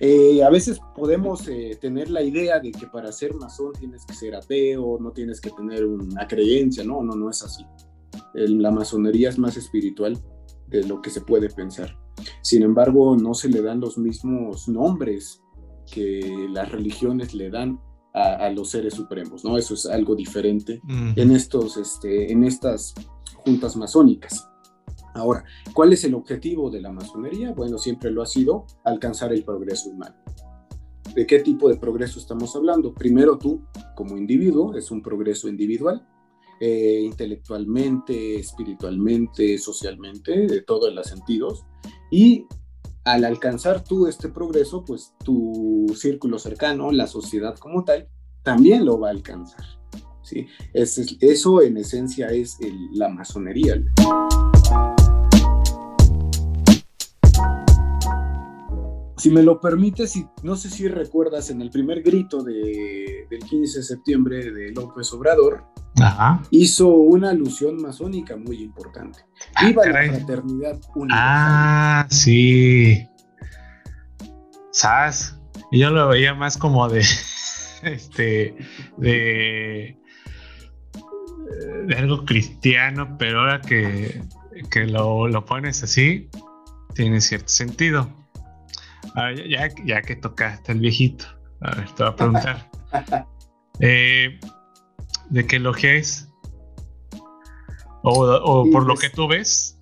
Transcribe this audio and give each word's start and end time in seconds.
Eh, 0.00 0.42
a 0.42 0.50
veces 0.50 0.78
podemos 0.94 1.46
eh, 1.48 1.78
tener 1.80 2.10
la 2.10 2.22
idea 2.22 2.58
de 2.60 2.72
que 2.72 2.86
para 2.86 3.12
ser 3.12 3.34
masón 3.34 3.72
tienes 3.78 4.04
que 4.04 4.14
ser 4.14 4.34
ateo, 4.34 4.98
no 5.00 5.12
tienes 5.12 5.40
que 5.40 5.50
tener 5.50 5.84
una 5.84 6.26
creencia, 6.26 6.84
no, 6.84 7.02
no, 7.02 7.14
no 7.14 7.30
es 7.30 7.42
así. 7.42 7.64
la 8.34 8.70
masonería 8.70 9.28
es 9.28 9.38
más 9.38 9.56
espiritual 9.56 10.18
de 10.68 10.84
lo 10.84 11.00
que 11.00 11.10
se 11.10 11.20
puede 11.20 11.48
pensar. 11.48 11.96
Sin 12.42 12.62
embargo, 12.62 13.16
no 13.16 13.34
se 13.34 13.48
le 13.48 13.62
dan 13.62 13.80
los 13.80 13.98
mismos 13.98 14.68
nombres 14.68 15.40
que 15.90 16.48
las 16.50 16.70
religiones 16.70 17.34
le 17.34 17.50
dan 17.50 17.80
a, 18.14 18.50
los 18.50 18.70
seres 18.70 18.94
supremos, 18.94 19.44
¿no? 19.44 19.56
Eso 19.56 19.74
es 19.74 19.86
algo 19.86 20.16
diferente 20.16 20.80
en, 21.14 21.30
estos, 21.30 21.76
este, 21.76 22.32
en 22.32 22.42
estas 22.42 22.94
juntas 23.36 23.76
masónicas. 23.76 24.47
Ahora, 25.18 25.44
¿cuál 25.74 25.92
es 25.92 26.04
el 26.04 26.14
objetivo 26.14 26.70
de 26.70 26.80
la 26.80 26.92
masonería? 26.92 27.52
Bueno, 27.52 27.78
siempre 27.78 28.10
lo 28.10 28.22
ha 28.22 28.26
sido 28.26 28.66
alcanzar 28.84 29.32
el 29.32 29.44
progreso 29.44 29.90
humano. 29.90 30.16
¿De 31.14 31.26
qué 31.26 31.40
tipo 31.40 31.68
de 31.68 31.76
progreso 31.76 32.18
estamos 32.18 32.54
hablando? 32.54 32.94
Primero 32.94 33.38
tú, 33.38 33.62
como 33.96 34.16
individuo, 34.16 34.76
es 34.76 34.90
un 34.90 35.02
progreso 35.02 35.48
individual, 35.48 36.06
eh, 36.60 37.02
intelectualmente, 37.04 38.36
espiritualmente, 38.36 39.58
socialmente, 39.58 40.46
de 40.46 40.62
todos 40.62 40.92
los 40.94 41.06
sentidos. 41.06 41.64
Y 42.10 42.46
al 43.04 43.24
alcanzar 43.24 43.82
tú 43.82 44.06
este 44.06 44.28
progreso, 44.28 44.84
pues 44.84 45.14
tu 45.24 45.86
círculo 45.96 46.38
cercano, 46.38 46.92
la 46.92 47.06
sociedad 47.06 47.56
como 47.58 47.84
tal, 47.84 48.08
también 48.42 48.84
lo 48.84 49.00
va 49.00 49.08
a 49.08 49.12
alcanzar. 49.12 49.64
¿sí? 50.22 50.46
eso 50.72 51.62
en 51.62 51.78
esencia 51.78 52.28
es 52.28 52.58
la 52.92 53.08
masonería. 53.08 53.82
Si 59.18 59.30
me 59.30 59.42
lo 59.42 59.60
permites, 59.60 60.14
no 60.44 60.54
sé 60.54 60.70
si 60.70 60.86
recuerdas 60.86 61.50
en 61.50 61.60
el 61.60 61.70
primer 61.70 62.02
grito 62.02 62.42
de, 62.44 63.26
del 63.28 63.40
15 63.40 63.78
de 63.78 63.84
septiembre 63.84 64.52
de 64.52 64.70
López 64.70 65.12
Obrador, 65.12 65.64
hizo 66.50 66.88
una 66.88 67.30
alusión 67.30 67.82
masónica 67.82 68.36
muy 68.36 68.62
importante. 68.62 69.18
Ah, 69.56 69.66
Viva 69.66 69.86
la 69.86 70.12
fraternidad 70.12 70.80
universal. 70.94 71.10
Ah, 71.10 72.06
sí. 72.10 73.08
¿Sabes? 74.70 75.36
Yo 75.72 75.90
lo 75.90 76.08
veía 76.08 76.34
más 76.34 76.56
como 76.56 76.88
de. 76.88 77.04
Este. 77.82 78.56
De. 78.96 79.96
De 81.86 81.94
algo 81.96 82.24
cristiano, 82.24 83.16
pero 83.18 83.40
ahora 83.40 83.60
que, 83.60 84.20
que 84.70 84.86
lo, 84.86 85.28
lo 85.28 85.44
pones 85.44 85.82
así, 85.82 86.28
tiene 86.94 87.20
cierto 87.20 87.48
sentido. 87.48 88.12
Ya, 89.48 89.68
ya, 89.84 90.02
que 90.02 90.16
tocaste 90.16 90.72
el 90.72 90.80
viejito, 90.80 91.24
a 91.60 91.74
ver, 91.74 91.90
te 91.92 92.02
voy 92.02 92.12
a 92.12 92.16
preguntar. 92.16 92.70
eh, 93.80 94.38
¿De 95.30 95.46
qué 95.46 95.58
logia 95.58 95.94
es? 95.94 96.28
O, 98.02 98.66
por 98.72 98.86
lo 98.86 98.94
que 98.94 99.10
tú 99.10 99.28
ves, 99.28 99.76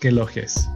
¿qué 0.00 0.12
logia 0.12 0.44
es? 0.44 0.68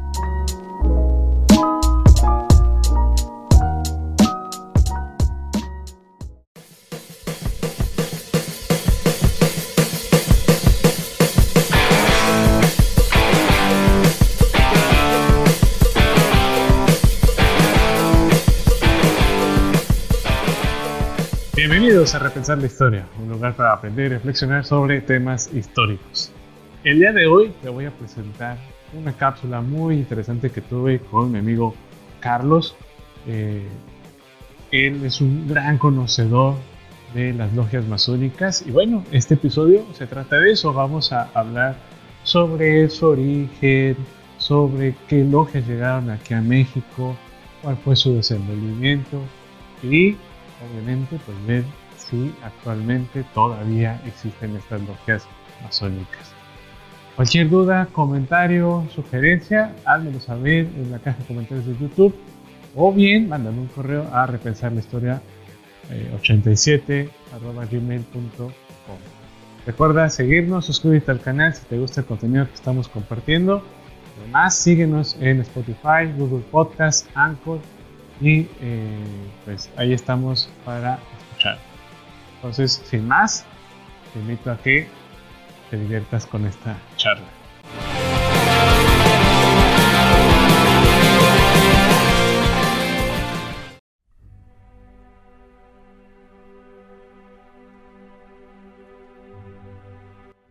Bienvenidos 22.07 22.23
a 22.23 22.29
Repensar 22.29 22.59
la 22.59 22.67
Historia, 22.67 23.07
un 23.21 23.29
lugar 23.29 23.57
para 23.57 23.73
aprender 23.73 24.07
y 24.07 24.09
reflexionar 24.11 24.65
sobre 24.65 25.01
temas 25.01 25.53
históricos. 25.53 26.31
El 26.85 27.01
día 27.01 27.13
de 27.13 27.27
hoy 27.27 27.53
te 27.61 27.69
voy 27.69 27.87
a 27.87 27.91
presentar 27.91 28.59
una 28.97 29.13
cápsula 29.13 29.61
muy 29.61 29.97
interesante 29.97 30.51
que 30.51 30.61
tuve 30.61 31.01
con 31.01 31.33
mi 31.33 31.41
amigo 31.41 31.75
Carlos. 32.21 32.77
Eh, 33.27 33.67
él 34.71 35.05
es 35.05 35.21
un 35.21 35.49
gran 35.49 35.79
conocedor 35.79 36.55
de 37.13 37.33
las 37.33 37.53
logias 37.55 37.85
masónicas 37.87 38.63
y 38.65 38.71
bueno, 38.71 39.03
este 39.11 39.35
episodio 39.35 39.85
se 39.93 40.07
trata 40.07 40.39
de 40.39 40.53
eso. 40.53 40.73
Vamos 40.73 41.13
a 41.13 41.29
hablar 41.35 41.75
sobre 42.23 42.89
su 42.89 43.05
origen, 43.09 43.97
sobre 44.39 44.95
qué 45.09 45.25
logias 45.25 45.67
llegaron 45.67 46.11
aquí 46.11 46.35
a 46.35 46.41
México, 46.41 47.17
cuál 47.63 47.77
fue 47.79 47.97
su 47.97 48.15
desenvolvimiento 48.15 49.21
y 49.83 50.17
obviamente, 50.71 51.19
pues 51.27 51.47
ver 51.49 51.65
si 52.09 52.35
actualmente 52.43 53.25
todavía 53.35 54.01
existen 54.07 54.57
estas 54.57 54.81
logias 54.83 55.27
masónicas. 55.63 56.33
Cualquier 57.17 57.49
duda, 57.49 57.89
comentario, 57.93 58.87
sugerencia, 58.95 59.75
házmelo 59.85 60.21
saber 60.21 60.67
en 60.77 60.91
la 60.91 60.99
caja 60.99 61.19
de 61.19 61.25
comentarios 61.25 61.67
de 61.67 61.77
YouTube 61.79 62.15
o 62.75 62.93
bien 62.93 63.29
mándame 63.29 63.61
un 63.61 63.69
correo 63.69 64.07
a 64.13 64.27
repensar 64.27 64.73
la 64.73 64.81
historia 64.81 65.23
87 66.15 67.09
gmail.com. 67.71 68.51
Recuerda 69.67 70.09
seguirnos, 70.11 70.67
suscríbete 70.67 71.11
al 71.11 71.21
canal 71.21 71.55
si 71.55 71.65
te 71.65 71.79
gusta 71.79 72.03
el 72.03 72.07
contenido 72.07 72.47
que 72.47 72.55
estamos 72.55 72.89
compartiendo. 72.89 73.63
Además, 74.21 74.57
síguenos 74.57 75.17
en 75.21 75.41
Spotify, 75.41 76.13
Google 76.17 76.45
Podcast, 76.51 77.09
Anchor 77.15 77.61
y 78.21 78.47
eh, 78.61 79.05
pues 79.45 79.71
ahí 79.77 79.93
estamos 79.93 80.49
para 80.65 80.99
escuchar. 81.19 81.76
Entonces, 82.47 82.81
sin 82.89 83.09
más, 83.09 83.45
te 84.13 84.21
invito 84.21 84.53
a 84.53 84.57
que 84.57 84.87
te 85.69 85.77
diviertas 85.77 86.27
con 86.27 86.47
esta 86.47 86.79
charla. 86.97 87.27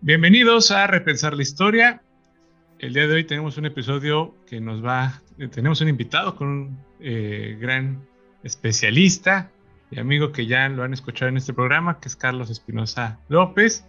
Bienvenidos 0.01 0.71
a 0.71 0.87
Repensar 0.87 1.33
la 1.33 1.43
Historia. 1.43 2.01
El 2.77 2.93
día 2.93 3.07
de 3.07 3.13
hoy 3.13 3.23
tenemos 3.23 3.57
un 3.57 3.67
episodio 3.67 4.35
que 4.45 4.59
nos 4.59 4.83
va, 4.83 5.21
eh, 5.37 5.47
tenemos 5.47 5.79
un 5.79 5.87
invitado 5.87 6.35
con 6.35 6.47
un 6.49 6.77
eh, 6.99 7.57
gran 7.57 8.05
especialista 8.43 9.49
y 9.91 9.99
amigo 9.99 10.31
que 10.31 10.45
ya 10.45 10.67
lo 10.69 10.83
han 10.83 10.93
escuchado 10.93 11.29
en 11.29 11.37
este 11.37 11.53
programa, 11.53 11.99
que 11.99 12.07
es 12.07 12.15
Carlos 12.15 12.49
Espinosa 12.49 13.19
López, 13.29 13.85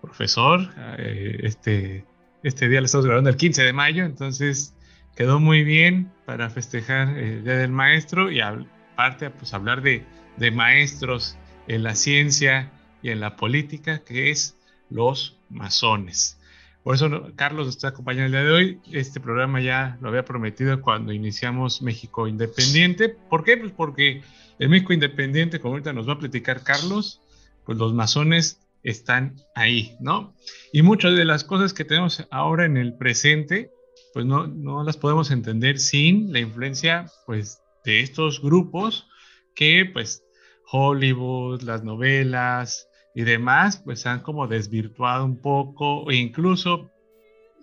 profesor. 0.00 0.68
Eh, 0.98 1.40
este, 1.42 2.04
este 2.42 2.68
día 2.68 2.80
lo 2.80 2.86
estamos 2.86 3.06
grabando 3.06 3.30
el 3.30 3.36
15 3.36 3.62
de 3.62 3.72
mayo, 3.72 4.04
entonces 4.04 4.74
quedó 5.16 5.40
muy 5.40 5.64
bien 5.64 6.10
para 6.26 6.50
festejar 6.50 7.16
el 7.16 7.44
Día 7.44 7.56
del 7.56 7.70
Maestro 7.70 8.30
y 8.30 8.40
aparte 8.40 9.30
pues 9.30 9.54
hablar 9.54 9.82
de, 9.82 10.04
de 10.36 10.50
maestros 10.50 11.36
en 11.68 11.82
la 11.82 11.94
ciencia 11.94 12.70
y 13.02 13.10
en 13.10 13.20
la 13.20 13.36
política, 13.36 14.02
que 14.04 14.30
es 14.30 14.56
los 14.90 15.38
masones. 15.48 16.38
Por 16.82 16.96
eso 16.96 17.08
Carlos 17.36 17.66
nos 17.66 17.76
está 17.76 17.88
acompañando 17.88 18.26
el 18.26 18.32
día 18.32 18.42
de 18.42 18.50
hoy. 18.50 18.80
Este 18.90 19.20
programa 19.20 19.60
ya 19.60 19.96
lo 20.00 20.08
había 20.08 20.24
prometido 20.24 20.80
cuando 20.80 21.12
iniciamos 21.12 21.80
México 21.80 22.26
Independiente. 22.26 23.08
¿Por 23.08 23.44
qué? 23.44 23.56
Pues 23.56 23.72
porque 23.72 24.22
el 24.58 24.68
México 24.68 24.92
Independiente, 24.92 25.60
como 25.60 25.74
ahorita 25.74 25.92
nos 25.92 26.08
va 26.08 26.14
a 26.14 26.18
platicar 26.18 26.62
Carlos, 26.62 27.20
pues 27.64 27.78
los 27.78 27.94
masones 27.94 28.60
están 28.82 29.36
ahí, 29.54 29.96
¿no? 30.00 30.34
Y 30.72 30.82
muchas 30.82 31.16
de 31.16 31.24
las 31.24 31.44
cosas 31.44 31.72
que 31.72 31.84
tenemos 31.84 32.26
ahora 32.30 32.64
en 32.64 32.76
el 32.76 32.94
presente, 32.94 33.70
pues 34.12 34.26
no, 34.26 34.46
no 34.46 34.82
las 34.84 34.96
podemos 34.96 35.30
entender 35.30 35.78
sin 35.78 36.32
la 36.32 36.40
influencia, 36.40 37.06
pues, 37.26 37.60
de 37.84 38.00
estos 38.00 38.40
grupos 38.40 39.06
que, 39.54 39.88
pues, 39.92 40.24
Hollywood, 40.70 41.62
las 41.62 41.84
novelas, 41.84 42.88
y 43.14 43.22
demás, 43.22 43.82
pues 43.84 44.06
han 44.06 44.20
como 44.20 44.46
desvirtuado 44.46 45.24
un 45.24 45.40
poco, 45.40 46.10
e 46.10 46.16
incluso 46.16 46.90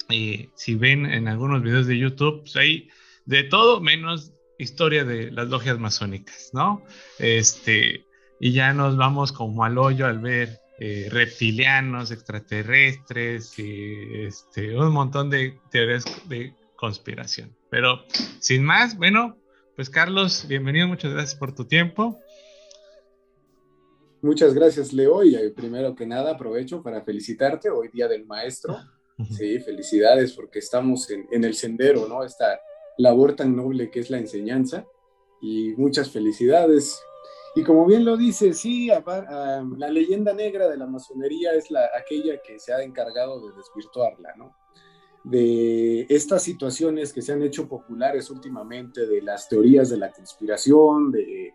eh, 0.10 0.50
si 0.56 0.76
ven 0.76 1.06
en 1.06 1.28
algunos 1.28 1.62
videos 1.64 1.88
de 1.88 1.98
YouTube, 1.98 2.42
pues 2.42 2.56
hay 2.56 2.90
de 3.26 3.44
todo 3.44 3.82
menos 3.82 4.34
historia 4.60 5.04
de 5.04 5.32
las 5.32 5.48
logias 5.48 5.80
masónicas, 5.80 6.52
¿no? 6.54 6.84
Este, 7.18 8.06
y 8.40 8.54
ya 8.54 8.74
nos 8.74 8.98
vamos 8.98 9.32
como 9.32 9.64
al 9.64 9.78
hoyo 9.78 10.06
al 10.06 10.20
ver 10.20 10.60
eh, 10.80 11.08
reptilianos, 11.10 12.12
extraterrestres, 12.12 13.58
y 13.58 14.26
este, 14.26 14.78
un 14.78 14.94
montón 14.94 15.30
de 15.30 15.60
teorías 15.72 16.06
de 16.28 16.54
conspiración. 16.76 17.56
Pero 17.72 18.04
sin 18.40 18.64
más, 18.64 18.96
bueno, 18.98 19.38
pues 19.76 19.90
Carlos, 19.90 20.46
bienvenido, 20.48 20.88
muchas 20.88 21.14
gracias 21.14 21.36
por 21.40 21.56
tu 21.56 21.66
tiempo. 21.66 22.20
Muchas 24.22 24.54
gracias, 24.54 24.92
Leo. 24.92 25.24
Y 25.24 25.36
eh, 25.36 25.52
primero 25.56 25.96
que 25.96 26.06
nada, 26.06 26.32
aprovecho 26.32 26.84
para 26.84 27.02
felicitarte 27.02 27.70
hoy, 27.70 27.88
Día 27.90 28.08
del 28.08 28.26
Maestro. 28.26 28.78
Sí, 29.38 29.60
felicidades 29.60 30.32
porque 30.32 30.60
estamos 30.60 31.10
en, 31.10 31.44
el 31.44 31.54
sendero, 31.54 32.08
¿no? 32.08 32.24
Esta 32.24 32.58
labor 33.00 33.36
tan 33.36 33.56
noble 33.56 33.90
que 33.90 34.02
es 34.02 34.10
la 34.10 34.20
enseñanza. 34.20 34.86
y 35.42 35.74
muchas 35.78 36.12
felicidades. 36.12 37.02
Y 37.56 37.64
como 37.64 37.86
bien 37.86 38.04
lo 38.04 38.18
dice, 38.18 38.54
sí, 38.54 38.90
la 38.90 39.90
leyenda 39.90 40.34
negra 40.34 40.68
de 40.68 40.76
la 40.76 40.86
masonería 40.86 41.54
es 41.54 41.72
la, 41.72 41.90
aquella 41.98 42.42
que 42.42 42.60
se 42.60 42.74
ha 42.74 42.84
encargado 42.84 43.40
de 43.40 43.56
desvirtuarla, 43.56 44.36
¿no? 44.36 44.54
De 45.24 46.06
estas 46.10 46.44
situaciones 46.44 47.14
que 47.14 47.22
se 47.22 47.32
han 47.32 47.42
hecho 47.42 47.70
populares 47.70 48.30
últimamente, 48.30 49.08
de 49.08 49.22
las 49.22 49.48
teorías 49.48 49.90
de 49.90 49.98
la 49.98 50.12
conspiración, 50.12 51.10
de 51.12 51.54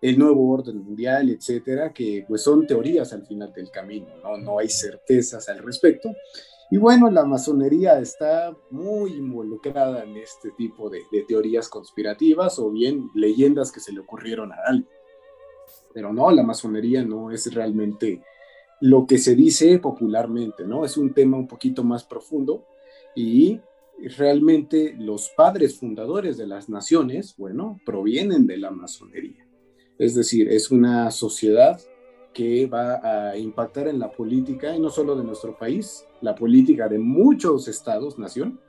el 0.00 0.18
nuevo 0.18 0.50
orden 0.50 0.78
mundial, 0.78 1.28
etcétera, 1.28 1.92
que 1.92 2.24
pues 2.26 2.42
son 2.42 2.66
teorías 2.66 3.12
al 3.12 3.26
final 3.26 3.52
del 3.52 3.70
camino, 3.70 4.08
¿no? 4.22 4.38
No 4.38 4.58
hay 4.58 4.70
certezas 4.70 5.46
al 5.50 5.58
respecto. 5.58 6.08
Y 6.70 6.78
bueno, 6.78 7.10
la 7.10 7.24
masonería 7.24 7.98
está 8.00 8.56
muy 8.70 9.12
involucrada 9.12 10.02
en 10.02 10.16
este 10.16 10.50
tipo 10.50 10.90
de, 10.90 11.02
de 11.12 11.22
teorías 11.22 11.68
conspirativas 11.68 12.58
o 12.58 12.70
bien 12.70 13.08
leyendas 13.14 13.70
que 13.70 13.80
se 13.80 13.92
le 13.92 14.00
ocurrieron 14.00 14.52
a 14.52 14.56
alguien. 14.66 14.88
Pero 15.94 16.12
no, 16.12 16.30
la 16.30 16.42
masonería 16.42 17.04
no 17.04 17.30
es 17.30 17.52
realmente 17.54 18.22
lo 18.80 19.06
que 19.06 19.18
se 19.18 19.34
dice 19.34 19.78
popularmente, 19.78 20.66
¿no? 20.66 20.84
Es 20.84 20.96
un 20.96 21.14
tema 21.14 21.36
un 21.36 21.48
poquito 21.48 21.84
más 21.84 22.04
profundo 22.04 22.66
y 23.14 23.60
realmente 24.16 24.94
los 24.98 25.30
padres 25.30 25.78
fundadores 25.78 26.36
de 26.36 26.46
las 26.46 26.68
naciones, 26.68 27.34
bueno, 27.36 27.80
provienen 27.86 28.46
de 28.46 28.58
la 28.58 28.70
masonería. 28.70 29.46
Es 29.98 30.14
decir, 30.14 30.48
es 30.48 30.70
una 30.70 31.10
sociedad 31.10 31.80
que 32.36 32.66
va 32.66 33.00
a 33.02 33.36
impactar 33.38 33.88
en 33.88 33.98
la 33.98 34.10
política, 34.10 34.76
y 34.76 34.78
no 34.78 34.90
solo 34.90 35.16
de 35.16 35.24
nuestro 35.24 35.56
país, 35.56 36.04
la 36.20 36.34
política 36.34 36.86
de 36.86 36.98
muchos 36.98 37.66
estados, 37.66 38.18
nación, 38.18 38.60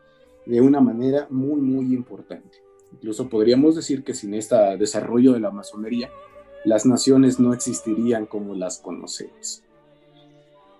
de 0.46 0.62
una 0.62 0.80
manera 0.80 1.28
muy, 1.30 1.60
muy 1.60 1.94
importante. 1.94 2.60
Incluso 2.94 3.28
podríamos 3.28 3.76
decir 3.76 4.06
que 4.06 4.14
sin 4.14 4.34
este 4.36 4.56
desarrollo 4.78 5.34
de 5.34 5.42
la 5.42 5.52
masonería, 5.52 6.10
las 6.64 6.86
naciones 6.86 7.42
no 7.42 7.54
existirían 7.54 8.26
como 8.26 8.56
las 8.56 8.80
conocemos. 8.80 9.64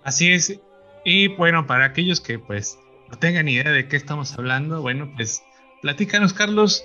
Así 0.02 0.32
es. 0.32 0.58
Y 1.04 1.28
bueno, 1.36 1.66
para 1.66 1.84
aquellos 1.84 2.22
que 2.22 2.38
pues 2.38 2.78
no 3.10 3.18
tengan 3.18 3.48
idea 3.48 3.70
de 3.70 3.86
qué 3.86 3.96
estamos 3.96 4.32
hablando, 4.38 4.80
bueno, 4.80 5.12
pues 5.14 5.42
platícanos, 5.82 6.32
Carlos, 6.32 6.82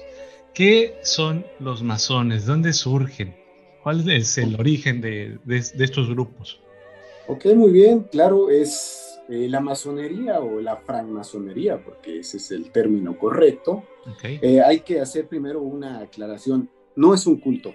¿qué 0.54 0.98
son 1.04 1.46
los 1.62 1.82
masones? 1.82 2.46
¿Dónde 2.46 2.74
surgen? 2.74 3.42
¿Cuál 3.84 4.10
es 4.10 4.38
el 4.38 4.60
origen 4.60 5.02
de, 5.02 5.38
estos 5.48 6.10
grupos? 6.10 6.60
Ok, 7.28 7.46
muy 7.56 7.72
bien, 7.72 8.08
claro, 8.12 8.50
es 8.50 9.20
eh, 9.30 9.48
la 9.50 9.60
masonería 9.60 10.40
o 10.40 10.60
la 10.60 10.78
francmasonería, 10.78 11.84
porque 11.84 12.20
ese 12.20 12.38
es 12.38 12.52
el 12.52 12.72
término 12.72 13.18
correcto. 13.18 13.84
Okay. 14.16 14.40
Eh, 14.42 14.62
hay 14.62 14.80
que 14.80 15.00
hacer 15.00 15.28
primero 15.28 15.62
una 15.62 16.00
aclaración, 16.00 16.70
no 16.96 17.14
es 17.14 17.28
un 17.28 17.38
culto, 17.38 17.74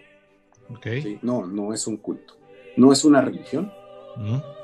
no, 1.23 1.47
no 1.47 1.73
es 1.73 1.87
un 1.87 1.97
culto. 1.97 2.35
No 2.77 2.93
es 2.93 3.05
una 3.05 3.21
religión. 3.21 3.73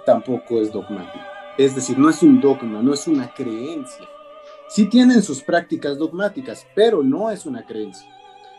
Tampoco 0.06 0.60
es 0.60 0.72
dogmático. 0.72 1.24
Es 1.56 1.74
decir, 1.74 1.98
no 1.98 2.10
es 2.10 2.22
un 2.22 2.40
dogma, 2.40 2.82
no 2.82 2.92
es 2.92 3.06
una 3.06 3.32
creencia. 3.32 4.06
Sí 4.68 4.86
tienen 4.86 5.22
sus 5.22 5.42
prácticas 5.42 5.98
dogmáticas, 5.98 6.66
pero 6.74 7.02
no 7.02 7.30
es 7.30 7.46
una 7.46 7.64
creencia. 7.64 8.08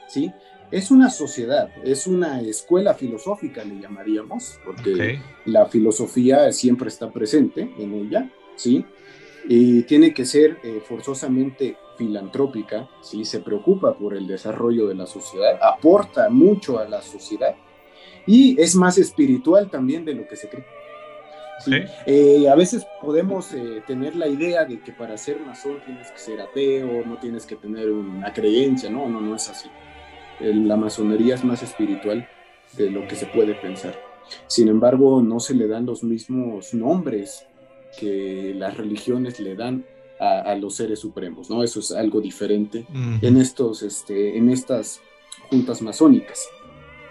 ¿sí? 0.08 0.32
Es 0.71 0.91
una 0.91 1.09
sociedad, 1.09 1.69
es 1.83 2.07
una 2.07 2.41
escuela 2.41 2.94
filosófica, 2.94 3.63
le 3.63 3.79
llamaríamos, 3.79 4.59
porque 4.65 5.19
la 5.45 5.67
filosofía 5.67 6.51
siempre 6.51 6.89
está 6.89 7.12
presente 7.12 7.69
en 7.77 7.94
ella, 7.94 8.29
¿sí? 8.56 8.85
Y 9.47 9.83
tiene 9.83 10.13
que 10.13 10.25
ser 10.25 10.57
eh, 10.63 10.81
forzosamente 10.83 11.77
filantrópica, 11.97 12.89
¿sí? 13.01 13.25
se 13.25 13.39
preocupa 13.39 13.97
por 13.97 14.15
el 14.15 14.27
desarrollo 14.27 14.88
de 14.88 14.95
la 14.95 15.06
sociedad, 15.06 15.57
aporta 15.62 16.29
mucho 16.29 16.79
a 16.79 16.88
la 16.88 17.01
sociedad 17.01 17.56
y 18.25 18.59
es 18.59 18.75
más 18.75 18.97
espiritual 18.97 19.69
también 19.69 20.03
de 20.03 20.13
lo 20.13 20.27
que 20.27 20.35
se 20.35 20.50
cree. 20.50 20.65
Eh, 22.06 22.50
a 22.50 22.56
veces 22.56 22.85
podemos 23.01 23.53
eh, 23.53 23.81
tener 23.88 24.15
la 24.15 24.27
idea 24.27 24.65
de 24.65 24.81
que 24.81 24.91
para 24.91 25.17
ser 25.17 25.39
masón 25.39 25.79
tienes 25.85 26.12
que 26.12 26.17
ser 26.17 26.41
ateo, 26.41 27.06
no 27.06 27.17
tienes 27.17 27.45
que 27.45 27.56
tener 27.56 27.89
una 27.89 28.33
creencia, 28.33 28.89
no, 28.89 29.07
no, 29.07 29.21
no 29.21 29.35
es 29.35 29.50
así. 29.50 29.69
La 30.40 30.76
masonería 30.76 31.36
es 31.36 31.44
más 31.44 31.64
espiritual 31.64 32.28
de 32.78 32.90
lo 32.90 33.08
que 33.08 33.16
se 33.16 33.26
puede 33.28 33.56
pensar. 33.56 33.96
Sin 34.48 34.68
embargo, 34.68 35.22
no 35.22 35.40
se 35.40 35.54
le 35.54 35.68
dan 35.68 35.86
los 35.86 36.04
mismos 36.04 36.74
nombres 36.74 37.46
que 38.00 38.54
las 38.56 38.78
religiones 38.78 39.40
le 39.40 39.56
dan 39.56 39.86
a, 40.20 40.56
los 40.56 40.76
seres 40.76 41.00
supremos, 41.00 41.50
¿no? 41.50 41.64
Eso 41.64 41.80
es 41.80 41.92
algo 41.92 42.22
diferente 42.22 42.86
en, 43.22 43.38
estos, 43.38 43.84
este, 43.84 44.38
en 44.38 44.50
estas 44.50 45.02
juntas 45.50 45.82
masónicas. 45.82 46.48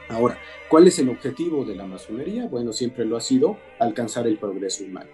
Ahora, 0.09 0.39
¿cuál 0.69 0.87
es 0.87 0.99
el 0.99 1.09
objetivo 1.09 1.65
de 1.65 1.75
la 1.75 1.87
masonería? 1.87 2.47
Bueno, 2.47 2.73
siempre 2.73 3.05
lo 3.05 3.17
ha 3.17 3.21
sido 3.21 3.57
alcanzar 3.79 4.27
el 4.27 4.39
progreso 4.39 4.85
humano. 4.85 5.11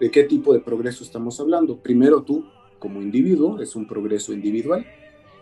¿De 0.00 0.10
qué 0.10 0.24
tipo 0.24 0.52
de 0.52 0.60
progreso 0.60 1.04
estamos 1.04 1.38
hablando? 1.40 1.76
Primero 1.76 2.22
tú, 2.22 2.44
como 2.78 3.00
individuo, 3.00 3.60
es 3.60 3.76
un 3.76 3.86
progreso 3.86 4.32
individual, 4.32 4.84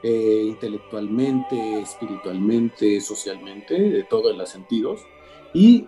eh, 0.03 0.45
intelectualmente, 0.47 1.81
espiritualmente, 1.81 3.01
socialmente, 3.01 3.79
de 3.79 4.05
todos 4.05 4.37
los 4.37 4.49
sentidos. 4.49 5.01
Y 5.55 5.87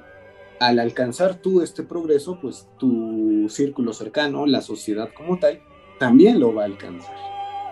al 0.61 0.79
alcanzar 0.79 1.37
tú 1.37 1.63
este 1.63 1.83
progreso, 1.83 2.39
pues 2.41 2.69
tu 2.79 3.49
círculo 3.49 3.93
cercano, 3.93 4.47
la 4.47 4.61
sociedad 4.61 5.11
como 5.15 5.39
tal, 5.39 5.61
también 5.99 6.41
lo 6.41 6.55
va 6.55 6.63
a 6.63 6.67
alcanzar. 6.67 7.17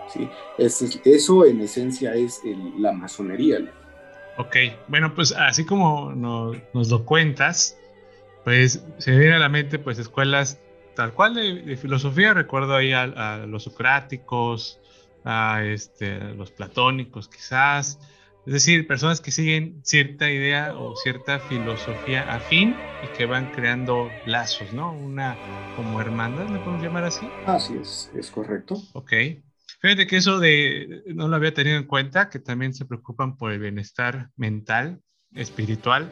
¿sí? 0.07 0.27
eso 0.57 1.45
en 1.45 1.61
esencia 1.61 2.13
es 2.13 2.41
la 2.77 2.91
masonería. 2.91 3.59
Ok, 4.37 4.55
bueno, 4.87 5.13
pues 5.13 5.31
así 5.31 5.65
como 5.65 6.11
nos, 6.13 6.89
lo 6.89 7.05
cuentas, 7.05 7.77
pues 8.43 8.83
se 8.97 9.11
viene 9.11 9.35
a 9.35 9.39
la 9.39 9.49
mente 9.49 9.79
pues 9.79 9.99
escuelas 9.99 10.59
tal 10.95 11.13
cual 11.13 11.35
de, 11.35 11.77
filosofía, 11.77 12.33
recuerdo 12.33 12.75
ahí 12.75 12.93
a, 12.93 13.45
los 13.47 13.63
socráticos, 13.63 14.79
a, 15.23 15.63
este, 15.63 16.13
a 16.13 16.29
los 16.31 16.51
platónicos 16.51 17.29
quizás, 17.29 17.99
es 18.45 18.53
decir, 18.53 18.87
personas 18.87 19.21
que 19.21 19.31
siguen 19.31 19.79
cierta 19.83 20.29
idea 20.29 20.77
o 20.77 20.95
cierta 20.97 21.39
filosofía 21.39 22.33
afín 22.33 22.75
y 23.01 23.17
que 23.17 23.25
van 23.25 23.51
creando 23.51 24.09
lazos, 24.25 24.73
¿no? 24.73 24.91
Una 24.91 25.37
como 25.77 26.01
hermandad, 26.01 26.49
¿le 26.49 26.59
podemos 26.59 26.83
llamar 26.83 27.05
así? 27.05 27.25
Así 27.45 27.75
es, 27.81 28.11
es 28.13 28.29
correcto. 28.29 28.81
Ok. 28.93 29.13
Fíjate 29.79 30.07
que 30.07 30.17
eso 30.17 30.39
de, 30.39 31.03
no 31.07 31.27
lo 31.29 31.35
había 31.37 31.53
tenido 31.53 31.77
en 31.77 31.85
cuenta, 31.85 32.29
que 32.29 32.39
también 32.39 32.73
se 32.73 32.85
preocupan 32.85 33.37
por 33.37 33.51
el 33.51 33.59
bienestar 33.59 34.29
mental, 34.35 35.01
espiritual, 35.33 36.11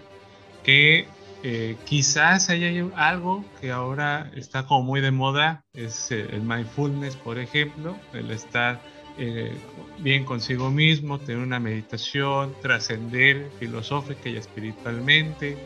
que 0.64 1.08
eh, 1.44 1.76
quizás 1.86 2.50
haya 2.50 2.70
algo 2.96 3.44
que 3.60 3.72
ahora 3.72 4.32
está 4.36 4.66
como 4.68 4.84
muy 4.84 5.02
de 5.02 5.12
moda, 5.12 5.66
es 5.74 6.12
el 6.12 6.42
mindfulness, 6.42 7.16
por 7.18 7.40
ejemplo, 7.40 7.98
el 8.14 8.32
estar 8.32 8.82
eh, 9.18 9.52
bien 10.00 10.26
consigo 10.26 10.70
mismo, 10.72 11.20
tener 11.20 11.42
una 11.42 11.60
meditación, 11.60 12.54
trascender 12.62 13.50
filosófica 13.60 14.30
y 14.30 14.38
espiritualmente, 14.38 15.58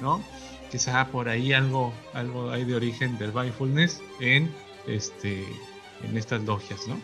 ¿no? 0.00 0.22
Quizá 0.70 1.06
por 1.08 1.28
ahí 1.28 1.52
algo, 1.52 1.92
algo 2.14 2.50
hay 2.50 2.64
de 2.64 2.74
origen 2.74 3.18
del 3.18 3.32
mindfulness 3.32 4.00
en, 4.20 4.50
este, 4.86 5.44
en 6.02 6.16
estas 6.16 6.42
logias, 6.44 6.86
¿no? 6.88 6.98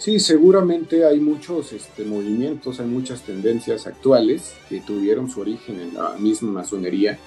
Sí, 0.00 0.18
seguramente 0.18 1.04
hay 1.04 1.20
muchos 1.20 1.74
este, 1.74 2.04
movimientos, 2.06 2.80
hay 2.80 2.86
muchas 2.86 3.22
tendencias 3.22 3.86
actuales 3.86 4.54
que 4.68 4.80
tuvieron 4.80 5.28
su 5.28 5.40
origen 5.40 5.78
en 5.78 5.94
la 5.94 6.16
misma 6.18 6.52
masonería 6.52 7.18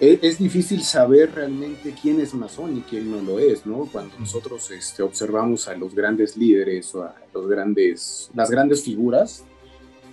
es, 0.00 0.38
difícil 0.38 0.82
saber 0.82 1.34
realmente 1.34 1.94
quién 2.00 2.20
es 2.20 2.32
masón 2.32 2.76
y 2.76 2.80
quién 2.82 3.10
no 3.10 3.20
lo 3.20 3.40
es, 3.40 3.66
¿no? 3.66 3.88
Cuando 3.90 4.16
nosotros 4.18 4.70
este, 4.70 5.02
observamos 5.02 5.66
a 5.66 5.74
los 5.74 5.94
grandes 5.94 6.36
líderes 6.36 6.94
o 6.94 7.02
a 7.02 7.16
los 7.34 7.48
grandes, 7.48 8.30
las 8.34 8.48
grandes 8.48 8.84
figuras, 8.84 9.44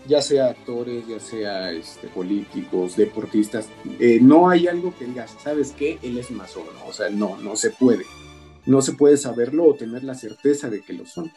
ya 0.07 0.21
sea 0.21 0.47
actores, 0.47 1.07
ya 1.07 1.19
sea 1.19 1.71
este, 1.71 2.07
políticos, 2.07 2.95
deportistas, 2.95 3.67
eh, 3.99 4.19
no 4.21 4.49
hay 4.49 4.67
algo 4.67 4.93
que 4.97 5.05
digas, 5.05 5.35
¿sabes 5.43 5.71
qué? 5.71 5.99
Él 6.01 6.17
es 6.17 6.31
masón, 6.31 6.63
o 6.87 6.93
sea, 6.93 7.09
no, 7.09 7.37
no 7.37 7.55
se 7.55 7.69
puede. 7.69 8.05
No 8.65 8.81
se 8.81 8.93
puede 8.93 9.17
saberlo 9.17 9.65
o 9.65 9.75
tener 9.75 10.03
la 10.03 10.15
certeza 10.15 10.69
de 10.71 10.81
que 10.81 10.93
lo 10.93 11.05
son. 11.05 11.31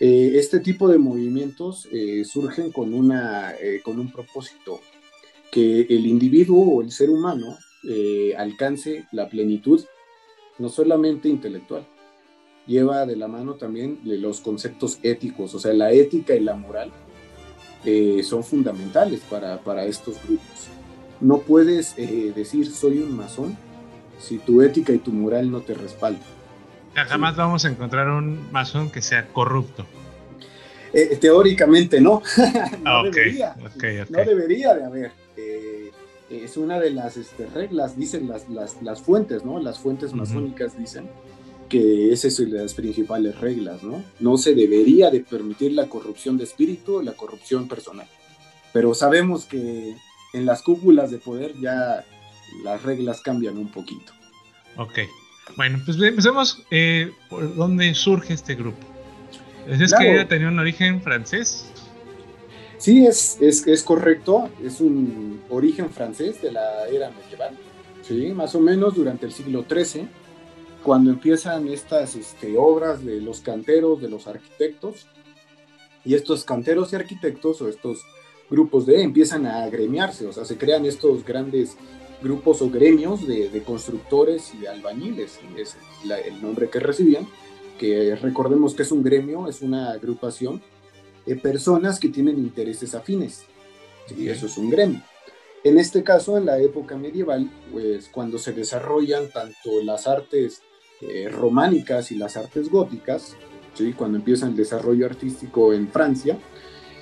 Eh, 0.00 0.32
este 0.34 0.58
tipo 0.58 0.88
de 0.88 0.98
movimientos 0.98 1.86
eh, 1.92 2.24
surgen 2.24 2.72
con, 2.72 2.94
una, 2.94 3.54
con 3.84 4.00
un 4.00 4.10
propósito 4.10 4.80
que 5.50 5.82
el 5.82 6.06
individuo 6.06 6.76
o 6.76 6.82
el 6.82 6.90
ser 6.90 7.10
humano 7.10 7.58
eh, 7.88 8.34
alcance 8.36 9.06
la 9.12 9.28
plenitud, 9.28 9.84
no 10.58 10.68
solamente 10.68 11.28
intelectual, 11.28 11.86
lleva 12.66 13.06
de 13.06 13.16
la 13.16 13.28
mano 13.28 13.54
también 13.54 14.00
los 14.04 14.40
conceptos 14.40 14.98
éticos, 15.02 15.54
o 15.54 15.58
sea, 15.58 15.72
la 15.72 15.92
ética 15.92 16.34
y 16.34 16.40
la 16.40 16.54
moral 16.54 16.92
eh, 17.84 18.22
son 18.22 18.44
fundamentales 18.44 19.20
para, 19.28 19.58
para, 19.58 19.84
estos 19.84 20.22
grupos. 20.22 20.68
No 21.20 21.38
puedes 21.38 21.94
eh, 21.96 22.32
decir 22.34 22.70
soy 22.70 22.98
un 22.98 23.16
masón 23.16 23.56
si 24.18 24.38
tu 24.38 24.62
ética 24.62 24.92
y 24.92 24.98
tu 24.98 25.12
moral 25.12 25.50
no 25.50 25.60
te 25.62 25.74
respaldan. 25.74 26.22
Jamás 26.94 27.36
vamos 27.36 27.64
a 27.64 27.68
encontrar 27.68 28.08
un 28.08 28.50
masón 28.52 28.90
que 28.90 29.00
sea 29.00 29.26
corrupto. 29.28 29.86
Eh, 30.92 31.16
teóricamente 31.20 32.00
no. 32.00 32.22
no, 32.82 32.90
ah, 32.90 33.02
debería, 33.04 33.54
no 34.08 34.24
debería 34.24 34.74
de 34.74 34.84
haber. 34.84 35.12
Es 36.30 36.56
una 36.56 36.78
de 36.78 36.90
las 36.90 37.16
este, 37.16 37.46
reglas, 37.46 37.96
dicen 37.96 38.28
las, 38.28 38.48
las, 38.48 38.80
las, 38.82 39.02
fuentes, 39.02 39.44
¿no? 39.44 39.58
Las 39.58 39.80
fuentes 39.80 40.14
masónicas 40.14 40.78
dicen 40.78 41.10
que 41.68 42.12
esas 42.12 42.34
son 42.34 42.52
las 42.52 42.74
principales 42.74 43.38
reglas, 43.40 43.82
¿no? 43.82 44.02
No 44.20 44.38
se 44.38 44.54
debería 44.54 45.10
de 45.10 45.20
permitir 45.20 45.72
la 45.72 45.88
corrupción 45.88 46.36
de 46.38 46.44
espíritu, 46.44 47.02
la 47.02 47.12
corrupción 47.12 47.68
personal. 47.68 48.06
Pero 48.72 48.94
sabemos 48.94 49.44
que 49.44 49.96
en 50.32 50.46
las 50.46 50.62
cúpulas 50.62 51.10
de 51.10 51.18
poder 51.18 51.54
ya 51.60 52.04
las 52.64 52.82
reglas 52.82 53.20
cambian 53.20 53.58
un 53.58 53.70
poquito. 53.70 54.12
Ok. 54.76 55.00
Bueno, 55.56 55.80
pues 55.84 56.00
empecemos 56.00 56.64
eh, 56.70 57.12
por 57.28 57.54
dónde 57.56 57.92
surge 57.94 58.34
este 58.34 58.54
grupo. 58.54 58.86
¿Es 59.66 59.92
que 59.94 60.24
tenía 60.24 60.48
un 60.48 60.58
origen 60.58 61.02
francés? 61.02 61.70
Sí, 62.80 63.06
es, 63.06 63.36
es, 63.42 63.66
es 63.66 63.82
correcto. 63.82 64.48
Es 64.64 64.80
un 64.80 65.42
origen 65.50 65.90
francés 65.90 66.40
de 66.40 66.50
la 66.50 66.88
era 66.88 67.10
medieval. 67.10 67.54
Sí, 68.00 68.32
más 68.32 68.54
o 68.54 68.60
menos 68.60 68.94
durante 68.94 69.26
el 69.26 69.32
siglo 69.32 69.66
XIII, 69.68 70.08
cuando 70.82 71.10
empiezan 71.10 71.68
estas 71.68 72.16
este, 72.16 72.56
obras 72.56 73.04
de 73.04 73.20
los 73.20 73.40
canteros, 73.40 74.00
de 74.00 74.08
los 74.08 74.26
arquitectos. 74.26 75.06
Y 76.06 76.14
estos 76.14 76.42
canteros 76.44 76.94
y 76.94 76.96
arquitectos 76.96 77.60
o 77.60 77.68
estos 77.68 78.00
grupos 78.48 78.86
de 78.86 79.02
empiezan 79.02 79.44
a 79.44 79.62
agremiarse, 79.62 80.26
o 80.26 80.32
sea, 80.32 80.46
se 80.46 80.56
crean 80.56 80.86
estos 80.86 81.22
grandes 81.24 81.76
grupos 82.22 82.62
o 82.62 82.70
gremios 82.70 83.26
de, 83.26 83.62
constructores 83.64 84.54
y 84.54 84.58
de 84.62 84.68
albañiles, 84.68 85.38
es 85.56 85.76
el 86.26 86.42
nombre 86.42 86.70
que 86.70 86.80
recibían, 86.80 87.28
que 87.78 88.16
recordemos 88.16 88.74
que 88.74 88.82
es 88.82 88.90
un 88.90 89.02
gremio, 89.02 89.46
es 89.46 89.60
una 89.60 89.92
agrupación 89.92 90.62
de 91.26 91.36
personas 91.36 92.00
que 92.00 92.08
tienen 92.08 92.38
intereses 92.38 92.94
afines, 92.94 93.44
y 94.16 94.28
eso 94.28 94.46
es 94.46 94.56
un 94.58 94.70
gremio. 94.70 95.02
En 95.62 95.78
este 95.78 96.02
caso, 96.02 96.38
en 96.38 96.46
la 96.46 96.58
época 96.58 96.96
medieval, 96.96 97.50
pues 97.70 98.08
cuando 98.08 98.38
se 98.38 98.52
desarrollan 98.52 99.28
tanto 99.28 99.82
las 99.84 100.06
artes 100.06 100.62
eh, 101.02 101.28
románicas 101.30 102.10
y 102.12 102.16
las 102.16 102.36
artes 102.36 102.70
góticas, 102.70 103.36
¿sí? 103.74 103.92
cuando 103.92 104.16
empieza 104.16 104.46
el 104.46 104.56
desarrollo 104.56 105.04
artístico 105.04 105.74
en 105.74 105.88
Francia, 105.88 106.38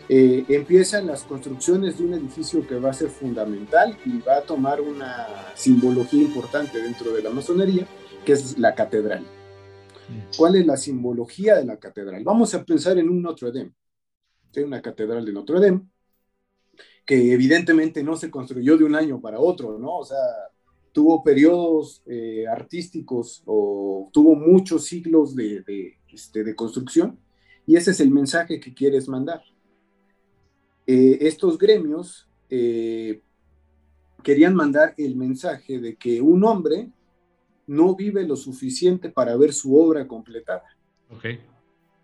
eh, 0.09 0.45
empiezan 0.49 1.07
las 1.07 1.23
construcciones 1.23 1.99
de 1.99 2.05
un 2.05 2.15
edificio 2.15 2.67
que 2.67 2.77
va 2.77 2.91
a 2.91 2.95
ser 2.95 3.11
fundamental 3.11 3.97
y 4.05 4.19
va 4.21 4.39
a 4.39 4.43
tomar 4.43 4.81
una 4.81 5.27
simbología 5.55 6.23
importante 6.23 6.83
dentro 6.83 7.13
de 7.13 7.23
la 7.23 7.31
masonería, 7.31 7.87
que 8.25 8.33
es 8.33 8.59
la 8.59 8.75
catedral. 8.75 9.25
¿Cuál 10.37 10.57
es 10.57 10.67
la 10.67 10.79
simbología 10.79 11.57
de 11.57 11.67
la 11.67 11.77
catedral? 11.77 12.25
Vamos 12.25 12.55
a 12.55 12.65
pensar 12.65 12.97
en 12.99 13.11
un 13.11 13.21
Notre 13.21 13.53
Dame, 13.53 13.73
una 14.57 14.83
catedral 14.83 15.25
de 15.25 15.33
Notre 15.33 15.61
Dame, 15.61 15.83
que 17.07 17.33
evidentemente 17.33 18.03
no 18.03 18.17
se 18.17 18.31
construyó 18.31 18.77
de 18.77 18.85
un 18.85 18.95
año 18.95 19.21
para 19.21 19.41
otro, 19.41 19.79
¿no? 19.79 19.99
O 19.99 20.05
sea, 20.05 20.19
tuvo 20.93 21.23
periodos 21.23 22.03
eh, 22.07 22.47
artísticos 22.47 23.43
o 23.47 24.11
tuvo 24.13 24.35
muchos 24.35 24.85
siglos 24.85 25.35
de, 25.35 25.63
de, 25.63 25.99
este, 26.13 26.45
de 26.45 26.55
construcción, 26.55 27.19
y 27.67 27.77
ese 27.77 27.91
es 27.93 28.01
el 28.01 28.11
mensaje 28.11 28.61
que 28.61 28.75
quieres 28.75 29.09
mandar. 29.09 29.43
Eh, 30.87 31.19
estos 31.21 31.59
gremios 31.59 32.27
eh, 32.49 33.21
querían 34.23 34.55
mandar 34.55 34.95
el 34.97 35.17
mensaje 35.17 35.79
de 35.79 35.97
que 35.97 36.21
un 36.23 36.45
hombre 36.45 36.91
no 37.67 37.95
vive 37.95 38.27
lo 38.27 38.37
suficiente 38.37 39.11
para 39.11 39.37
ver 39.37 39.53
su 39.53 39.79
obra 39.79 40.09
completada. 40.09 40.65
Okay. 41.11 41.41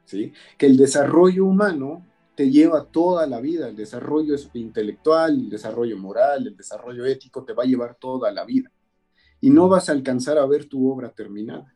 ¿Sí? 0.05 0.33
Que 0.59 0.67
el 0.67 0.77
desarrollo 0.77 1.47
humano 1.47 2.05
te 2.35 2.51
lleva 2.51 2.85
toda 2.85 3.27
la 3.27 3.41
vida, 3.41 3.69
el 3.69 3.77
desarrollo 3.77 4.35
intelectual, 4.55 5.35
el 5.35 5.51
desarrollo 5.51 5.97
moral, 5.99 6.47
el 6.47 6.57
desarrollo 6.57 7.05
ético 7.05 7.45
te 7.45 7.53
va 7.53 7.63
a 7.63 7.67
llevar 7.67 7.97
toda 7.97 8.33
la 8.33 8.45
vida. 8.45 8.71
Y 9.41 9.51
no 9.51 9.69
vas 9.69 9.89
a 9.89 9.93
alcanzar 9.93 10.39
a 10.39 10.47
ver 10.47 10.67
tu 10.67 10.91
obra 10.91 11.11
terminada, 11.11 11.75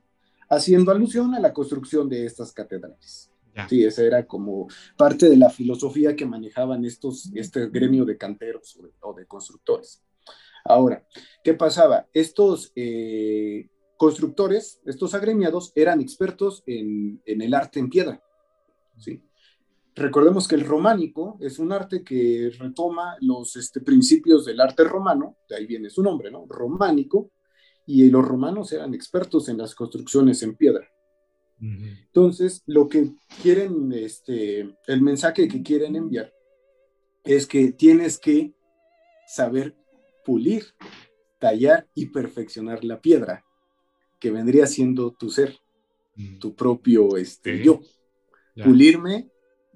haciendo 0.48 0.90
alusión 0.90 1.34
a 1.34 1.40
la 1.40 1.52
construcción 1.52 2.08
de 2.08 2.26
estas 2.26 2.52
catedrales. 2.52 3.30
Sí, 3.68 3.84
esa 3.84 4.04
era 4.04 4.24
como 4.24 4.68
parte 4.96 5.28
de 5.28 5.36
la 5.36 5.50
filosofía 5.50 6.14
que 6.14 6.24
manejaban 6.24 6.84
estos, 6.84 7.30
este 7.34 7.66
gremio 7.68 8.04
de 8.04 8.16
canteros 8.16 8.78
o 9.00 9.12
de, 9.14 9.26
constructores. 9.26 10.00
Ahora, 10.64 11.04
¿qué 11.42 11.54
pasaba? 11.54 12.06
Estos 12.12 12.70
eh, 12.76 13.68
constructores, 13.96 14.80
estos 14.86 15.14
agremiados, 15.14 15.72
eran 15.74 16.00
expertos 16.00 16.62
en, 16.66 17.20
el 17.26 17.52
arte 17.52 17.80
en 17.80 17.90
piedra. 17.90 18.22
¿sí? 18.96 19.20
Recordemos 19.98 20.46
que 20.46 20.54
el 20.54 20.64
románico 20.64 21.36
es 21.40 21.58
un 21.58 21.72
arte 21.72 22.04
que 22.04 22.52
retoma 22.56 23.16
los 23.20 23.56
este, 23.56 23.80
principios 23.80 24.44
del 24.44 24.60
arte 24.60 24.84
romano, 24.84 25.38
de 25.48 25.56
ahí 25.56 25.66
viene 25.66 25.90
su 25.90 26.04
nombre, 26.04 26.30
¿no? 26.30 26.46
Románico, 26.48 27.32
y 27.84 28.08
los 28.08 28.24
romanos 28.24 28.72
eran 28.72 28.94
expertos 28.94 29.48
en 29.48 29.58
las 29.58 29.74
construcciones 29.74 30.42
en 30.44 30.54
piedra. 30.54 30.88
Entonces, 31.60 32.62
lo 32.66 32.86
que 32.86 33.10
quieren, 33.42 33.92
este, 33.92 34.72
el 34.86 35.02
mensaje 35.02 35.48
que 35.48 35.62
quieren 35.64 35.96
enviar 35.96 36.32
es 37.24 37.48
que 37.48 37.72
tienes 37.72 38.20
que 38.20 38.52
saber 39.26 39.74
pulir, 40.24 40.66
tallar 41.40 41.88
y 41.94 42.06
perfeccionar 42.06 42.84
la 42.84 43.00
piedra, 43.00 43.44
que 44.20 44.30
vendría 44.30 44.68
siendo 44.68 45.10
tu 45.10 45.30
ser, 45.30 45.58
tu 46.38 46.54
propio 46.54 47.16
este, 47.16 47.64
yo. 47.64 47.80
Pulirme, 48.62 49.28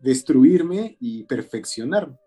destruirme 0.02 0.96
y 1.00 1.24
perfeccionarme. 1.24 2.18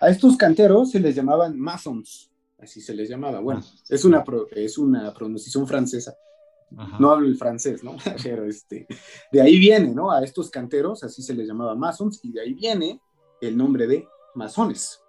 A 0.00 0.10
estos 0.10 0.36
canteros 0.36 0.90
se 0.90 0.98
les 0.98 1.14
llamaban 1.14 1.58
masons, 1.58 2.32
así 2.58 2.80
se 2.80 2.94
les 2.94 3.08
llamaba. 3.08 3.40
Bueno, 3.40 3.62
es 3.88 4.04
una, 4.04 4.24
es 4.50 4.78
una 4.78 5.14
pronunciación 5.14 5.68
francesa 5.68 6.16
no 6.98 7.10
hablo 7.10 7.28
el 7.28 7.36
francés, 7.36 7.82
¿no? 7.84 7.96
Pero 8.22 8.44
este, 8.44 8.86
de 9.30 9.40
ahí 9.40 9.58
viene, 9.58 9.94
¿no? 9.94 10.10
A 10.10 10.22
estos 10.22 10.50
canteros, 10.50 11.04
así 11.04 11.22
se 11.22 11.34
les 11.34 11.46
llamaba 11.46 11.74
masons, 11.74 12.20
y 12.22 12.32
de 12.32 12.40
ahí 12.40 12.54
viene 12.54 13.00
el 13.40 13.56
nombre 13.56 13.86
de 13.86 14.06
masones. 14.34 15.00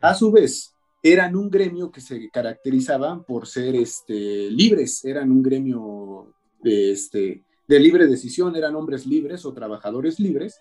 A 0.00 0.14
su 0.14 0.30
vez, 0.30 0.74
eran 1.02 1.36
un 1.36 1.50
gremio 1.50 1.90
que 1.90 2.00
se 2.00 2.30
caracterizaba 2.30 3.22
por 3.22 3.46
ser 3.46 3.74
este, 3.74 4.50
libres, 4.50 5.04
eran 5.04 5.30
un 5.30 5.42
gremio 5.42 6.34
de, 6.60 6.92
este, 6.92 7.44
de 7.66 7.80
libre 7.80 8.06
decisión, 8.06 8.54
eran 8.56 8.76
hombres 8.76 9.06
libres 9.06 9.44
o 9.44 9.52
trabajadores 9.52 10.20
libres, 10.20 10.60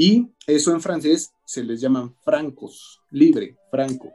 y 0.00 0.30
eso 0.46 0.72
en 0.72 0.80
francés 0.80 1.30
se 1.44 1.62
les 1.62 1.78
llaman 1.78 2.14
francos, 2.24 3.02
libre, 3.10 3.58
franco. 3.70 4.10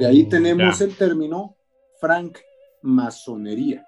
de 0.00 0.06
ahí 0.06 0.24
oh, 0.24 0.28
tenemos 0.30 0.80
el 0.80 0.96
término 0.96 1.54
franc 2.00 2.38
masonería 2.80 3.86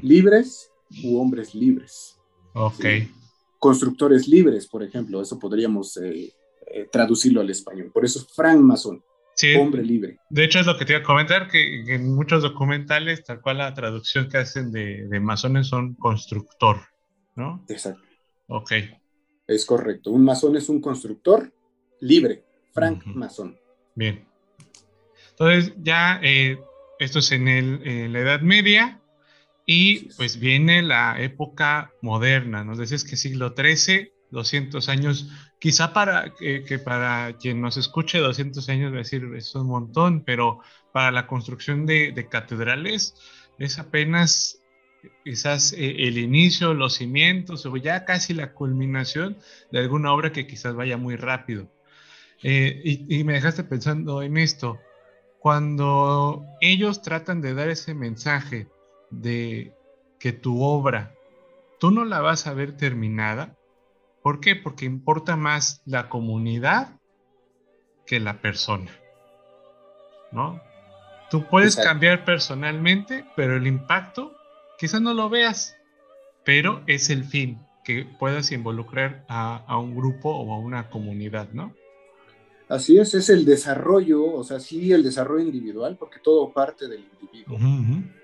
libres 0.00 0.70
u 1.04 1.18
hombres 1.20 1.54
libres. 1.54 2.18
Ok. 2.54 2.86
Constructores 3.58 4.26
libres, 4.26 4.66
por 4.66 4.82
ejemplo, 4.82 5.20
eso 5.20 5.38
podríamos 5.38 5.94
eh, 5.98 6.32
eh, 6.72 6.88
traducirlo 6.90 7.42
al 7.42 7.50
español. 7.50 7.90
Por 7.92 8.06
eso, 8.06 8.24
francmason, 8.34 9.04
sí. 9.34 9.54
hombre 9.56 9.84
libre. 9.84 10.16
De 10.30 10.44
hecho, 10.44 10.58
es 10.58 10.66
lo 10.66 10.78
que 10.78 10.86
te 10.86 10.94
iba 10.94 11.00
a 11.02 11.04
comentar, 11.04 11.48
que, 11.48 11.94
en 11.94 12.14
muchos 12.14 12.42
documentales, 12.42 13.24
tal 13.24 13.42
cual 13.42 13.58
la 13.58 13.74
traducción 13.74 14.30
que 14.30 14.38
hacen 14.38 14.72
de, 14.72 15.06
de 15.06 15.20
masones 15.20 15.66
son 15.66 15.94
constructor, 15.96 16.78
¿no? 17.36 17.62
Exacto. 17.68 18.02
Ok. 18.46 18.72
Es 19.48 19.66
correcto. 19.66 20.12
Un 20.12 20.24
masón 20.24 20.54
es 20.56 20.68
un 20.68 20.80
constructor 20.80 21.52
libre, 22.00 22.44
frank 22.72 23.04
masón. 23.06 23.58
Bien. 23.96 24.24
Entonces, 25.30 25.72
ya 25.82 26.20
eh, 26.22 26.58
esto 27.00 27.18
es 27.18 27.32
en, 27.32 27.48
el, 27.48 27.80
en 27.84 28.12
la 28.12 28.20
Edad 28.20 28.40
Media. 28.42 29.00
Y 29.66 30.10
pues 30.16 30.38
viene 30.38 30.82
la 30.82 31.20
época 31.20 31.92
moderna, 32.00 32.64
nos 32.64 32.78
decías 32.78 33.04
que 33.04 33.16
siglo 33.16 33.54
XIII, 33.54 34.12
200 34.30 34.88
años, 34.88 35.28
quizá 35.58 35.92
para 35.92 36.32
que 36.38 36.78
para 36.82 37.36
quien 37.36 37.60
nos 37.60 37.76
escuche 37.76 38.18
200 38.18 38.66
años 38.70 38.92
va 38.92 38.96
a 38.96 38.98
decir, 39.00 39.28
es 39.36 39.54
un 39.54 39.66
montón, 39.66 40.24
pero 40.24 40.60
para 40.92 41.10
la 41.10 41.26
construcción 41.26 41.84
de, 41.84 42.28
catedrales 42.30 43.14
es 43.58 43.78
apenas 43.78 44.57
quizás 45.24 45.72
eh, 45.72 46.08
el 46.08 46.18
inicio, 46.18 46.74
los 46.74 46.94
cimientos 46.94 47.66
o 47.66 47.76
ya 47.76 48.04
casi 48.04 48.34
la 48.34 48.52
culminación 48.52 49.38
de 49.70 49.80
alguna 49.80 50.12
obra 50.12 50.32
que 50.32 50.46
quizás 50.46 50.74
vaya 50.74 50.96
muy 50.96 51.16
rápido. 51.16 51.68
Eh, 52.42 52.80
y, 52.84 53.18
y, 53.18 53.24
me 53.24 53.34
dejaste 53.34 53.64
pensando 53.64 54.22
en 54.22 54.36
esto, 54.36 54.78
cuando 55.40 56.44
ellos 56.60 57.02
tratan 57.02 57.40
de 57.40 57.54
dar 57.54 57.68
ese 57.68 57.94
mensaje 57.94 58.68
de 59.10 59.74
que 60.20 60.32
tu 60.32 60.62
obra, 60.62 61.14
tú 61.80 61.90
no 61.90 62.04
la 62.04 62.20
vas 62.20 62.46
a 62.46 62.54
ver 62.54 62.76
terminada. 62.76 63.56
¿Por 64.22 64.40
qué? 64.40 64.56
Porque 64.56 64.84
importa 64.84 65.36
más 65.36 65.82
la 65.84 66.08
comunidad 66.08 66.98
que 68.06 68.20
la 68.20 68.40
persona. 68.40 68.90
¿No? 70.30 70.60
Tú 71.30 71.46
puedes 71.46 71.76
cambiar 71.76 72.24
personalmente, 72.24 73.24
pero 73.36 73.56
el 73.56 73.66
impacto 73.66 74.37
quizás 74.78 75.00
no 75.00 75.14
lo 75.14 75.28
veas, 75.28 75.76
pero 76.44 76.82
es 76.86 77.10
el 77.10 77.24
fin 77.24 77.58
que 77.84 78.06
puedas 78.18 78.52
involucrar 78.52 79.24
a, 79.28 79.78
un 79.78 79.94
grupo 79.94 80.30
o 80.30 80.52
a 80.52 80.58
una 80.58 80.90
comunidad, 80.90 81.48
¿no? 81.52 81.74
Así 82.68 82.98
es, 82.98 83.14
es 83.14 83.30
el 83.30 83.46
desarrollo, 83.46 84.24
o 84.24 84.44
sea, 84.44 84.60
sí, 84.60 84.92
el 84.92 85.02
desarrollo 85.02 85.44
individual, 85.44 85.96
porque 85.98 86.20
todo 86.22 86.52
parte 86.52 86.86
del 86.86 87.06
individuo, 87.20 87.58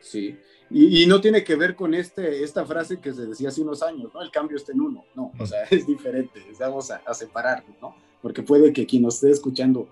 sí. 0.01 0.39
Y, 0.71 1.07
no 1.07 1.21
tiene 1.21 1.45
que 1.45 1.55
ver 1.57 1.77
con 1.77 1.95
este, 1.95 2.43
esta 2.43 2.65
frase 2.67 2.99
que 2.99 3.13
se 3.13 3.27
decía 3.27 3.49
hace 3.49 3.63
unos 3.63 3.83
años, 3.83 4.11
¿no? 4.13 4.21
El 4.21 4.31
cambio 4.31 4.57
está 4.57 4.73
en 4.73 4.81
uno, 4.81 5.05
no, 5.15 5.33
o 5.39 5.47
sea, 5.47 5.63
es 5.71 5.87
diferente, 5.87 6.41
vamos 6.59 6.91
a, 6.91 6.97
a 7.07 7.15
separarlo, 7.15 7.75
¿no? 7.81 7.95
Porque 8.21 8.43
puede 8.43 8.73
que 8.73 8.87
quien 8.87 9.03
nos 9.03 9.17
esté 9.17 9.31
escuchando 9.31 9.89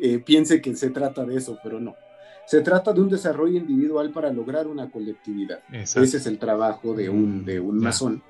eh, 0.00 0.18
piense 0.18 0.60
que 0.60 0.74
se 0.74 0.90
trata 0.90 1.24
de 1.24 1.36
eso, 1.36 1.58
pero 1.62 1.78
no. 1.78 1.94
Se 2.46 2.60
trata 2.60 2.92
de 2.92 3.00
un 3.00 3.08
desarrollo 3.08 3.58
individual 3.58 4.10
para 4.10 4.32
lograr 4.32 4.66
una 4.66 4.90
colectividad. 4.90 5.60
Ese 5.72 6.02
es 6.02 6.26
el 6.26 6.38
trabajo 6.38 6.94
de 6.94 7.08
un, 7.08 7.44
de 7.44 7.60
un 7.60 7.78
masón. 7.78 8.22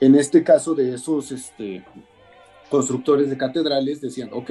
En 0.00 0.14
este 0.14 0.42
caso 0.42 0.74
de 0.74 0.94
esos 0.94 1.30
este, 1.30 1.84
constructores 2.70 3.28
de 3.28 3.36
catedrales 3.36 4.00
decían, 4.00 4.30
ok, 4.32 4.50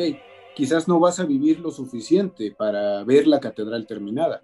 quizás 0.55 0.87
no 0.87 0.99
vas 0.99 1.19
a 1.19 1.25
vivir 1.25 1.59
lo 1.59 1.71
suficiente 1.71 2.51
para 2.51 3.03
ver 3.03 3.25
la 3.27 3.39
catedral 3.39 3.87
terminada, 3.87 4.43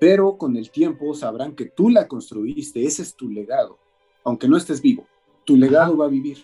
pero 0.00 0.36
con 0.36 0.56
el 0.56 0.70
tiempo 0.70 1.14
sabrán 1.14 1.54
que 1.54 1.66
tú 1.66 1.88
la 1.88 2.08
construiste, 2.08 2.84
ese 2.84 3.02
es 3.02 3.14
tu 3.14 3.28
legado, 3.28 3.78
aunque 4.24 4.48
no 4.48 4.56
estés 4.56 4.82
vivo, 4.82 5.06
tu 5.44 5.56
legado 5.56 5.96
va 5.96 6.06
a 6.06 6.10
vivir. 6.10 6.38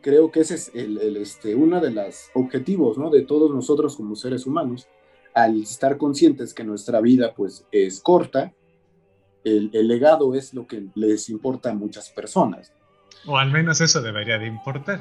Creo 0.00 0.30
que 0.30 0.40
ese 0.40 0.54
es 0.54 0.70
el, 0.74 1.16
este, 1.16 1.54
uno 1.54 1.80
de 1.80 1.90
los 1.90 2.30
objetivos 2.34 2.98
¿no? 2.98 3.10
de 3.10 3.22
todos 3.22 3.50
nosotros 3.50 3.96
como 3.96 4.14
seres 4.14 4.46
humanos, 4.46 4.86
al 5.34 5.62
estar 5.62 5.98
conscientes 5.98 6.54
que 6.54 6.64
nuestra 6.64 7.00
vida 7.00 7.34
pues 7.34 7.66
es 7.72 8.00
corta, 8.00 8.52
el, 9.44 9.70
el, 9.74 9.88
legado 9.88 10.34
es 10.34 10.54
lo 10.54 10.66
que 10.66 10.86
les 10.94 11.28
importa 11.28 11.70
a 11.70 11.74
muchas 11.74 12.08
personas. 12.08 12.72
O 13.26 13.36
al 13.36 13.50
menos 13.50 13.80
eso 13.80 14.00
debería 14.00 14.38
de 14.38 14.46
importar. 14.46 15.00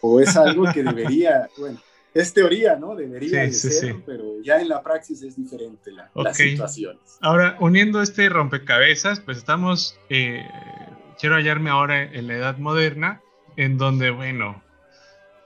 O 0.00 0.20
es 0.20 0.36
algo 0.36 0.64
que 0.72 0.82
debería, 0.82 1.48
bueno, 1.58 1.78
es 2.14 2.34
teoría, 2.34 2.76
¿no? 2.76 2.94
Debería 2.94 3.42
de 3.42 3.52
ser, 3.52 3.96
pero 4.04 4.42
ya 4.42 4.60
en 4.60 4.68
la 4.68 4.82
praxis 4.82 5.22
es 5.22 5.36
diferente 5.36 5.92
la, 5.92 6.10
las 6.14 6.36
situaciones. 6.36 7.18
Ahora, 7.20 7.56
uniendo 7.60 8.02
este 8.02 8.28
rompecabezas, 8.28 9.20
pues 9.20 9.38
estamos, 9.38 9.98
eh, 10.10 10.46
quiero 11.18 11.36
hallarme 11.36 11.70
ahora 11.70 12.02
en 12.02 12.26
la 12.26 12.34
edad 12.34 12.58
moderna, 12.58 13.22
en 13.56 13.78
donde, 13.78 14.10
bueno, 14.10 14.62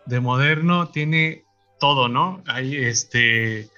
de 0.07 0.21
moderno 0.21 0.89
tiene 0.89 1.45
todo, 1.79 2.09
¿no? 2.09 2.43
Hay 2.47 2.77
este, 2.77 3.69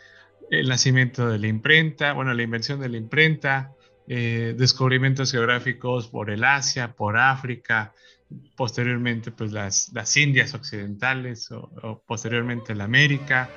el 0.50 0.68
nacimiento 0.68 1.28
de 1.28 1.38
la 1.38 1.46
imprenta, 1.46 2.12
bueno, 2.12 2.32
la 2.34 2.42
invención 2.42 2.80
de 2.80 2.88
la 2.88 2.96
imprenta, 2.96 3.72
eh, 4.06 4.54
descubrimientos 4.56 5.32
geográficos 5.32 6.08
por 6.08 6.30
el 6.30 6.44
Asia, 6.44 6.94
por 6.94 7.18
África, 7.18 7.92
posteriormente 8.56 9.30
pues 9.30 9.52
las, 9.52 9.90
las 9.92 10.16
Indias 10.16 10.54
occidentales 10.54 11.50
o, 11.50 12.02
posteriormente 12.06 12.74
la 12.74 12.84
América. 12.84 13.50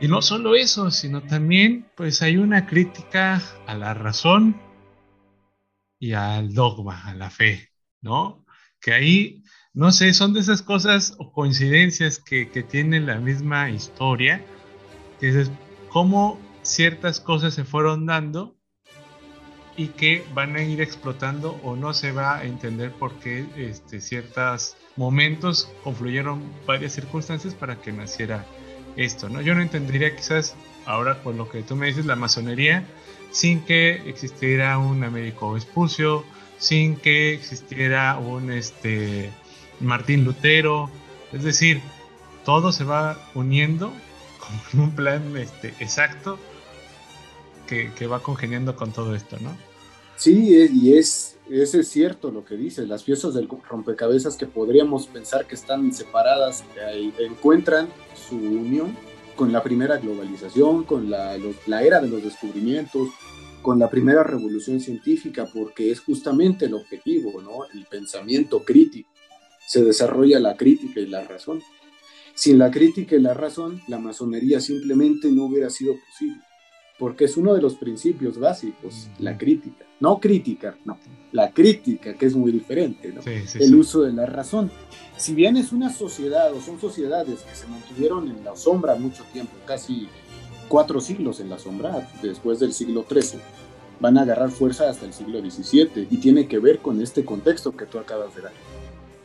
Y 0.00 0.08
no 0.08 0.20
solo 0.20 0.54
eso, 0.56 0.90
sino 0.90 1.22
también 1.22 1.86
pues 1.96 2.22
hay 2.22 2.36
una 2.36 2.66
crítica 2.66 3.40
a 3.66 3.74
la 3.74 3.94
razón 3.94 4.60
y 5.98 6.12
al 6.12 6.52
dogma, 6.52 7.06
a 7.06 7.14
la 7.14 7.30
fe, 7.30 7.70
¿no? 8.02 8.44
Que 8.80 8.92
ahí, 8.92 9.42
no 9.72 9.92
sé, 9.92 10.12
son 10.12 10.34
de 10.34 10.40
esas 10.40 10.60
cosas 10.60 11.14
o 11.18 11.32
coincidencias 11.32 12.18
que, 12.18 12.50
que 12.50 12.62
tienen 12.62 13.06
la 13.06 13.16
misma 13.16 13.70
historia, 13.70 14.44
que 15.18 15.28
es 15.28 15.50
cómo 15.96 16.38
ciertas 16.60 17.20
cosas 17.20 17.54
se 17.54 17.64
fueron 17.64 18.04
dando 18.04 18.54
y 19.78 19.86
que 19.86 20.22
van 20.34 20.54
a 20.54 20.62
ir 20.62 20.82
explotando 20.82 21.58
o 21.62 21.74
no 21.74 21.94
se 21.94 22.12
va 22.12 22.36
a 22.36 22.44
entender 22.44 22.92
por 22.92 23.14
qué 23.14 23.46
este, 23.56 24.02
ciertos 24.02 24.76
momentos 24.96 25.72
confluyeron 25.82 26.42
varias 26.66 26.92
circunstancias 26.92 27.54
para 27.54 27.80
que 27.80 27.92
naciera 27.92 28.44
esto, 28.96 29.30
¿no? 29.30 29.40
Yo 29.40 29.54
no 29.54 29.62
entendería 29.62 30.14
quizás 30.14 30.54
ahora 30.84 31.22
con 31.22 31.38
lo 31.38 31.48
que 31.48 31.62
tú 31.62 31.76
me 31.76 31.86
dices 31.86 32.04
la 32.04 32.14
masonería 32.14 32.84
sin 33.30 33.62
que 33.62 34.06
existiera 34.06 34.76
un 34.76 35.02
Américo 35.02 35.54
Vespucio, 35.54 36.24
sin 36.58 36.96
que 36.96 37.32
existiera 37.32 38.18
un 38.18 38.52
este, 38.52 39.30
Martín 39.80 40.26
Lutero, 40.26 40.90
es 41.32 41.42
decir, 41.42 41.80
todo 42.44 42.70
se 42.70 42.84
va 42.84 43.16
uniendo 43.34 43.94
como 44.46 44.60
en 44.72 44.80
un 44.88 44.96
plan 44.96 45.36
este, 45.36 45.68
exacto 45.80 46.38
que, 47.66 48.06
va 48.06 48.20
congeniando 48.20 48.76
con 48.76 48.92
todo 48.92 49.14
esto, 49.14 49.36
¿no? 49.40 49.56
Sí, 50.16 50.68
y 50.72 50.94
es, 50.94 51.36
es 51.50 51.88
cierto 51.88 52.30
lo 52.30 52.44
que 52.44 52.56
dice, 52.56 52.86
las 52.86 53.02
piezas 53.02 53.34
del 53.34 53.48
rompecabezas 53.68 54.36
que 54.36 54.46
podríamos 54.46 55.06
pensar 55.08 55.46
que 55.46 55.56
están 55.56 55.92
separadas 55.92 56.64
encuentran 57.18 57.88
su 58.14 58.36
unión 58.36 58.96
con 59.34 59.52
la 59.52 59.62
primera 59.62 59.98
globalización, 59.98 60.84
con 60.84 61.10
la, 61.10 61.36
la 61.66 61.82
era 61.82 62.00
de 62.00 62.08
los 62.08 62.22
descubrimientos, 62.22 63.10
con 63.60 63.78
la 63.78 63.90
primera 63.90 64.22
revolución 64.22 64.80
científica, 64.80 65.46
porque 65.52 65.90
es 65.90 66.00
justamente 66.00 66.66
el 66.66 66.74
objetivo, 66.74 67.42
¿no? 67.42 67.64
El 67.74 67.84
pensamiento 67.84 68.64
crítico. 68.64 69.10
Se 69.66 69.82
desarrolla 69.84 70.38
la 70.38 70.56
crítica 70.56 71.00
y 71.00 71.06
la 71.06 71.24
razón. 71.24 71.60
Sin 72.36 72.58
la 72.58 72.70
crítica 72.70 73.16
y 73.16 73.20
la 73.20 73.34
razón, 73.34 73.82
la 73.88 73.98
masonería 73.98 74.60
simplemente 74.60 75.32
no 75.32 75.46
hubiera 75.46 75.70
sido 75.70 75.94
posible 75.94 76.46
porque 76.98 77.24
es 77.24 77.36
uno 77.36 77.54
de 77.54 77.60
los 77.60 77.74
principios 77.76 78.38
básicos, 78.38 79.08
la 79.18 79.36
crítica. 79.36 79.84
No 80.00 80.18
crítica, 80.18 80.76
no, 80.84 80.98
la 81.32 81.50
crítica, 81.52 82.14
que 82.14 82.26
es 82.26 82.34
muy 82.34 82.52
diferente, 82.52 83.12
¿no? 83.12 83.22
el 83.24 83.74
uso 83.74 84.02
de 84.02 84.12
la 84.12 84.26
razón. 84.26 84.70
Si 85.16 85.34
bien 85.34 85.56
es 85.56 85.72
una 85.72 85.90
sociedad 85.90 86.52
o 86.52 86.60
son 86.60 86.80
sociedades 86.80 87.40
que 87.42 87.54
se 87.54 87.66
mantuvieron 87.66 88.28
en 88.28 88.44
la 88.44 88.56
sombra 88.56 88.94
mucho 88.96 89.24
tiempo, 89.32 89.52
casi 89.66 90.08
cuatro 90.68 91.00
siglos 91.00 91.40
en 91.40 91.48
la 91.48 91.58
sombra, 91.58 92.08
después 92.22 92.60
del 92.60 92.72
siglo 92.72 93.06
XIII, 93.08 93.40
van 94.00 94.18
a 94.18 94.22
agarrar 94.22 94.50
fuerza 94.50 94.90
hasta 94.90 95.06
el 95.06 95.14
siglo 95.14 95.40
XVII 95.40 96.08
y 96.10 96.16
tiene 96.18 96.46
que 96.46 96.58
ver 96.58 96.80
con 96.80 97.00
este 97.00 97.24
contexto 97.24 97.74
que 97.74 97.86
tú 97.86 97.98
acabas 97.98 98.34
de 98.36 98.42
dar, 98.42 98.52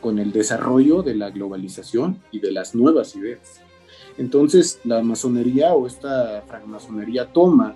con 0.01 0.19
el 0.19 0.31
desarrollo 0.31 1.03
de 1.03 1.15
la 1.15 1.29
globalización 1.29 2.21
y 2.31 2.39
de 2.39 2.51
las 2.51 2.75
nuevas 2.75 3.15
ideas. 3.15 3.61
Entonces, 4.17 4.79
la 4.83 5.01
masonería 5.01 5.73
o 5.73 5.87
esta 5.87 6.43
francmasonería 6.47 7.31
toma, 7.31 7.75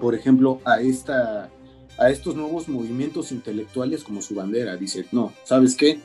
por 0.00 0.14
ejemplo, 0.14 0.60
a, 0.64 0.80
esta, 0.80 1.50
a 1.98 2.10
estos 2.10 2.34
nuevos 2.34 2.68
movimientos 2.68 3.32
intelectuales 3.32 4.02
como 4.02 4.22
su 4.22 4.34
bandera. 4.34 4.76
Dice, 4.76 5.06
no, 5.12 5.32
¿sabes 5.44 5.76
qué? 5.76 6.00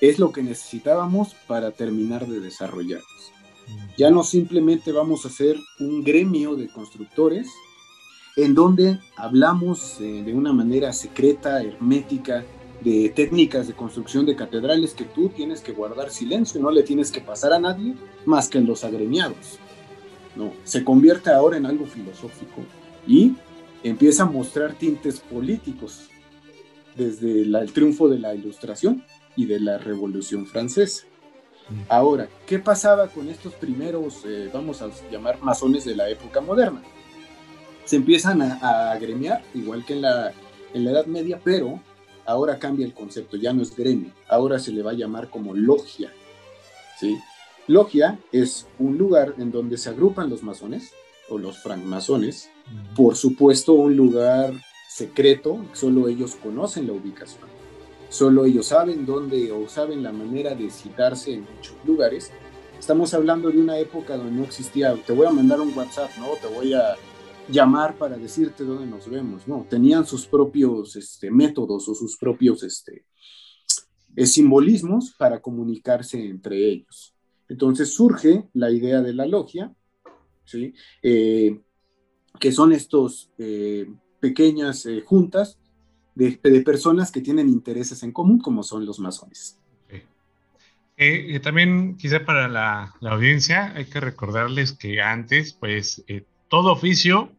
Es 0.00 0.18
lo 0.18 0.32
que 0.32 0.42
necesitábamos 0.42 1.34
para 1.46 1.70
terminar 1.70 2.26
de 2.26 2.40
desarrollarnos. 2.40 3.32
Ya 3.96 4.10
no 4.10 4.24
simplemente 4.24 4.90
vamos 4.90 5.26
a 5.26 5.30
ser 5.30 5.56
un 5.78 6.02
gremio 6.02 6.56
de 6.56 6.68
constructores 6.68 7.48
en 8.36 8.54
donde 8.54 8.98
hablamos 9.16 10.00
eh, 10.00 10.22
de 10.24 10.34
una 10.34 10.52
manera 10.52 10.92
secreta, 10.92 11.62
hermética, 11.62 12.44
de 12.80 13.10
técnicas 13.10 13.68
de 13.68 13.74
construcción 13.74 14.24
de 14.26 14.36
catedrales 14.36 14.94
que 14.94 15.04
tú 15.04 15.28
tienes 15.28 15.60
que 15.60 15.72
guardar 15.72 16.10
silencio, 16.10 16.60
no 16.60 16.70
le 16.70 16.82
tienes 16.82 17.10
que 17.10 17.20
pasar 17.20 17.52
a 17.52 17.58
nadie 17.58 17.94
más 18.24 18.48
que 18.48 18.58
en 18.58 18.66
los 18.66 18.84
agremiados. 18.84 19.58
No, 20.36 20.52
se 20.64 20.84
convierte 20.84 21.30
ahora 21.30 21.56
en 21.56 21.66
algo 21.66 21.86
filosófico 21.86 22.62
y 23.06 23.34
empieza 23.82 24.22
a 24.22 24.26
mostrar 24.26 24.74
tintes 24.74 25.20
políticos 25.20 26.08
desde 26.96 27.42
el 27.42 27.72
triunfo 27.72 28.08
de 28.08 28.18
la 28.18 28.34
Ilustración 28.34 29.04
y 29.36 29.46
de 29.46 29.60
la 29.60 29.78
Revolución 29.78 30.46
Francesa. 30.46 31.04
Mm. 31.68 31.82
Ahora, 31.88 32.28
¿qué 32.46 32.58
pasaba 32.58 33.08
con 33.08 33.28
estos 33.28 33.54
primeros, 33.54 34.24
eh, 34.26 34.50
vamos 34.52 34.82
a 34.82 34.90
llamar 35.10 35.40
masones 35.42 35.84
de 35.84 35.96
la 35.96 36.08
época 36.08 36.40
moderna? 36.40 36.82
Se 37.84 37.96
empiezan 37.96 38.40
a, 38.42 38.58
a 38.60 38.92
agremiar, 38.92 39.42
igual 39.54 39.84
que 39.84 39.94
en 39.94 40.02
la, 40.02 40.32
en 40.72 40.84
la 40.84 40.90
Edad 40.92 41.06
Media, 41.06 41.40
pero 41.42 41.80
ahora 42.30 42.58
cambia 42.58 42.86
el 42.86 42.94
concepto, 42.94 43.36
ya 43.36 43.52
no 43.52 43.62
es 43.62 43.74
gremio, 43.74 44.12
ahora 44.28 44.58
se 44.58 44.72
le 44.72 44.82
va 44.82 44.92
a 44.92 44.94
llamar 44.94 45.30
como 45.30 45.54
logia. 45.54 46.12
¿sí? 46.98 47.18
Logia 47.66 48.18
es 48.32 48.66
un 48.78 48.98
lugar 48.98 49.34
en 49.38 49.50
donde 49.50 49.76
se 49.76 49.90
agrupan 49.90 50.30
los 50.30 50.42
masones 50.42 50.92
o 51.28 51.38
los 51.38 51.58
francmasones, 51.58 52.50
por 52.96 53.16
supuesto 53.16 53.72
un 53.72 53.96
lugar 53.96 54.52
secreto, 54.88 55.64
solo 55.72 56.08
ellos 56.08 56.36
conocen 56.36 56.86
la 56.86 56.92
ubicación, 56.92 57.48
solo 58.08 58.44
ellos 58.44 58.66
saben 58.66 59.06
dónde 59.06 59.52
o 59.52 59.68
saben 59.68 60.02
la 60.02 60.12
manera 60.12 60.54
de 60.54 60.70
citarse 60.70 61.34
en 61.34 61.46
muchos 61.56 61.76
lugares. 61.84 62.32
Estamos 62.78 63.12
hablando 63.14 63.50
de 63.50 63.58
una 63.58 63.78
época 63.78 64.16
donde 64.16 64.32
no 64.32 64.44
existía, 64.44 64.94
te 65.06 65.12
voy 65.12 65.26
a 65.26 65.30
mandar 65.30 65.60
un 65.60 65.76
WhatsApp, 65.76 66.10
¿no? 66.18 66.28
Te 66.40 66.52
voy 66.52 66.74
a 66.74 66.96
llamar 67.50 67.96
para 67.96 68.16
decirte 68.16 68.64
dónde 68.64 68.86
nos 68.86 69.08
vemos, 69.08 69.46
no, 69.46 69.66
tenían 69.68 70.06
sus 70.06 70.26
propios 70.26 70.96
este, 70.96 71.30
métodos 71.30 71.88
o 71.88 71.94
sus 71.94 72.16
propios 72.16 72.62
este, 72.62 73.04
eh, 74.16 74.26
simbolismos 74.26 75.14
para 75.18 75.40
comunicarse 75.40 76.24
entre 76.24 76.56
ellos. 76.68 77.14
Entonces 77.48 77.92
surge 77.92 78.44
la 78.54 78.70
idea 78.70 79.00
de 79.00 79.12
la 79.12 79.26
logia, 79.26 79.74
¿sí? 80.44 80.72
Eh, 81.02 81.60
que 82.38 82.52
son 82.52 82.72
estos 82.72 83.30
eh, 83.38 83.86
pequeñas 84.20 84.86
juntas 85.04 85.58
de, 86.14 86.60
personas 86.60 87.10
que 87.10 87.20
tienen 87.20 87.48
intereses 87.48 88.02
en 88.02 88.12
común, 88.12 88.38
como 88.38 88.62
son 88.62 88.84
los 88.84 88.98
masones. 88.98 89.58
Eh, 91.02 91.40
también 91.40 91.96
quizá 91.96 92.26
para 92.26 92.46
la, 92.46 92.94
audiencia 93.00 93.72
hay 93.74 93.86
que 93.86 94.00
recordarles 94.00 94.72
que 94.72 95.00
antes, 95.00 95.54
pues, 95.54 96.04
eh, 96.08 96.24
todo 96.48 96.72
oficio, 96.72 97.32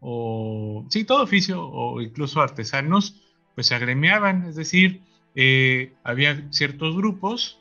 o 0.00 0.86
sí, 0.90 1.04
todo 1.04 1.22
oficio, 1.22 1.62
o 1.62 2.00
incluso 2.00 2.40
artesanos, 2.40 3.22
pues 3.54 3.66
se 3.66 3.74
agremiaban, 3.74 4.44
es 4.46 4.56
decir, 4.56 5.02
eh, 5.34 5.94
había 6.04 6.50
ciertos 6.50 6.96
grupos, 6.96 7.60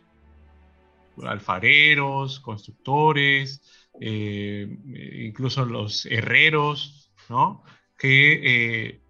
alfareros, 1.23 2.39
constructores, 2.39 3.61
incluso 3.99 5.65
los 5.65 6.05
herreros, 6.05 7.11
¿no? 7.29 7.63
Que 7.97 9.01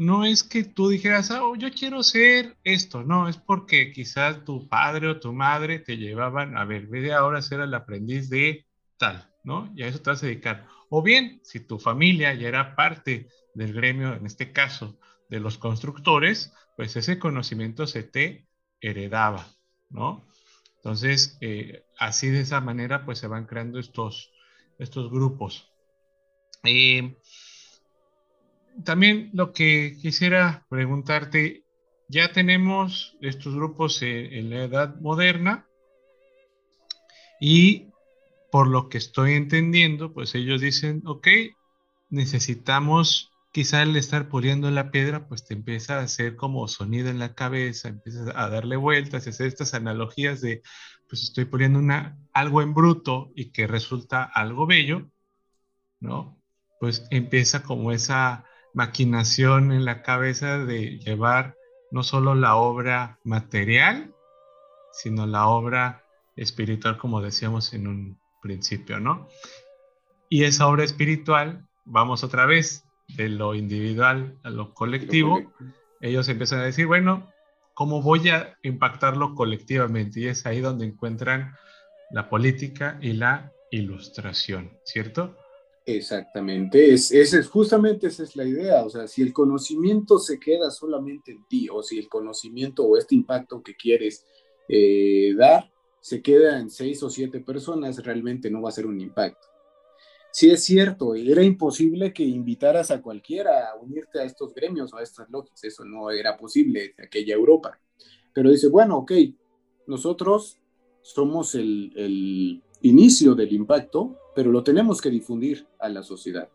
no 0.00 0.24
es 0.24 0.42
que 0.42 0.64
tú 0.64 0.88
dijeras, 0.88 1.30
oh, 1.30 1.54
yo 1.56 1.70
quiero 1.70 2.02
ser 2.02 2.56
esto, 2.64 3.02
no, 3.02 3.28
es 3.28 3.36
porque 3.36 3.92
quizás 3.92 4.44
tu 4.44 4.66
padre 4.66 5.08
o 5.08 5.20
tu 5.20 5.34
madre 5.34 5.78
te 5.78 5.98
llevaban, 5.98 6.56
a 6.56 6.64
ver, 6.64 6.86
ve 6.86 7.02
de 7.02 7.12
ahora 7.12 7.42
ser 7.42 7.60
el 7.60 7.74
aprendiz 7.74 8.30
de 8.30 8.64
tal, 8.96 9.29
¿no? 9.42 9.72
Y 9.74 9.82
a 9.82 9.88
eso 9.88 10.00
te 10.00 10.10
vas 10.10 10.22
a 10.22 10.26
dedicar. 10.26 10.66
O 10.88 11.02
bien, 11.02 11.40
si 11.44 11.60
tu 11.60 11.78
familia 11.78 12.34
ya 12.34 12.48
era 12.48 12.76
parte 12.76 13.28
del 13.54 13.72
gremio, 13.72 14.14
en 14.14 14.26
este 14.26 14.52
caso, 14.52 14.98
de 15.28 15.40
los 15.40 15.58
constructores, 15.58 16.52
pues 16.76 16.96
ese 16.96 17.18
conocimiento 17.18 17.86
se 17.86 18.02
te 18.02 18.46
heredaba, 18.80 19.46
¿no? 19.88 20.26
Entonces, 20.76 21.36
eh, 21.40 21.84
así 21.98 22.28
de 22.28 22.40
esa 22.40 22.60
manera, 22.60 23.04
pues 23.04 23.18
se 23.18 23.26
van 23.26 23.46
creando 23.46 23.78
estos, 23.78 24.32
estos 24.78 25.10
grupos. 25.10 25.70
Eh, 26.64 27.16
también 28.84 29.30
lo 29.32 29.52
que 29.52 29.96
quisiera 30.00 30.66
preguntarte, 30.68 31.64
ya 32.08 32.32
tenemos 32.32 33.16
estos 33.20 33.54
grupos 33.54 34.02
en, 34.02 34.50
la 34.50 34.64
edad 34.64 34.96
moderna 35.00 35.66
y 37.40 37.89
por 38.50 38.66
lo 38.68 38.88
que 38.88 38.98
estoy 38.98 39.34
entendiendo, 39.34 40.12
pues 40.12 40.34
ellos 40.34 40.60
dicen, 40.60 41.02
ok, 41.06 41.28
necesitamos 42.08 43.30
quizá 43.52 43.82
el 43.82 43.96
estar 43.96 44.28
puliendo 44.28 44.70
la 44.70 44.90
piedra, 44.90 45.26
pues 45.28 45.44
te 45.44 45.54
empieza 45.54 45.98
a 45.98 46.02
hacer 46.02 46.36
como 46.36 46.68
sonido 46.68 47.08
en 47.08 47.18
la 47.18 47.34
cabeza, 47.34 47.88
empiezas 47.88 48.32
a 48.34 48.48
darle 48.48 48.76
vueltas, 48.76 49.26
hacer 49.26 49.46
estas 49.46 49.74
analogías 49.74 50.40
de, 50.40 50.62
pues 51.08 51.22
estoy 51.22 51.44
poniendo 51.46 51.78
una, 51.78 52.18
algo 52.32 52.62
en 52.62 52.74
bruto 52.74 53.32
y 53.34 53.50
que 53.50 53.66
resulta 53.66 54.22
algo 54.22 54.66
bello, 54.66 55.10
¿no? 56.00 56.40
Pues 56.78 57.06
empieza 57.10 57.62
como 57.62 57.92
esa 57.92 58.44
maquinación 58.72 59.72
en 59.72 59.84
la 59.84 60.02
cabeza 60.02 60.58
de 60.58 60.98
llevar 60.98 61.56
no 61.90 62.04
solo 62.04 62.34
la 62.34 62.54
obra 62.56 63.18
material, 63.24 64.14
sino 64.92 65.26
la 65.26 65.48
obra 65.48 66.04
espiritual, 66.36 66.98
como 66.98 67.20
decíamos 67.20 67.74
en 67.74 67.88
un 67.88 68.20
principio, 68.40 69.00
¿no? 69.00 69.28
Y 70.28 70.44
esa 70.44 70.68
obra 70.68 70.84
espiritual, 70.84 71.66
vamos 71.84 72.24
otra 72.24 72.46
vez 72.46 72.84
de 73.16 73.28
lo 73.28 73.54
individual 73.54 74.38
a 74.42 74.50
lo 74.50 74.74
colectivo, 74.74 75.52
ellos 76.00 76.28
empiezan 76.28 76.60
a 76.60 76.64
decir, 76.64 76.86
bueno, 76.86 77.30
¿cómo 77.74 78.02
voy 78.02 78.28
a 78.30 78.56
impactarlo 78.62 79.34
colectivamente? 79.34 80.20
Y 80.20 80.28
es 80.28 80.46
ahí 80.46 80.60
donde 80.60 80.86
encuentran 80.86 81.54
la 82.10 82.28
política 82.28 82.98
y 83.02 83.12
la 83.14 83.52
ilustración, 83.70 84.78
¿cierto? 84.84 85.36
Exactamente, 85.86 86.92
es, 86.92 87.10
es, 87.10 87.48
justamente 87.48 88.08
esa 88.08 88.22
es 88.22 88.36
la 88.36 88.44
idea, 88.44 88.84
o 88.84 88.90
sea, 88.90 89.08
si 89.08 89.22
el 89.22 89.32
conocimiento 89.32 90.18
se 90.18 90.38
queda 90.38 90.70
solamente 90.70 91.32
en 91.32 91.44
ti, 91.48 91.68
o 91.70 91.82
si 91.82 91.98
el 91.98 92.08
conocimiento 92.08 92.84
o 92.84 92.96
este 92.96 93.14
impacto 93.14 93.62
que 93.62 93.74
quieres 93.74 94.24
eh, 94.68 95.34
dar 95.36 95.69
se 96.00 96.22
queda 96.22 96.58
en 96.58 96.70
seis 96.70 97.02
o 97.02 97.10
siete 97.10 97.40
personas, 97.40 98.02
realmente 98.04 98.50
no 98.50 98.62
va 98.62 98.70
a 98.70 98.72
ser 98.72 98.86
un 98.86 99.00
impacto. 99.00 99.48
Sí 100.32 100.50
es 100.50 100.62
cierto, 100.62 101.14
era 101.14 101.42
imposible 101.42 102.12
que 102.12 102.22
invitaras 102.22 102.90
a 102.90 103.02
cualquiera 103.02 103.70
a 103.70 103.76
unirte 103.76 104.20
a 104.20 104.24
estos 104.24 104.54
gremios 104.54 104.92
o 104.92 104.96
a 104.96 105.02
estas 105.02 105.28
logias, 105.30 105.64
eso 105.64 105.84
no 105.84 106.10
era 106.10 106.36
posible 106.36 106.94
en 106.96 107.04
aquella 107.04 107.34
Europa. 107.34 107.80
Pero 108.32 108.50
dice, 108.50 108.68
bueno, 108.68 108.98
ok, 108.98 109.12
nosotros 109.86 110.58
somos 111.02 111.54
el, 111.56 111.92
el 111.96 112.62
inicio 112.82 113.34
del 113.34 113.52
impacto, 113.52 114.16
pero 114.34 114.52
lo 114.52 114.62
tenemos 114.62 115.00
que 115.00 115.10
difundir 115.10 115.66
a 115.78 115.88
la 115.88 116.02
sociedad. 116.02 116.48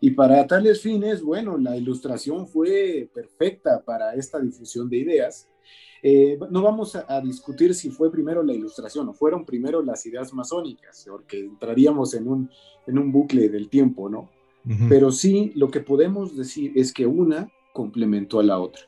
Y 0.00 0.10
para 0.10 0.46
tales 0.46 0.82
fines, 0.82 1.22
bueno, 1.22 1.56
la 1.56 1.76
ilustración 1.76 2.46
fue 2.46 3.08
perfecta 3.14 3.82
para 3.82 4.14
esta 4.14 4.38
difusión 4.38 4.90
de 4.90 4.98
ideas. 4.98 5.48
Eh, 6.02 6.38
no 6.50 6.62
vamos 6.62 6.94
a, 6.96 7.20
discutir 7.20 7.74
si 7.74 7.90
fue 7.90 8.10
primero 8.10 8.42
la 8.42 8.52
ilustración 8.52 9.08
o 9.08 9.14
fueron 9.14 9.44
primero 9.44 9.82
las 9.82 10.04
ideas 10.06 10.32
masónicas, 10.32 11.06
porque 11.08 11.40
entraríamos 11.40 12.14
en 12.14 12.28
un, 12.28 12.50
en 12.86 12.98
un 12.98 13.12
bucle 13.12 13.48
del 13.48 13.68
tiempo, 13.68 14.08
¿no? 14.08 14.30
Pero 14.88 15.12
sí, 15.12 15.52
lo 15.54 15.70
que 15.70 15.78
podemos 15.78 16.36
decir 16.36 16.72
es 16.74 16.92
que 16.92 17.06
una 17.06 17.48
complementó 17.72 18.40
a 18.40 18.42
la 18.42 18.58
otra. 18.58 18.82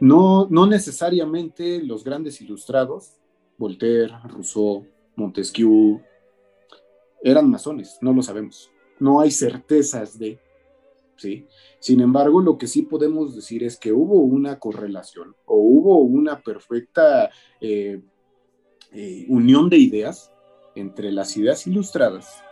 No, 0.00 0.48
no 0.50 0.66
necesariamente 0.66 1.80
los 1.80 2.02
grandes 2.02 2.40
ilustrados, 2.40 3.12
Voltaire, 3.56 4.12
Rousseau, 4.24 4.84
Montesquieu, 5.14 6.00
eran 7.22 7.48
masones, 7.48 7.98
no 8.00 8.12
lo 8.12 8.22
sabemos. 8.22 8.72
No 8.98 9.20
hay 9.20 9.30
certezas 9.30 10.18
de, 10.18 10.40
¿sí? 11.20 11.46
Sin 11.78 12.00
embargo, 12.00 12.40
lo 12.40 12.56
que 12.56 12.66
sí 12.66 12.82
podemos 12.82 13.34
decir 13.34 13.62
es 13.62 13.76
que 13.76 13.92
hubo 13.92 14.20
una 14.20 14.58
correlación 14.58 15.34
o 15.44 15.56
hubo 15.56 15.98
una 15.98 16.40
perfecta 16.40 17.30
eh, 17.60 18.00
eh, 18.92 19.26
unión 19.28 19.68
de 19.68 19.76
ideas 19.76 20.32
entre 20.74 21.12
las 21.12 21.36
ideas 21.36 21.66
ilustradas 21.66 22.42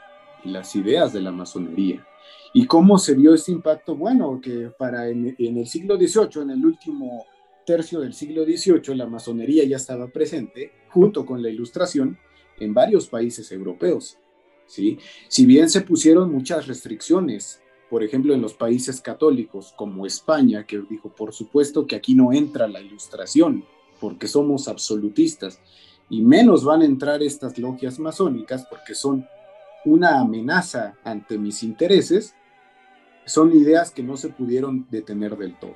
y 0.44 0.50
las 0.50 0.76
ideas 0.76 1.12
de 1.12 1.22
la 1.22 1.32
masonería. 1.32 2.06
¿Y 2.52 2.66
cómo 2.66 2.98
se 2.98 3.14
vio 3.14 3.34
este 3.34 3.52
impacto? 3.52 3.96
Bueno, 3.96 4.40
que 4.40 4.70
para 4.78 5.08
en, 5.08 5.34
en 5.38 5.56
el 5.56 5.66
siglo 5.66 5.96
XVIII, 5.96 6.42
en 6.42 6.50
el 6.50 6.64
último 6.64 7.24
tercio 7.64 8.00
del 8.00 8.12
siglo 8.12 8.44
XVIII, 8.44 8.94
la 8.94 9.06
masonería 9.06 9.64
ya 9.64 9.76
estaba 9.76 10.08
presente 10.08 10.72
junto 10.90 11.24
con 11.24 11.42
la 11.42 11.48
ilustración 11.48 12.18
en 12.58 12.74
varios 12.74 13.08
países 13.08 13.50
europeos. 13.52 14.18
¿sí? 14.66 14.98
Si 15.28 15.46
bien 15.46 15.68
se 15.68 15.80
pusieron 15.80 16.30
muchas 16.30 16.66
restricciones, 16.66 17.62
por 17.90 18.02
ejemplo, 18.02 18.34
en 18.34 18.42
los 18.42 18.54
países 18.54 19.00
católicos 19.00 19.72
como 19.76 20.06
España, 20.06 20.66
que 20.66 20.82
dijo, 20.88 21.08
por 21.08 21.32
supuesto 21.32 21.86
que 21.86 21.96
aquí 21.96 22.14
no 22.14 22.32
entra 22.32 22.68
la 22.68 22.80
ilustración, 22.80 23.64
porque 24.00 24.28
somos 24.28 24.68
absolutistas, 24.68 25.60
y 26.10 26.22
menos 26.22 26.64
van 26.64 26.82
a 26.82 26.86
entrar 26.86 27.22
estas 27.22 27.58
logias 27.58 27.98
masónicas 27.98 28.66
porque 28.68 28.94
son 28.94 29.26
una 29.84 30.20
amenaza 30.20 30.94
ante 31.04 31.38
mis 31.38 31.62
intereses, 31.62 32.34
son 33.26 33.54
ideas 33.54 33.90
que 33.90 34.02
no 34.02 34.16
se 34.16 34.30
pudieron 34.30 34.86
detener 34.90 35.36
del 35.36 35.58
todo. 35.58 35.74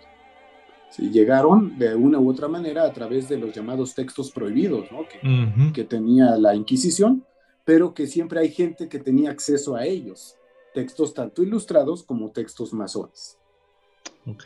Llegaron 0.99 1.79
de 1.79 1.95
una 1.95 2.19
u 2.19 2.31
otra 2.31 2.49
manera 2.49 2.85
a 2.85 2.93
través 2.93 3.29
de 3.29 3.39
los 3.39 3.55
llamados 3.55 3.95
textos 3.95 4.31
prohibidos 4.31 4.89
que, 5.11 5.73
que 5.73 5.85
tenía 5.85 6.37
la 6.37 6.55
Inquisición, 6.55 7.25
pero 7.65 7.95
que 7.95 8.07
siempre 8.07 8.41
hay 8.41 8.51
gente 8.51 8.89
que 8.89 8.99
tenía 8.99 9.31
acceso 9.31 9.75
a 9.75 9.87
ellos, 9.87 10.37
textos 10.73 11.15
tanto 11.15 11.43
ilustrados 11.43 12.03
como 12.03 12.31
textos 12.31 12.73
masones. 12.73 13.39
Ok. 14.27 14.45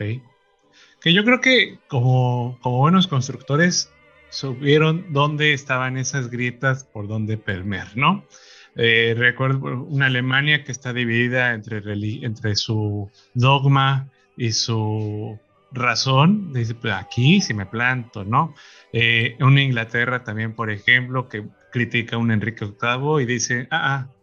Que 1.01 1.13
yo 1.13 1.25
creo 1.25 1.41
que 1.41 1.79
como, 1.89 2.59
como 2.63 2.79
buenos 2.79 3.07
constructores 3.07 3.91
supieron 4.31 5.13
dónde 5.13 5.53
estaban 5.53 5.97
esas 5.97 6.31
grietas 6.31 6.85
por 6.85 7.09
dónde 7.09 7.39
permear, 7.39 7.97
¿no? 7.97 8.25
Eh, 8.75 9.15
recuerdo 9.17 9.85
una 9.85 10.07
Alemania 10.07 10.63
que 10.63 10.73
está 10.73 10.93
dividida 10.93 11.55
entre, 11.55 11.81
entre 12.23 12.57
su 12.57 13.11
dogma 13.33 14.11
y 14.37 14.53
su 14.53 15.39
razón, 15.73 16.53
dice, 16.53 16.75
pues 16.75 16.93
aquí 16.93 17.41
si 17.41 17.55
me 17.55 17.67
planto, 17.67 18.25
¿no? 18.25 18.55
Eh, 18.93 19.37
una 19.41 19.63
Inglaterra 19.63 20.25
también, 20.25 20.55
por 20.55 20.71
ejemplo, 20.71 21.29
que 21.29 21.47
critica 21.73 22.17
a 22.17 22.19
un 22.19 22.31
Enrique 22.31 22.67
VIII 22.67 23.23
y 23.23 23.27
dice, 23.27 23.67
ah, 23.71 23.95
ah 23.95 24.16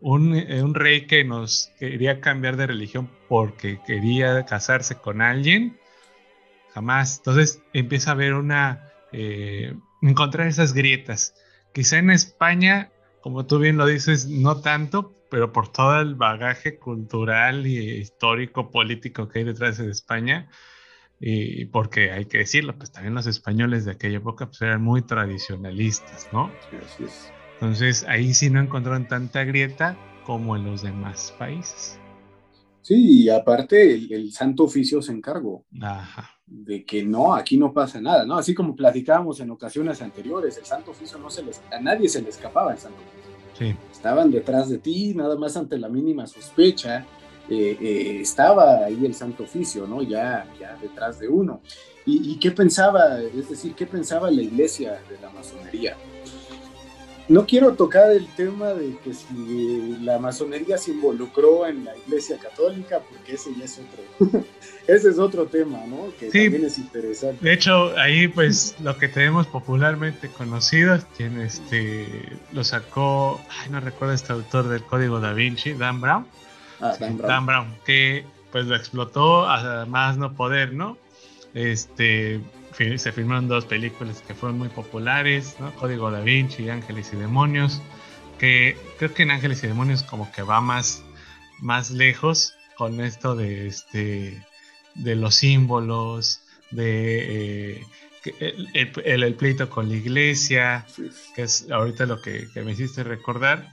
un, 0.00 0.34
eh, 0.34 0.62
un, 0.62 0.74
rey 0.74 1.06
que 1.06 1.24
nos 1.24 1.72
quería 1.78 2.20
cambiar 2.20 2.56
de 2.56 2.66
religión 2.66 3.10
porque 3.28 3.80
quería 3.86 4.44
casarse 4.44 4.96
con 4.96 5.22
alguien, 5.22 5.78
jamás. 6.72 7.18
Entonces 7.18 7.62
empieza 7.72 8.10
a 8.10 8.14
haber 8.14 8.34
una, 8.34 8.92
eh, 9.12 9.74
encontrar 10.02 10.46
esas 10.46 10.72
grietas. 10.72 11.34
Quizá 11.72 11.98
en 11.98 12.10
España, 12.10 12.90
como 13.20 13.46
tú 13.46 13.58
bien 13.58 13.76
lo 13.76 13.86
dices, 13.86 14.28
no 14.28 14.60
tanto, 14.60 15.14
pero 15.30 15.52
por 15.52 15.68
todo 15.68 16.00
el 16.00 16.14
bagaje 16.14 16.78
cultural 16.78 17.66
y 17.66 17.78
histórico, 17.78 18.70
político 18.70 19.28
que 19.28 19.40
hay 19.40 19.44
detrás 19.44 19.78
de 19.78 19.90
España, 19.90 20.48
y 21.18 21.64
porque 21.66 22.12
hay 22.12 22.26
que 22.26 22.38
decirlo, 22.38 22.76
pues 22.76 22.92
también 22.92 23.14
los 23.14 23.26
españoles 23.26 23.84
de 23.84 23.92
aquella 23.92 24.18
época 24.18 24.46
pues, 24.46 24.60
eran 24.62 24.82
muy 24.82 25.02
tradicionalistas, 25.02 26.28
¿no? 26.32 26.52
Sí, 26.70 26.76
así 26.76 27.04
es. 27.04 27.32
Entonces 27.60 28.04
ahí 28.08 28.34
sí 28.34 28.50
no 28.50 28.60
encontraron 28.60 29.08
tanta 29.08 29.44
grieta 29.44 29.96
como 30.24 30.56
en 30.56 30.64
los 30.64 30.82
demás 30.82 31.34
países. 31.38 31.98
Sí, 32.82 33.24
y 33.24 33.28
aparte 33.30 33.94
el, 33.94 34.30
Santo 34.32 34.64
Oficio 34.64 35.00
se 35.02 35.12
encargó. 35.12 35.64
Ajá. 35.80 36.30
de 36.46 36.84
que 36.84 37.02
no, 37.02 37.34
aquí 37.34 37.56
no 37.56 37.72
pasa 37.72 38.00
nada, 38.00 38.24
¿no? 38.24 38.36
Así 38.36 38.54
como 38.54 38.76
platicábamos 38.76 39.40
en 39.40 39.50
ocasiones 39.50 40.00
anteriores, 40.02 40.56
el 40.58 40.64
Santo 40.64 40.92
Oficio 40.92 41.18
no 41.18 41.28
se 41.28 41.42
les, 41.42 41.60
a 41.72 41.80
nadie 41.80 42.08
se 42.08 42.22
le 42.22 42.28
escapaba 42.28 42.72
el 42.72 42.78
Santo 42.78 42.98
Oficio. 42.98 43.36
Sí. 43.58 43.76
Estaban 43.90 44.30
detrás 44.30 44.68
de 44.68 44.78
ti, 44.78 45.14
nada 45.14 45.36
más 45.36 45.56
ante 45.56 45.78
la 45.78 45.88
mínima 45.88 46.26
sospecha, 46.26 47.04
eh, 47.48 47.76
eh, 47.80 48.18
estaba 48.20 48.84
ahí 48.84 49.04
el 49.04 49.14
Santo 49.14 49.44
Oficio, 49.44 49.86
¿no? 49.86 50.02
Ya, 50.02 50.46
ya 50.60 50.76
detrás 50.76 51.18
de 51.18 51.28
uno. 51.28 51.62
¿Y, 52.04 52.32
¿Y 52.32 52.38
qué 52.38 52.52
pensaba, 52.52 53.20
es 53.20 53.48
decir, 53.48 53.74
qué 53.74 53.86
pensaba 53.86 54.30
la 54.30 54.42
iglesia 54.42 55.00
de 55.08 55.18
la 55.20 55.30
masonería? 55.30 55.96
No 57.28 57.44
quiero 57.44 57.74
tocar 57.74 58.12
el 58.12 58.26
tema 58.28 58.68
de 58.68 58.96
que 58.98 59.12
si 59.12 59.96
la 60.00 60.18
masonería 60.18 60.78
se 60.78 60.92
involucró 60.92 61.66
en 61.66 61.84
la 61.84 61.96
iglesia 61.96 62.38
católica, 62.38 63.00
porque 63.00 63.34
ese 63.34 63.50
ya 63.58 63.64
es 63.64 63.80
otro, 63.80 64.44
ese 64.86 65.10
es 65.10 65.18
otro 65.18 65.46
tema, 65.46 65.84
¿no? 65.86 66.12
Que 66.20 66.26
también 66.26 66.64
es 66.64 66.78
interesante. 66.78 67.44
De 67.44 67.52
hecho, 67.52 67.96
ahí 67.98 68.28
pues 68.28 68.76
lo 68.80 68.96
que 68.96 69.08
tenemos 69.08 69.48
popularmente 69.48 70.28
conocido, 70.28 70.98
quien 71.16 71.40
este 71.40 72.06
lo 72.52 72.62
sacó, 72.62 73.40
ay, 73.48 73.70
no 73.70 73.80
recuerdo 73.80 74.14
este 74.14 74.32
autor 74.32 74.68
del 74.68 74.84
Código 74.84 75.18
Da 75.18 75.32
Vinci, 75.32 75.72
Dan 75.72 76.00
Brown. 76.00 76.26
Ah, 76.80 76.96
Dan 77.00 77.16
Brown. 77.16 77.28
Dan 77.28 77.46
Brown, 77.46 77.74
que 77.84 78.24
pues 78.52 78.66
lo 78.66 78.76
explotó 78.76 79.46
a 79.48 79.84
más 79.86 80.16
no 80.16 80.34
poder, 80.34 80.72
¿no? 80.74 80.96
Este, 81.56 82.42
se 82.98 83.12
filmaron 83.12 83.48
dos 83.48 83.64
películas 83.64 84.22
que 84.26 84.34
fueron 84.34 84.58
muy 84.58 84.68
populares, 84.68 85.56
¿no? 85.58 85.74
Código 85.76 86.10
da 86.10 86.20
Vinci, 86.20 86.68
Ángeles 86.68 87.10
y 87.14 87.16
Demonios, 87.16 87.80
que 88.38 88.76
creo 88.98 89.14
que 89.14 89.22
en 89.22 89.30
Ángeles 89.30 89.64
y 89.64 89.66
Demonios 89.66 90.02
como 90.02 90.30
que 90.32 90.42
va 90.42 90.60
más, 90.60 91.02
más 91.60 91.90
lejos 91.90 92.52
con 92.76 93.00
esto 93.00 93.34
de, 93.34 93.68
este, 93.68 94.44
de 94.96 95.16
los 95.16 95.36
símbolos, 95.36 96.42
de 96.72 97.78
eh, 97.78 97.82
el, 98.38 99.22
el, 99.22 99.34
pleito 99.34 99.70
con 99.70 99.88
la 99.88 99.94
iglesia, 99.94 100.84
que 101.34 101.44
es 101.44 101.70
ahorita 101.70 102.04
lo 102.04 102.20
que, 102.20 102.48
que 102.52 102.60
me 102.60 102.72
hiciste 102.72 103.02
recordar, 103.02 103.72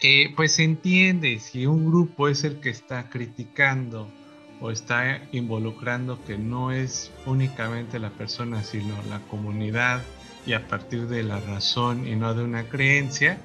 que 0.00 0.32
pues 0.34 0.54
se 0.54 0.64
entiende 0.64 1.38
si 1.38 1.66
un 1.66 1.86
grupo 1.86 2.28
es 2.28 2.42
el 2.42 2.58
que 2.58 2.70
está 2.70 3.08
criticando 3.10 4.12
o 4.60 4.70
está 4.70 5.22
involucrando 5.32 6.18
que 6.26 6.36
no 6.36 6.72
es 6.72 7.10
únicamente 7.26 7.98
la 7.98 8.10
persona, 8.10 8.62
sino 8.64 8.94
la 9.08 9.20
comunidad 9.30 10.02
y 10.46 10.52
a 10.54 10.66
partir 10.66 11.06
de 11.08 11.22
la 11.22 11.40
razón 11.40 12.06
y 12.06 12.16
no 12.16 12.34
de 12.34 12.42
una 12.42 12.68
creencia, 12.68 13.38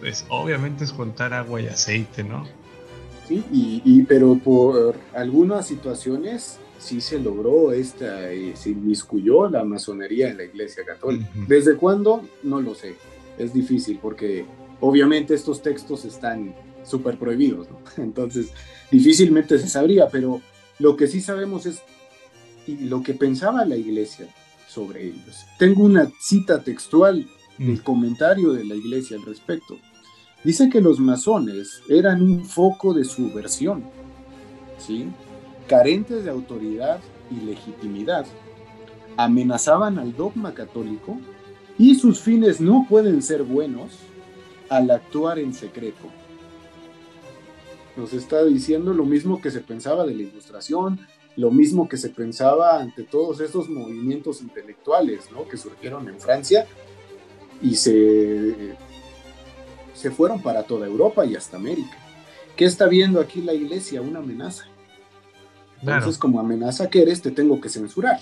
pues 0.00 0.24
obviamente 0.28 0.84
es 0.84 0.92
contar 0.92 1.34
agua 1.34 1.60
y 1.60 1.66
aceite, 1.66 2.24
¿no? 2.24 2.46
Sí, 3.28 3.44
y, 3.52 4.02
pero 4.02 4.34
por 4.36 4.96
algunas 5.14 5.68
situaciones 5.68 6.58
sí 6.78 7.00
se 7.00 7.20
logró 7.20 7.72
esta, 7.72 8.32
y 8.32 8.56
se 8.56 8.70
inmiscuyó 8.70 9.48
la 9.48 9.62
masonería 9.62 10.30
en 10.30 10.38
la 10.38 10.44
Iglesia 10.44 10.84
Católica. 10.84 11.28
¿Desde 11.46 11.76
cuándo? 11.76 12.24
No 12.42 12.60
lo 12.60 12.74
sé. 12.74 12.96
Es 13.38 13.52
difícil 13.52 14.00
porque 14.02 14.46
obviamente 14.80 15.34
estos 15.34 15.62
textos 15.62 16.04
están 16.04 16.54
súper 16.84 17.18
prohibidos, 17.18 17.68
¿no? 17.70 17.78
Entonces, 18.02 18.52
difícilmente 18.90 19.58
se 19.58 19.68
sabría, 19.68 20.08
pero 20.08 20.40
lo 20.78 20.96
que 20.96 21.06
sí 21.06 21.20
sabemos 21.20 21.66
es 21.66 21.82
lo 22.66 23.02
que 23.02 23.14
pensaba 23.14 23.64
la 23.64 23.76
iglesia 23.76 24.28
sobre 24.68 25.06
ellos. 25.06 25.44
Tengo 25.58 25.84
una 25.84 26.10
cita 26.20 26.62
textual 26.62 27.26
del 27.58 27.76
mm. 27.76 27.78
comentario 27.78 28.52
de 28.52 28.64
la 28.64 28.74
iglesia 28.74 29.16
al 29.16 29.24
respecto. 29.24 29.76
Dice 30.44 30.70
que 30.70 30.80
los 30.80 30.98
masones 31.00 31.82
eran 31.88 32.22
un 32.22 32.44
foco 32.44 32.94
de 32.94 33.04
subversión, 33.04 33.84
¿sí? 34.78 35.08
carentes 35.68 36.24
de 36.24 36.30
autoridad 36.30 37.00
y 37.30 37.44
legitimidad, 37.44 38.26
amenazaban 39.16 39.98
al 39.98 40.16
dogma 40.16 40.54
católico 40.54 41.18
y 41.78 41.94
sus 41.94 42.20
fines 42.20 42.60
no 42.60 42.86
pueden 42.88 43.22
ser 43.22 43.42
buenos 43.42 43.98
al 44.68 44.90
actuar 44.90 45.38
en 45.38 45.52
secreto 45.52 46.19
nos 47.96 48.12
está 48.12 48.44
diciendo 48.44 48.92
lo 48.92 49.04
mismo 49.04 49.40
que 49.40 49.50
se 49.50 49.60
pensaba 49.60 50.04
de 50.04 50.14
la 50.14 50.22
ilustración, 50.22 51.00
lo 51.36 51.50
mismo 51.50 51.88
que 51.88 51.96
se 51.96 52.10
pensaba 52.10 52.80
ante 52.80 53.04
todos 53.04 53.40
estos 53.40 53.68
movimientos 53.68 54.42
intelectuales 54.42 55.30
¿no? 55.32 55.46
que 55.48 55.56
surgieron 55.56 56.08
en 56.08 56.20
Francia 56.20 56.66
y 57.62 57.74
se, 57.76 58.74
se 59.94 60.10
fueron 60.10 60.42
para 60.42 60.64
toda 60.64 60.86
Europa 60.86 61.24
y 61.24 61.36
hasta 61.36 61.56
América. 61.56 61.96
¿Qué 62.56 62.64
está 62.64 62.86
viendo 62.86 63.20
aquí 63.20 63.40
la 63.40 63.54
iglesia? 63.54 64.02
Una 64.02 64.18
amenaza. 64.18 64.64
Entonces, 65.80 66.18
como 66.18 66.40
amenaza 66.40 66.90
que 66.90 67.00
eres, 67.00 67.22
te 67.22 67.30
tengo 67.30 67.58
que 67.58 67.70
censurar. 67.70 68.20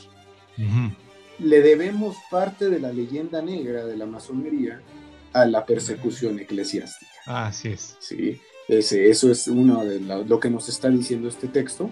Le 1.40 1.61
debemos 1.61 2.16
parte 2.31 2.68
de 2.68 2.78
la 2.78 2.92
leyenda 2.92 3.42
negra 3.42 3.85
de 3.85 3.96
la 3.96 4.07
masonería 4.07 4.81
a 5.33 5.44
la 5.44 5.66
persecución 5.66 6.38
eclesiástica. 6.38 7.11
Así 7.26 7.68
es. 7.68 7.96
Sí 7.98 8.40
eso 8.68 9.31
es 9.31 9.48
uno 9.48 9.85
de 9.85 10.00
lo 10.00 10.38
que 10.38 10.50
nos 10.50 10.68
está 10.68 10.88
diciendo 10.90 11.28
este 11.28 11.48
texto. 11.48 11.90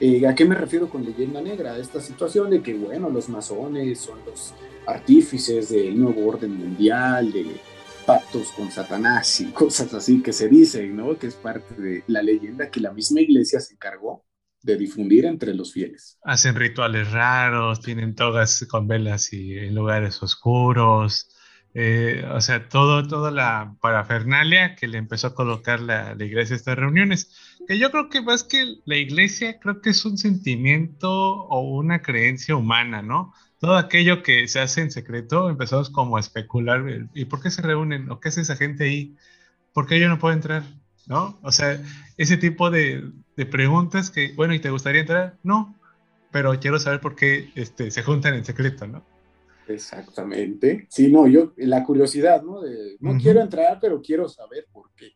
Eh, 0.00 0.26
¿A 0.26 0.34
qué 0.34 0.44
me 0.44 0.54
refiero 0.54 0.88
con 0.88 1.04
leyenda 1.04 1.40
negra? 1.40 1.78
Esta 1.78 2.00
situación 2.00 2.50
de 2.50 2.62
que, 2.62 2.74
bueno, 2.74 3.10
los 3.10 3.28
masones 3.28 4.00
son 4.00 4.18
los 4.26 4.54
artífices 4.86 5.68
del 5.68 5.98
nuevo 5.98 6.26
orden 6.26 6.56
mundial, 6.56 7.32
de 7.32 7.46
pactos 8.04 8.48
con 8.52 8.70
Satanás 8.70 9.40
y 9.40 9.46
cosas 9.52 9.92
así 9.94 10.22
que 10.22 10.32
se 10.32 10.48
dicen, 10.48 10.96
¿no? 10.96 11.16
Que 11.18 11.28
es 11.28 11.34
parte 11.34 11.74
de 11.80 12.04
la 12.06 12.22
leyenda 12.22 12.70
que 12.70 12.80
la 12.80 12.92
misma 12.92 13.20
iglesia 13.20 13.60
se 13.60 13.74
encargó 13.74 14.24
de 14.62 14.76
difundir 14.76 15.26
entre 15.26 15.54
los 15.54 15.72
fieles. 15.72 16.18
Hacen 16.22 16.54
rituales 16.54 17.10
raros, 17.12 17.80
tienen 17.80 18.14
togas 18.14 18.66
con 18.68 18.88
velas 18.88 19.32
y 19.32 19.58
en 19.58 19.74
lugares 19.74 20.22
oscuros, 20.22 21.28
eh, 21.76 22.24
o 22.32 22.40
sea, 22.40 22.68
todo, 22.68 23.06
toda 23.08 23.32
la 23.32 23.76
parafernalia 23.80 24.76
que 24.76 24.86
le 24.86 24.96
empezó 24.96 25.26
a 25.28 25.34
colocar 25.34 25.80
la, 25.80 26.12
iglesia 26.12 26.54
a 26.54 26.58
estas 26.58 26.78
reuniones. 26.78 27.56
Que 27.66 27.78
yo 27.78 27.90
creo 27.90 28.08
que 28.08 28.22
más 28.22 28.44
que 28.44 28.76
la 28.84 28.96
iglesia, 28.96 29.58
creo 29.58 29.80
que 29.80 29.90
es 29.90 30.04
un 30.04 30.16
sentimiento 30.16 31.10
o 31.10 31.60
una 31.76 32.00
creencia 32.00 32.54
humana, 32.54 33.02
¿no? 33.02 33.34
Todo 33.58 33.76
aquello 33.76 34.22
que 34.22 34.46
se 34.46 34.60
hace 34.60 34.82
en 34.82 34.90
secreto, 34.92 35.50
empezamos 35.50 35.90
como 35.90 36.16
a 36.16 36.20
especular, 36.20 37.08
¿y 37.14 37.24
por 37.24 37.42
qué 37.42 37.50
se 37.50 37.62
reúnen? 37.62 38.10
¿O 38.10 38.20
qué 38.20 38.28
es 38.28 38.38
esa 38.38 38.56
gente 38.56 38.84
ahí? 38.84 39.16
¿Por 39.72 39.86
qué 39.86 39.98
yo 39.98 40.08
no 40.08 40.18
puedo 40.18 40.34
entrar? 40.34 40.62
¿No? 41.06 41.38
O 41.42 41.52
sea, 41.52 41.82
ese 42.16 42.36
tipo 42.36 42.70
de, 42.70 43.10
preguntas 43.50 44.10
que, 44.10 44.32
bueno, 44.34 44.54
¿y 44.54 44.60
te 44.60 44.70
gustaría 44.70 45.00
entrar? 45.00 45.38
No, 45.42 45.74
pero 46.30 46.58
quiero 46.60 46.78
saber 46.78 47.00
por 47.00 47.16
qué 47.16 47.50
este, 47.56 47.90
se 47.90 48.02
juntan 48.02 48.34
en 48.34 48.44
secreto, 48.44 48.86
¿no? 48.86 49.04
Exactamente. 49.68 50.86
Sí, 50.90 51.10
no, 51.10 51.26
yo, 51.26 51.52
la 51.56 51.84
curiosidad, 51.84 52.42
¿no? 52.42 52.60
De, 52.60 52.96
no 53.00 53.16
quiero 53.18 53.40
entrar, 53.40 53.78
pero 53.80 54.00
quiero 54.00 54.28
saber 54.28 54.66
por 54.72 54.90
qué. 54.94 55.12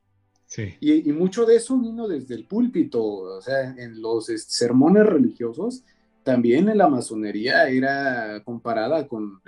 Sí. 0.46 0.74
Y, 0.80 1.12
mucho 1.12 1.44
de 1.44 1.56
eso 1.56 1.78
vino 1.78 2.08
desde 2.08 2.34
el 2.34 2.46
púlpito, 2.46 3.04
o 3.04 3.40
sea, 3.42 3.74
en 3.76 4.00
los 4.00 4.26
sermones 4.26 5.04
religiosos, 5.04 5.84
también 6.22 6.68
en 6.68 6.78
la 6.78 6.88
masonería 6.88 7.68
era 7.68 8.42
comparada 8.44 9.06
con 9.06 9.42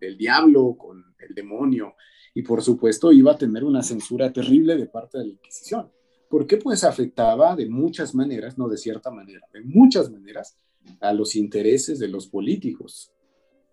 el 0.00 0.16
diablo, 0.16 0.76
con 0.78 1.04
el 1.18 1.34
demonio, 1.34 1.94
y 2.32 2.42
por 2.42 2.62
supuesto 2.62 3.12
iba 3.12 3.32
a 3.32 3.38
tener 3.38 3.64
una 3.64 3.82
censura 3.82 4.32
terrible 4.32 4.76
de 4.76 4.86
parte 4.86 5.18
de 5.18 5.24
la 5.24 5.30
Inquisición. 5.32 5.90
¿Por 6.28 6.46
qué? 6.46 6.56
Pues 6.56 6.84
afectaba 6.84 7.54
de 7.54 7.68
muchas 7.68 8.14
maneras, 8.14 8.56
no 8.56 8.68
de 8.68 8.78
cierta 8.78 9.10
manera, 9.10 9.46
de 9.52 9.60
muchas 9.60 10.10
maneras, 10.10 10.56
a 11.00 11.12
los 11.12 11.36
intereses 11.36 11.98
de 11.98 12.08
los 12.08 12.26
políticos 12.26 13.13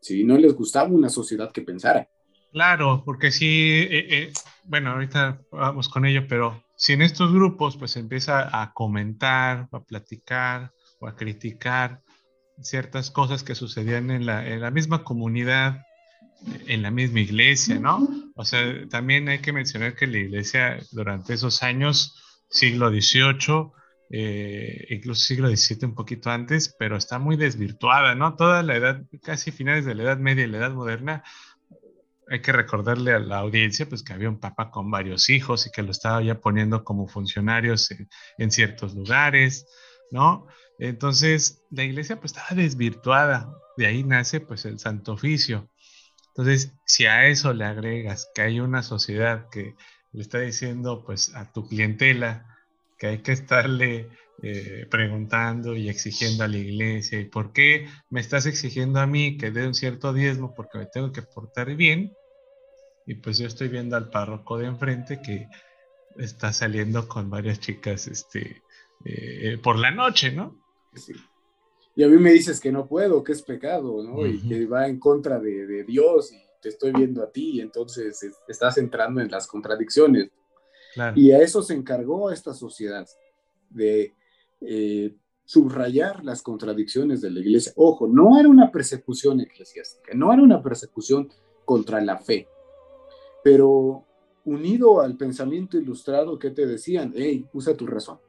si 0.02 0.24
no 0.24 0.38
les 0.38 0.54
gustaba 0.54 0.90
una 0.90 1.10
sociedad 1.10 1.52
que 1.52 1.62
pensara. 1.62 2.10
Claro, 2.52 3.04
porque 3.06 3.32
si, 3.32 3.70
eh, 3.70 4.08
eh, 4.10 4.34
bueno, 4.66 4.92
ahorita 4.92 5.42
vamos 5.52 5.88
con 5.88 6.06
ello, 6.06 6.28
pero 6.28 6.64
si 6.76 6.94
en 6.94 7.02
estos 7.02 7.32
grupos 7.32 7.78
pues 7.78 7.96
empieza 7.96 8.62
a 8.62 8.74
comentar, 8.74 9.70
a 9.72 9.84
platicar 9.84 10.74
o 11.00 11.08
a 11.08 11.16
criticar 11.16 12.02
ciertas 12.62 13.10
cosas 13.10 13.44
que 13.44 13.56
sucedían 13.56 14.12
en 14.12 14.26
la, 14.26 14.46
en 14.48 14.60
la 14.60 14.72
misma 14.72 15.04
comunidad, 15.04 15.82
en 16.68 16.82
la 16.82 16.92
misma 16.92 17.22
iglesia, 17.22 17.80
¿no? 17.80 18.08
O 18.36 18.44
sea, 18.44 18.88
también 18.90 19.30
hay 19.30 19.40
que 19.40 19.54
mencionar 19.54 19.96
que 19.96 20.08
la 20.08 20.18
iglesia 20.18 20.80
durante 20.92 21.34
esos 21.34 21.64
años, 21.64 22.46
siglo 22.50 22.90
XVIII, 22.90 23.72
eh, 24.14 24.88
incluso 24.90 25.22
siglo 25.22 25.48
XVII 25.48 25.86
un 25.86 25.96
poquito 25.96 26.30
antes, 26.30 26.76
pero 26.78 26.98
está 26.98 27.18
muy 27.18 27.38
desvirtuada, 27.38 28.14
¿no? 28.14 28.36
Toda 28.36 28.62
la 28.62 28.76
edad, 28.76 29.04
casi 29.24 29.52
finales 29.52 29.86
de 29.86 29.96
la 29.96 30.04
Edad 30.04 30.18
Media 30.18 30.44
y 30.44 30.48
la 30.48 30.58
Edad 30.58 30.74
Moderna, 30.74 31.24
hay 32.28 32.42
que 32.42 32.52
recordarle 32.52 33.14
a 33.14 33.20
la 33.20 33.40
audiencia 33.40 33.88
pues 33.88 34.04
que 34.04 34.14
había 34.14 34.30
un 34.30 34.40
papa 34.40 34.70
con 34.70 34.92
varios 34.92 35.30
hijos 35.30 35.66
y 35.66 35.72
que 35.72 35.82
lo 35.82 35.92
estaba 35.92 36.22
ya 36.22 36.40
poniendo 36.40 36.84
como 36.84 37.08
funcionarios 37.08 37.90
en, 38.38 38.52
ciertos 38.52 38.96
lugares, 38.96 39.66
¿no? 40.12 40.48
Entonces 40.78 41.64
la 41.72 41.84
iglesia 41.84 42.20
pues 42.20 42.34
estaba 42.34 42.62
desvirtuada, 42.62 43.50
de 43.78 43.86
ahí 43.86 44.04
nace 44.04 44.42
pues 44.42 44.66
el 44.66 44.80
Santo 44.80 45.14
Oficio. 45.14 45.70
Entonces, 46.30 46.74
si 46.86 47.06
a 47.06 47.28
eso 47.28 47.54
le 47.54 47.66
agregas 47.66 48.30
que 48.34 48.42
hay 48.42 48.60
una 48.62 48.84
sociedad 48.84 49.48
que 49.50 49.76
le 50.12 50.22
está 50.22 50.40
diciendo 50.40 51.04
pues 51.06 51.36
a 51.36 51.52
tu 51.52 51.68
clientela, 51.68 52.51
que 53.02 53.08
hay 53.08 53.18
que 53.24 53.32
estarle 53.32 54.10
eh, 54.44 54.86
preguntando 54.92 55.76
y 55.76 55.90
exigiendo 55.90 56.44
a 56.44 56.48
la 56.48 56.58
iglesia, 56.58 57.20
¿y 57.20 57.26
por 57.26 57.52
qué 57.52 57.88
me 58.12 58.22
estás 58.22 58.46
exigiendo 58.46 59.00
a 59.00 59.08
mí 59.08 59.40
que 59.40 59.50
dé 59.50 59.66
un 59.66 59.74
cierto 59.74 60.14
diezmo 60.14 60.54
porque 60.54 60.78
me 60.78 60.86
tengo 60.86 61.12
que 61.12 61.24
portar 61.24 61.76
bien? 61.76 62.14
Y 63.08 63.16
pues 63.16 63.40
yo 63.40 63.48
estoy 63.48 63.70
viendo 63.70 63.98
al 63.98 64.12
párroco 64.12 64.60
de 64.60 64.68
enfrente 64.68 65.20
que 65.20 65.48
está 66.16 66.54
saliendo 66.54 67.08
con 67.08 67.28
varias 67.32 67.60
chicas 67.60 68.06
este, 68.06 68.62
eh, 69.04 69.58
por 69.64 69.80
la 69.80 69.90
noche, 69.90 70.32
¿no? 70.32 70.62
Sí. 70.94 71.14
Y 71.96 72.04
a 72.04 72.08
mí 72.08 72.18
me 72.18 72.34
dices 72.34 72.60
que 72.60 72.72
no 72.72 72.88
puedo, 72.88 73.24
que 73.24 73.32
es 73.32 73.42
pecado, 73.42 74.04
¿no? 74.04 74.28
Y 74.28 74.48
que 74.48 74.68
va 74.68 74.88
en 74.88 75.00
contra 75.00 75.40
de, 75.40 75.86
Dios 75.86 76.32
y 76.34 76.38
te 76.62 76.70
estoy 76.70 76.92
viendo 76.92 77.24
a 77.24 77.32
ti, 77.32 77.54
y 77.54 77.62
entonces 77.62 78.24
estás 78.48 78.78
entrando 78.78 79.22
en 79.22 79.32
las 79.32 79.48
contradicciones. 79.48 80.30
Y 81.16 81.32
a 81.32 81.40
eso 81.40 81.62
se 81.62 81.74
encargó 81.74 82.32
esta 82.32 82.54
sociedad, 82.54 83.08
de 83.70 84.16
eh, 84.62 85.16
subrayar 85.46 86.24
las 86.24 86.42
contradicciones 86.42 87.22
de 87.22 87.32
la 87.32 87.40
iglesia. 87.40 87.74
Ojo, 87.76 88.08
no 88.08 88.40
era 88.40 88.48
una 88.48 88.72
persecución 88.72 89.42
eclesiástica, 89.42 90.14
no 90.14 90.32
era 90.32 90.42
una 90.42 90.62
persecución 90.62 91.30
contra 91.66 92.02
la 92.02 92.18
fe, 92.18 92.48
pero 93.44 94.06
unido 94.46 95.02
al 95.02 95.18
pensamiento 95.18 95.78
ilustrado 95.78 96.38
que 96.40 96.52
te 96.52 96.66
decían, 96.66 97.14
hey, 97.16 97.46
usa 97.54 97.76
tu 97.76 97.86
razón. 97.86 98.20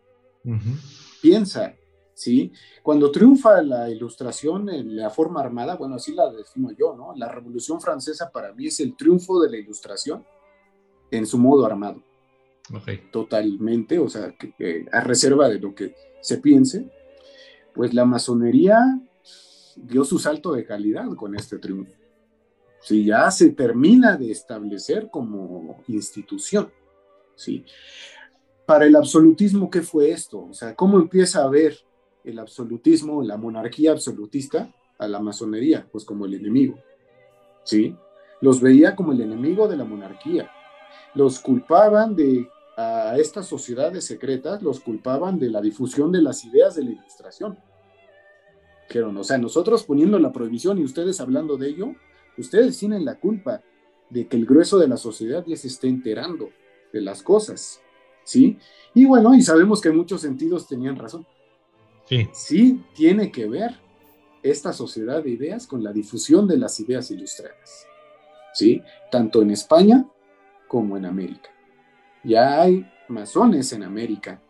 Piensa, 1.21 1.75
¿sí? 2.15 2.53
Cuando 2.83 3.11
triunfa 3.11 3.63
la 3.63 3.89
ilustración 3.89 4.69
en 4.69 4.97
la 4.97 5.11
forma 5.11 5.41
armada, 5.41 5.77
bueno, 5.77 5.95
así 5.95 6.13
la 6.15 6.31
defino 6.33 6.71
yo, 6.73 6.95
¿no? 6.97 7.15
La 7.15 7.29
Revolución 7.29 7.81
Francesa 7.81 8.31
para 8.31 8.53
mí 8.53 8.67
es 8.67 8.81
el 8.81 8.97
triunfo 8.97 9.41
de 9.41 9.51
la 9.51 9.57
ilustración 9.57 10.25
en 11.11 11.27
su 11.27 11.39
modo 11.39 11.65
armado. 11.65 12.03
Totalmente, 13.11 13.99
o 13.99 14.09
sea, 14.09 14.35
a 14.93 15.01
reserva 15.01 15.49
de 15.49 15.59
lo 15.59 15.75
que 15.75 15.95
se 16.21 16.39
piense, 16.39 16.91
pues 17.75 17.93
la 17.93 18.05
masonería 18.05 18.79
dio 19.77 20.05
su 20.05 20.19
salto 20.19 20.53
de 20.53 20.65
calidad 20.65 21.09
con 21.15 21.35
este 21.35 21.59
triunfo. 21.59 21.93
Si 22.81 23.05
ya 23.05 23.31
se 23.31 23.51
termina 23.51 24.17
de 24.17 24.31
establecer 24.31 25.09
como 25.11 25.83
institución, 25.87 26.71
¿sí? 27.35 27.65
Para 28.67 28.87
el 28.87 28.97
absolutismo, 28.97 29.71
¿qué 29.71 29.83
fue 29.83 30.11
esto? 30.11 30.47
O 30.51 30.55
sea, 30.55 30.75
¿cómo 30.75 30.99
empieza 30.99 31.45
a 31.45 31.49
ver 31.49 31.77
el 32.25 32.39
absolutismo, 32.39 33.23
la 33.23 33.37
monarquía 33.37 33.93
absolutista 33.93 34.73
a 34.99 35.07
la 35.07 35.21
masonería? 35.21 35.87
Pues 35.93 36.05
como 36.05 36.27
el 36.27 36.35
enemigo, 36.35 36.77
¿sí? 37.65 37.95
Los 38.41 38.61
veía 38.61 38.97
como 38.97 39.13
el 39.13 39.21
enemigo 39.21 39.69
de 39.69 39.77
la 39.77 39.85
monarquía. 39.85 40.51
Los 41.15 41.39
culpaban 41.39 42.17
de, 42.17 42.49
a 42.77 43.17
estas 43.19 43.47
sociedades 43.47 44.05
secretas, 44.05 44.63
los 44.63 44.81
culpaban 44.81 45.39
de 45.39 45.51
la 45.51 45.61
difusión 45.61 46.11
de 46.13 46.23
las 46.23 46.45
ideas 46.45 46.75
de 46.75 46.85
la 46.85 46.91
ilustración. 46.93 47.59
Dijeron, 48.89 49.17
o 49.17 49.25
sea, 49.25 49.39
nosotros 49.39 49.85
poniendo 49.85 50.19
la 50.19 50.33
prohibición 50.33 50.79
y 50.79 50.85
ustedes 50.85 51.21
hablando 51.21 51.57
de 51.57 51.69
ello, 51.69 51.95
Ustedes 52.37 52.79
tienen 52.79 53.05
la 53.05 53.17
culpa 53.17 53.63
de 54.11 54.27
que 54.27 54.37
el 54.37 54.47
grueso 54.47 54.79
de 54.79 54.89
la 54.89 54.97
sociedad 54.97 55.45
ya 55.47 55.57
se 55.57 55.69
esté 55.69 55.89
enterando 55.89 56.51
de 56.93 57.01
las 57.01 57.23
cosas, 57.23 57.81
¿sí? 58.25 58.59
Y 58.95 59.05
bueno, 59.05 59.35
y 59.35 59.43
sabemos 59.43 59.81
que 59.81 59.89
en 59.89 59.97
muchos 59.97 60.21
sentidos 60.21 60.67
tenían 60.67 60.97
razón. 60.97 61.27
Sí. 62.07 62.29
Sí 62.33 62.85
tiene 62.95 63.31
que 63.31 63.49
ver 63.49 63.75
esta 64.43 64.73
sociedad 64.73 65.23
de 65.23 65.31
ideas 65.31 65.67
con 65.67 65.83
la 65.85 65.93
difusión 65.93 66.47
de 66.49 66.59
las 66.59 66.79
ideas 66.81 67.11
ilustradas, 67.11 67.87
¿sí? 68.55 68.83
Tanto 69.11 69.41
en 69.41 69.51
España 69.51 70.07
como 70.69 70.97
en 70.97 71.07
América. 71.07 71.51
Ya 72.25 72.63
hay 72.63 72.87
masones 73.09 73.73
en 73.73 73.83
América 73.83 74.41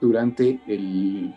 durante 0.00 0.60
el 0.66 1.34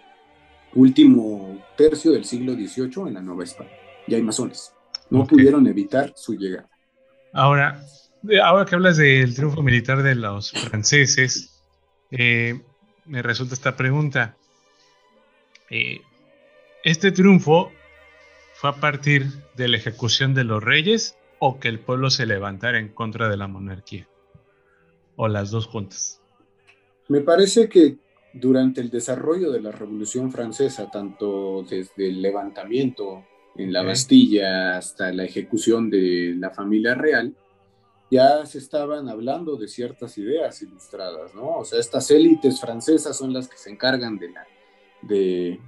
último 0.75 1.63
tercio 1.75 2.11
del 2.11 2.25
siglo 2.25 2.53
XVIII 2.53 3.07
en 3.07 3.13
la 3.15 3.21
Nueva 3.21 3.43
España. 3.43 3.71
Ya 4.07 4.17
hay 4.17 4.23
masones 4.23 4.73
no 5.11 5.27
pudieron 5.27 5.67
evitar 5.67 6.13
su 6.15 6.35
llegada. 6.35 6.69
Ahora, 7.33 7.83
ahora 8.43 8.65
que 8.65 8.75
hablas 8.75 8.97
del 8.97 9.35
triunfo 9.35 9.61
militar 9.61 10.01
de 10.01 10.15
los 10.15 10.51
franceses, 10.51 11.61
eh, 12.09 12.59
me 13.05 13.21
resulta 13.21 13.53
esta 13.53 13.75
pregunta. 13.75 14.35
Eh, 15.69 16.01
¿Este 16.83 17.11
triunfo 17.11 17.71
fue 18.55 18.71
a 18.71 18.73
partir 18.73 19.27
de 19.55 19.67
la 19.67 19.77
ejecución 19.77 20.33
de 20.33 20.45
los 20.45 20.63
reyes 20.63 21.15
o 21.39 21.59
que 21.59 21.67
el 21.67 21.79
pueblo 21.79 22.09
se 22.09 22.25
levantara 22.25 22.79
en 22.79 22.89
contra 22.89 23.29
de 23.29 23.37
la 23.37 23.47
monarquía? 23.47 24.07
¿O 25.23 25.27
las 25.27 25.51
dos 25.51 25.67
juntas? 25.67 26.19
Me 27.07 27.21
parece 27.21 27.69
que 27.69 27.99
durante 28.33 28.81
el 28.81 28.89
desarrollo 28.89 29.51
de 29.51 29.61
la 29.61 29.71
Revolución 29.71 30.31
Francesa, 30.31 30.89
tanto 30.89 31.61
desde 31.61 32.07
el 32.07 32.23
levantamiento 32.23 33.23
en 33.55 33.71
la 33.71 33.83
Bastilla 33.83 34.77
hasta 34.77 35.13
la 35.13 35.23
ejecución 35.23 35.91
de 35.91 36.33
la 36.39 36.49
familia 36.49 36.95
real, 36.95 37.35
ya 38.09 38.43
se 38.47 38.57
estaban 38.57 39.09
hablando 39.09 39.57
de 39.57 39.67
ciertas 39.67 40.17
ideas 40.17 40.59
ilustradas, 40.63 41.35
¿no? 41.35 41.57
O 41.57 41.65
sea, 41.65 41.79
estas 41.79 42.09
élites 42.09 42.59
francesas 42.59 43.15
son 43.15 43.31
las 43.31 43.47
que 43.47 43.57
se 43.57 43.69
encargan 43.69 44.17
de, 44.17 44.31
la, 44.31 44.47
de 45.03 45.59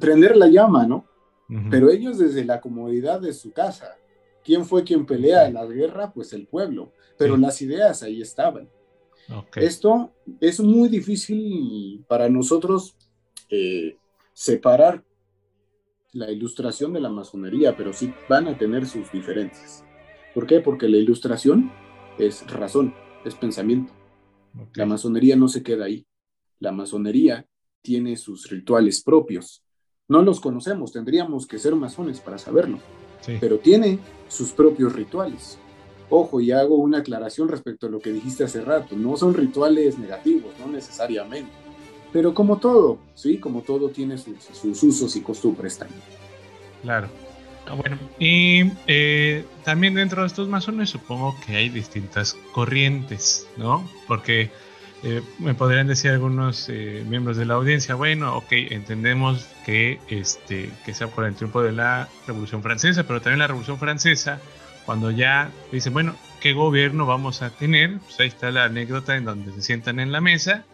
prender 0.00 0.36
la 0.36 0.48
llama, 0.48 0.84
¿no? 0.84 1.04
Pero 1.70 1.90
ellos 1.90 2.18
desde 2.18 2.44
la 2.44 2.60
comodidad 2.60 3.20
de 3.20 3.32
su 3.32 3.52
casa. 3.52 3.96
¿Quién 4.48 4.64
fue 4.64 4.82
quien 4.82 5.04
pelea 5.04 5.46
en 5.46 5.52
la 5.52 5.66
guerra? 5.66 6.10
Pues 6.10 6.32
el 6.32 6.46
pueblo. 6.46 6.94
Pero 7.18 7.36
las 7.36 7.60
ideas 7.60 8.02
ahí 8.02 8.22
estaban. 8.22 8.66
Esto 9.56 10.14
es 10.40 10.58
muy 10.58 10.88
difícil 10.88 12.02
para 12.08 12.30
nosotros 12.30 12.96
eh, 13.50 13.98
separar 14.32 15.04
la 16.14 16.30
ilustración 16.32 16.94
de 16.94 17.00
la 17.00 17.10
masonería, 17.10 17.76
pero 17.76 17.92
sí 17.92 18.10
van 18.26 18.48
a 18.48 18.56
tener 18.56 18.86
sus 18.86 19.12
diferencias. 19.12 19.84
¿Por 20.32 20.46
qué? 20.46 20.60
Porque 20.60 20.88
la 20.88 20.96
ilustración 20.96 21.70
es 22.18 22.50
razón, 22.50 22.94
es 23.26 23.34
pensamiento. 23.34 23.92
La 24.72 24.86
masonería 24.86 25.36
no 25.36 25.48
se 25.48 25.62
queda 25.62 25.84
ahí. 25.84 26.06
La 26.58 26.72
masonería 26.72 27.46
tiene 27.82 28.16
sus 28.16 28.48
rituales 28.48 29.02
propios. 29.02 29.62
No 30.08 30.22
los 30.22 30.40
conocemos, 30.40 30.90
tendríamos 30.90 31.46
que 31.46 31.58
ser 31.58 31.74
masones 31.74 32.20
para 32.20 32.38
saberlo, 32.38 32.78
pero 33.40 33.58
tiene 33.58 33.98
sus 34.28 34.52
propios 34.52 34.92
rituales. 34.94 35.58
Ojo, 36.10 36.40
y 36.40 36.52
hago 36.52 36.76
una 36.76 36.98
aclaración 36.98 37.48
respecto 37.48 37.86
a 37.86 37.90
lo 37.90 38.00
que 38.00 38.10
dijiste 38.10 38.44
hace 38.44 38.62
rato, 38.62 38.96
no 38.96 39.16
son 39.16 39.34
rituales 39.34 39.98
negativos, 39.98 40.52
no 40.58 40.72
necesariamente 40.72 41.68
pero 42.12 42.34
como 42.34 42.58
todo, 42.58 42.98
¿sí? 43.14 43.38
Como 43.38 43.62
todo 43.62 43.90
tiene 43.90 44.16
sus, 44.18 44.64
usos 44.82 45.16
y 45.16 45.20
costumbres 45.20 45.78
también. 45.78 46.00
Claro. 46.82 47.08
Ah, 47.66 47.74
bueno, 47.74 47.98
y 48.18 48.72
eh, 48.86 49.44
también 49.62 49.94
dentro 49.94 50.22
de 50.22 50.28
estos 50.28 50.48
masones 50.48 50.88
supongo 50.88 51.36
que 51.44 51.56
hay 51.56 51.68
distintas 51.68 52.34
corrientes, 52.52 53.46
¿no? 53.58 53.86
Porque 54.06 54.50
eh, 55.02 55.22
me 55.38 55.54
podrían 55.54 55.86
decir 55.86 56.10
algunos 56.10 56.68
eh, 56.68 57.04
miembros 57.08 57.36
de 57.36 57.44
la 57.44 57.54
audiencia, 57.54 57.94
bueno, 57.94 58.36
ok, 58.36 58.48
entendemos 58.50 59.46
que, 59.64 60.00
este, 60.08 60.70
que 60.84 60.94
sea 60.94 61.08
por 61.08 61.24
el 61.24 61.34
triunfo 61.34 61.62
de 61.62 61.72
la 61.72 62.08
Revolución 62.26 62.62
Francesa, 62.62 63.04
pero 63.04 63.20
también 63.20 63.38
la 63.38 63.46
Revolución 63.46 63.78
Francesa, 63.78 64.40
cuando 64.86 65.10
ya 65.10 65.50
dicen, 65.70 65.92
bueno, 65.92 66.16
¿qué 66.40 66.52
gobierno 66.52 67.06
vamos 67.06 67.42
a 67.42 67.50
tener? 67.50 67.98
Pues 67.98 68.18
ahí 68.20 68.28
está 68.28 68.50
la 68.50 68.64
anécdota 68.64 69.16
en 69.16 69.24
donde 69.24 69.52
se 69.52 69.62
sientan 69.62 70.00
en 70.00 70.12
la 70.12 70.20
mesa 70.20 70.64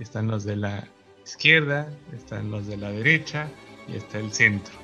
están 0.00 0.28
los 0.28 0.44
de 0.44 0.56
la 0.56 0.84
izquierda, 1.24 1.88
están 2.14 2.50
los 2.50 2.66
de 2.66 2.76
la 2.76 2.90
derecha 2.90 3.48
y 3.86 3.96
está 3.96 4.18
el 4.18 4.32
centro. 4.32 4.74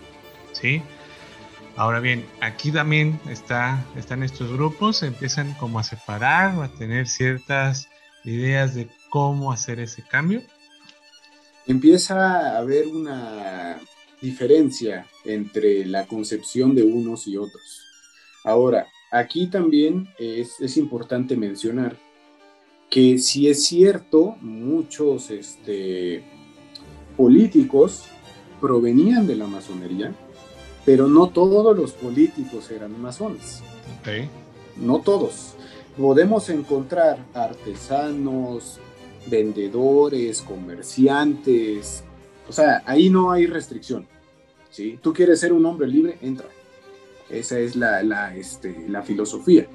¿sí? 0.53 0.83
Ahora 1.77 2.01
bien, 2.01 2.27
aquí 2.41 2.71
también 2.71 3.21
está, 3.29 3.85
están 3.97 4.23
estos 4.23 4.53
grupos, 4.53 5.03
empiezan 5.03 5.55
como 5.55 5.79
a 5.79 5.83
separar 5.83 6.63
a 6.63 6.69
tener 6.69 7.09
ciertas 7.09 7.89
ideas 8.25 8.75
de 8.75 8.89
cómo 9.11 9.53
hacer 9.53 9.81
ese 9.81 10.03
cambio. 10.03 10.43
Empieza 11.67 12.17
a 12.17 12.59
haber 12.59 12.87
una 12.89 13.81
diferencia 14.21 15.07
entre 15.25 15.85
la 15.87 16.07
concepción 16.07 16.75
de 16.75 16.83
unos 16.83 17.27
y 17.27 17.37
otros. 17.37 17.83
Ahora, 18.45 18.87
aquí 19.11 19.47
también 19.47 20.09
es, 20.19 20.61
es 20.61 20.77
importante 20.77 21.37
mencionar 21.37 21.97
que 22.91 23.19
si 23.19 23.49
es 23.49 23.65
cierto, 23.65 24.37
muchos 24.41 25.31
este, 25.31 26.23
políticos 27.17 28.05
provenían 28.61 29.27
de 29.27 29.37
la 29.37 29.47
masonería, 29.47 30.15
pero 30.85 31.09
no 31.09 31.29
todos 31.29 31.77
los 31.77 31.93
políticos 31.93 32.71
eran 32.71 33.01
masones. 33.01 33.63
No 34.77 35.01
todos. 35.01 35.54
Podemos 35.97 36.49
encontrar 36.49 37.25
artesanos, 37.35 38.81
vendedores, 39.27 40.43
comerciantes. 40.43 42.03
O 42.49 42.53
sea, 42.53 42.83
ahí 42.85 43.11
no 43.11 43.31
hay 43.31 43.47
restricción. 43.47 44.07
¿sí? 44.71 44.99
Tú 45.01 45.13
quieres 45.13 45.41
ser 45.41 45.53
un 45.53 45.65
hombre 45.67 45.87
libre, 45.87 46.19
entra. 46.21 46.49
Esa 47.31 47.59
es 47.59 47.77
la, 47.77 48.03
la, 48.03 48.35
este, 48.37 48.87
la 48.89 49.03
filosofía. 49.03 49.67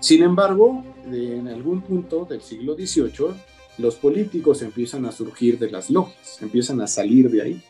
Sin 0.00 0.22
embargo, 0.22 0.84
en 1.06 1.48
algún 1.48 1.82
punto 1.82 2.24
del 2.24 2.40
siglo 2.40 2.74
XVIII 2.74 3.34
los 3.78 3.96
políticos 3.96 4.62
empiezan 4.62 5.04
a 5.06 5.12
surgir 5.12 5.58
de 5.58 5.70
las 5.70 5.90
logias, 5.90 6.40
empiezan 6.40 6.80
a 6.80 6.86
salir 6.86 7.30
de 7.30 7.42
ahí. 7.42 7.62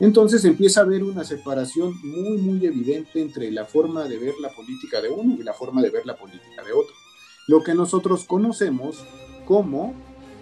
Entonces 0.00 0.44
empieza 0.44 0.80
a 0.80 0.82
haber 0.82 1.04
una 1.04 1.22
separación 1.22 1.94
muy, 2.02 2.38
muy 2.38 2.66
evidente 2.66 3.20
entre 3.20 3.50
la 3.52 3.64
forma 3.64 4.08
de 4.08 4.18
ver 4.18 4.34
la 4.40 4.50
política 4.50 5.00
de 5.00 5.08
uno 5.08 5.36
y 5.38 5.44
la 5.44 5.52
forma 5.52 5.80
de 5.82 5.90
ver 5.90 6.04
la 6.04 6.16
política 6.16 6.64
de 6.64 6.72
otro. 6.72 6.94
Lo 7.46 7.62
que 7.62 7.74
nosotros 7.74 8.24
conocemos 8.24 9.04
como 9.46 9.94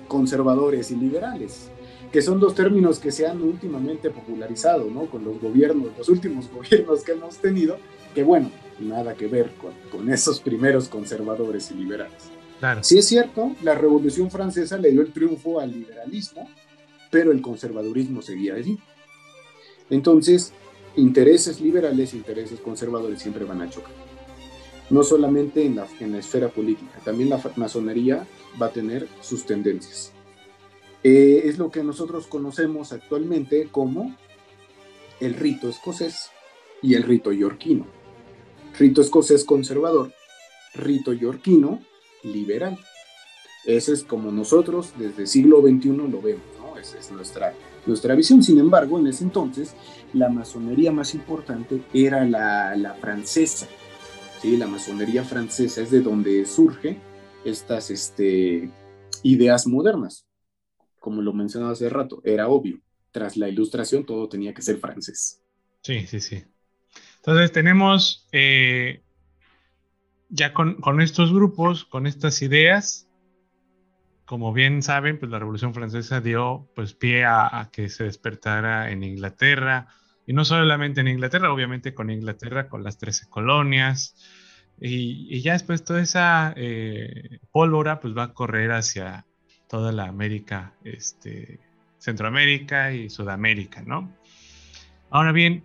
conservadores 0.09 0.91
y 0.91 0.97
liberales, 0.97 1.71
que 2.13 2.23
son 2.23 2.39
dos 2.39 2.55
términos 2.55 2.99
que 2.99 3.11
se 3.11 3.27
han 3.27 3.43
últimamente 3.43 4.11
popularizado, 4.11 4.91
¿no? 4.91 5.07
Con 5.07 5.25
los 5.25 5.41
gobiernos, 5.41 5.91
los 5.97 6.09
últimos 6.09 6.51
gobiernos 6.55 7.03
que 7.03 7.13
hemos 7.13 7.39
tenido, 7.39 7.79
que 8.15 8.23
bueno, 8.23 8.51
nada 8.79 9.15
que 9.15 9.27
ver 9.27 9.51
con, 9.61 9.73
con 9.91 10.13
esos 10.13 10.41
primeros 10.41 10.89
conservadores 10.89 11.71
y 11.71 11.75
liberales. 11.75 12.31
Claro. 12.61 12.85
Sí 12.85 12.99
es 12.99 13.09
cierto, 13.09 13.53
la 13.63 13.75
Revolución 13.75 14.31
Francesa 14.31 14.77
le 14.77 14.91
dio 14.91 15.03
el 15.03 15.13
triunfo 15.13 15.59
al 15.59 15.73
liberalismo, 15.73 16.49
pero 17.11 17.33
el 17.33 17.43
conservadurismo 17.43 18.23
seguía 18.23 18.55
allí. 18.55 18.79
Entonces, 19.91 20.53
intereses 20.97 21.61
liberales 21.61 22.13
e 22.13 22.19
intereses 22.19 22.61
conservadores 22.61 23.21
siempre 23.21 23.45
van 23.45 23.63
a 23.63 23.71
chocar. 23.71 24.12
No 24.93 25.03
solamente 25.03 25.65
en 25.65 25.77
la, 25.77 25.87
en 26.01 26.13
la 26.13 26.19
esfera 26.19 26.49
política, 26.49 27.01
también 27.03 27.31
la 27.31 27.41
masonería 27.57 28.27
va 28.61 28.67
a 28.67 28.73
tener 28.73 29.09
sus 29.23 29.47
tendencias. 29.47 30.13
Eh, 31.03 31.43
es 31.47 31.57
lo 31.57 31.71
que 31.71 31.83
nosotros 31.83 32.27
conocemos 32.27 32.93
actualmente 32.93 33.69
como 33.73 34.15
el 35.19 35.33
rito 35.33 35.71
escocés 35.71 36.31
y 36.83 36.93
el 36.93 37.05
rito 37.05 37.33
yorquino. 37.33 37.87
Rito 38.79 39.01
escocés 39.01 39.45
conservador, 39.45 40.13
rito 40.75 41.15
yorquino 41.15 41.81
liberal. 42.23 42.79
Ese 43.65 43.95
es 43.95 44.05
como 44.05 44.31
nosotros 44.31 44.93
desde 44.99 45.23
el 45.23 45.29
siglo 45.29 45.63
XXI 45.63 45.89
lo 45.89 46.21
vemos, 46.21 46.45
¿no? 46.61 46.77
Esa 46.77 46.99
es 46.99 47.11
nuestra 47.11 47.55
nuestra 47.87 48.15
visión. 48.15 48.43
Sin 48.43 48.59
embargo, 48.59 48.99
en 48.99 49.07
ese 49.07 49.25
entonces, 49.25 49.75
la 50.13 50.29
masonería 50.29 50.93
más 50.93 51.15
importante 51.15 51.83
era 51.93 52.25
la, 52.25 52.97
francesa. 53.01 53.67
¿Sí? 54.43 54.57
La 54.57 54.67
masonería 54.67 55.23
francesa 55.23 55.83
es 55.83 55.91
de 55.91 56.01
donde 56.01 56.45
surge 56.45 56.99
estas 57.45 57.91
este, 57.91 58.69
ideas 59.23 59.67
modernas. 59.67 60.27
Como 60.99 61.23
lo 61.23 61.33
mencionaba 61.33 61.73
hace 61.73 61.89
rato, 61.89 62.21
era 62.25 62.49
obvio. 62.49 62.81
Tras 63.13 63.37
la 63.37 63.49
ilustración 63.49 64.05
todo 64.05 64.29
tenía 64.29 64.53
que 64.53 64.63
ser 64.63 64.79
francés. 64.79 65.41
Sí, 65.83 66.07
sí, 66.07 66.21
sí. 66.21 66.45
Entonces 67.17 67.53
tenemos 67.53 68.27
eh, 68.33 69.03
ya 70.29 70.53
con, 70.53 71.01
estos 71.01 71.33
grupos, 71.33 71.85
con 71.85 72.07
estas 72.07 72.43
ideas, 72.43 73.09
como 74.25 74.53
bien 74.53 74.83
saben, 74.83 75.19
pues 75.19 75.31
la 75.31 75.39
Revolución 75.39 75.75
Francesa 75.75 76.21
dio 76.21 76.69
pues 76.75 76.95
pie 76.95 77.25
a, 77.25 77.69
que 77.73 77.89
se 77.89 78.05
despertara 78.05 78.91
en 78.91 79.05
Inglaterra, 79.05 79.89
y 80.27 80.33
no 80.33 80.45
solamente 80.45 81.01
en 81.01 81.09
Inglaterra, 81.09 81.53
obviamente 81.53 81.95
con 81.95 82.11
Inglaterra, 82.11 82.69
con 82.69 82.85
las 82.85 82.99
13 82.99 83.29
colonias, 83.29 84.15
y, 84.81 85.41
ya 85.43 85.53
después 85.53 85.85
toda 85.85 86.01
esa 86.01 86.55
eh, 86.57 87.39
pólvora 87.53 88.01
pues 88.01 88.17
va 88.17 88.25
a 88.25 88.35
correr 88.35 88.73
hacia 88.73 89.27
toda 89.69 89.93
la 89.93 90.07
América, 90.07 90.75
este, 90.85 91.61
Centroamérica 91.99 92.93
y 92.93 93.09
Sudamérica, 93.09 93.83
¿no? 93.83 94.13
Ahora 95.11 95.33
bien, 95.33 95.65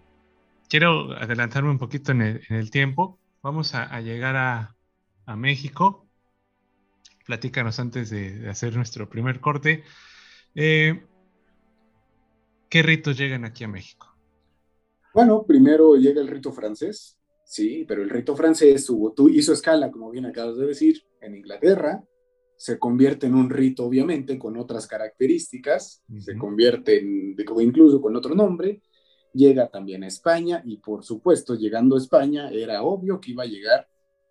quiero 0.70 1.14
adelantarme 1.14 1.70
un 1.70 1.80
poquito 1.80 2.12
en 2.12 2.22
el, 2.22 2.72
tiempo, 2.72 3.20
vamos 3.42 3.74
a, 3.76 4.00
llegar 4.02 4.36
a, 4.36 4.74
México, 5.36 6.08
platícanos 7.26 7.80
antes 7.80 8.10
de, 8.10 8.50
hacer 8.50 8.76
nuestro 8.76 9.10
primer 9.10 9.40
corte. 9.40 9.84
Eh, 10.56 11.04
¿Qué 12.70 12.84
ritos 12.84 13.18
llegan 13.18 13.46
aquí 13.46 13.64
a 13.64 13.68
México? 13.68 14.17
Bueno, 15.18 15.48
primero 15.48 15.96
llega 15.96 16.22
el 16.22 16.28
rito 16.28 16.52
francés, 16.52 17.18
sí, 17.44 17.86
pero 17.88 18.04
el 18.04 18.10
rito 18.12 18.36
francés 18.36 18.88
hizo 19.32 19.54
escala, 19.54 19.90
como 19.90 20.12
bien 20.12 20.28
acabas 20.28 20.58
de 20.58 20.68
decir, 20.68 21.02
en 21.20 21.34
Inglaterra, 21.34 22.04
se 22.56 22.78
convierte 22.78 23.26
en 23.26 23.34
un 23.34 23.50
rito, 23.50 23.84
obviamente, 23.84 24.38
con 24.38 24.58
otras 24.58 24.86
características, 24.86 26.04
se 26.20 26.38
convierte 26.38 27.00
en, 27.00 27.36
incluso 27.62 28.00
con 28.00 28.16
otro 28.16 28.36
nombre, 28.36 28.84
llega 29.34 29.70
también 29.70 30.04
a 30.04 30.08
España 30.08 30.62
y, 30.64 30.78
por 30.78 31.04
supuesto, 31.04 31.56
llegando 31.56 31.96
a 31.96 32.00
España, 32.00 32.52
era 32.52 32.84
obvio 32.84 33.20
que 33.20 33.32
iba 33.32 33.42
a 33.42 33.48
llegar 33.48 33.88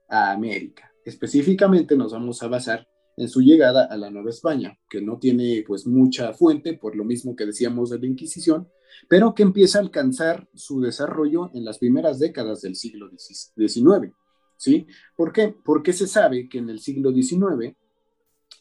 a 0.08 0.30
América. 0.30 0.92
Específicamente 1.04 1.96
nos 1.96 2.12
vamos 2.12 2.40
a 2.44 2.46
basar 2.46 2.86
en 3.16 3.28
su 3.28 3.40
llegada 3.40 3.86
a 3.86 3.96
la 3.96 4.08
Nueva 4.08 4.30
España, 4.30 4.78
que 4.88 5.02
no 5.02 5.18
tiene 5.18 5.64
pues 5.66 5.84
mucha 5.84 6.32
fuente, 6.32 6.74
por 6.74 6.94
lo 6.94 7.02
mismo 7.02 7.34
que 7.34 7.46
decíamos 7.46 7.90
de 7.90 7.98
la 7.98 8.06
Inquisición, 8.06 8.68
pero 9.08 9.34
que 9.34 9.42
empieza 9.42 9.78
a 9.78 9.82
alcanzar 9.82 10.48
su 10.54 10.80
desarrollo 10.80 11.50
en 11.54 11.64
las 11.64 11.78
primeras 11.78 12.18
décadas 12.18 12.62
del 12.62 12.76
siglo 12.76 13.10
XIX. 13.10 14.12
¿Sí? 14.58 14.86
¿Por 15.16 15.32
qué? 15.32 15.54
Porque 15.64 15.92
se 15.92 16.06
sabe 16.06 16.48
que 16.48 16.58
en 16.58 16.70
el 16.70 16.80
siglo 16.80 17.12
XIX 17.12 17.76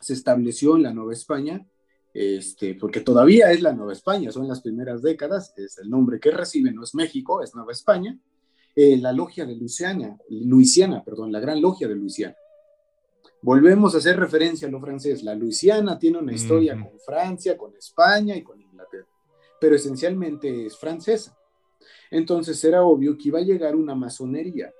se 0.02 0.14
estableció 0.14 0.76
en 0.76 0.84
la 0.84 0.94
Nueva 0.94 1.14
España, 1.14 1.66
este, 2.14 2.76
porque 2.76 3.02
todavía 3.02 3.52
es 3.52 3.62
la 3.62 3.74
Nueva 3.74 3.94
España, 3.94 4.32
son 4.32 4.48
las 4.48 4.62
primeras 4.62 5.02
décadas, 5.02 5.54
es 5.58 5.78
el 5.78 5.90
nombre 5.90 6.20
que 6.20 6.32
recibe, 6.32 6.72
no 6.72 6.84
es 6.84 6.96
México, 6.96 7.42
es 7.42 7.56
Nueva 7.56 7.72
España, 7.72 8.20
eh, 8.76 8.98
la 8.98 9.14
logia 9.14 9.46
de 9.46 9.56
Luisiana, 9.56 10.18
Luisiana, 10.30 11.04
perdón, 11.04 11.32
la 11.32 11.40
gran 11.40 11.62
logia 11.62 11.88
de 11.88 11.96
Luisiana. 11.96 12.36
Volvemos 13.42 13.96
a 13.96 14.00
hacer 14.00 14.20
referencia 14.20 14.68
a 14.68 14.72
lo 14.72 14.82
francés. 14.82 15.24
La 15.24 15.36
Luisiana 15.36 16.00
tiene 16.00 16.18
una 16.18 16.34
historia 16.34 16.74
con 16.74 17.00
Francia, 17.00 17.56
con 17.56 17.76
España 17.76 18.36
y 18.36 18.42
con 18.42 18.60
Inglaterra, 18.60 19.08
pero 19.60 19.76
esencialmente 19.76 20.66
es 20.66 20.78
francesa. 20.78 21.38
Entonces 22.12 22.64
era 22.64 22.84
obvio 22.84 23.18
que 23.18 23.30
iba 23.30 23.40
a 23.40 23.44
llegar 23.44 23.76
una 23.76 23.96
masonería 23.96 24.74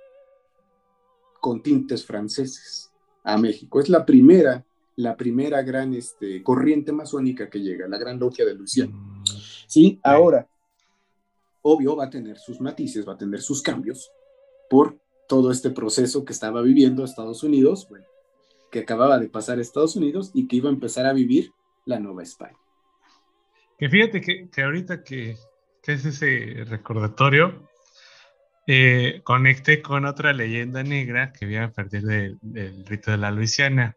con 1.40 1.62
tintes 1.62 2.04
franceses 2.04 2.90
a 3.24 3.36
México. 3.38 3.80
Es 3.80 3.88
la 3.88 4.04
primera, 4.04 4.64
la 4.96 5.16
primera 5.16 5.62
gran 5.62 5.94
este, 5.94 6.42
corriente 6.42 6.92
masónica 6.92 7.48
que 7.48 7.60
llega, 7.60 7.88
la 7.88 7.98
gran 7.98 8.18
logia 8.18 8.44
de 8.44 8.54
Luisiana. 8.54 8.92
Mm. 8.92 9.24
Sí, 9.66 10.00
ahora, 10.02 10.48
obvio 11.62 11.96
va 11.96 12.04
a 12.04 12.10
tener 12.10 12.38
sus 12.38 12.60
matices, 12.60 13.06
va 13.06 13.14
a 13.14 13.18
tener 13.18 13.40
sus 13.40 13.62
cambios 13.62 14.10
por 14.70 14.98
todo 15.28 15.50
este 15.50 15.70
proceso 15.70 16.24
que 16.24 16.32
estaba 16.32 16.62
viviendo 16.62 17.04
Estados 17.04 17.42
Unidos, 17.42 17.86
bueno, 17.88 18.06
que 18.70 18.80
acababa 18.80 19.18
de 19.18 19.28
pasar 19.28 19.58
a 19.58 19.62
Estados 19.62 19.96
Unidos 19.96 20.30
y 20.34 20.46
que 20.46 20.56
iba 20.56 20.70
a 20.70 20.72
empezar 20.72 21.06
a 21.06 21.12
vivir 21.12 21.52
la 21.84 21.98
Nueva 21.98 22.22
España. 22.22 22.58
Que 23.78 23.88
fíjate 23.88 24.20
que, 24.20 24.48
que 24.50 24.62
ahorita 24.62 25.02
que, 25.02 25.36
que, 25.82 25.92
es 25.92 26.04
ese 26.04 26.64
recordatorio, 26.64 27.68
eh, 28.68 29.20
conecté 29.22 29.80
con 29.80 30.06
otra 30.06 30.32
leyenda 30.32 30.82
negra 30.82 31.32
que 31.32 31.46
viene 31.46 31.66
a 31.66 31.72
partir 31.72 32.02
del, 32.02 32.38
rito 32.86 33.12
de 33.12 33.16
la 33.16 33.30
Luisiana. 33.30 33.96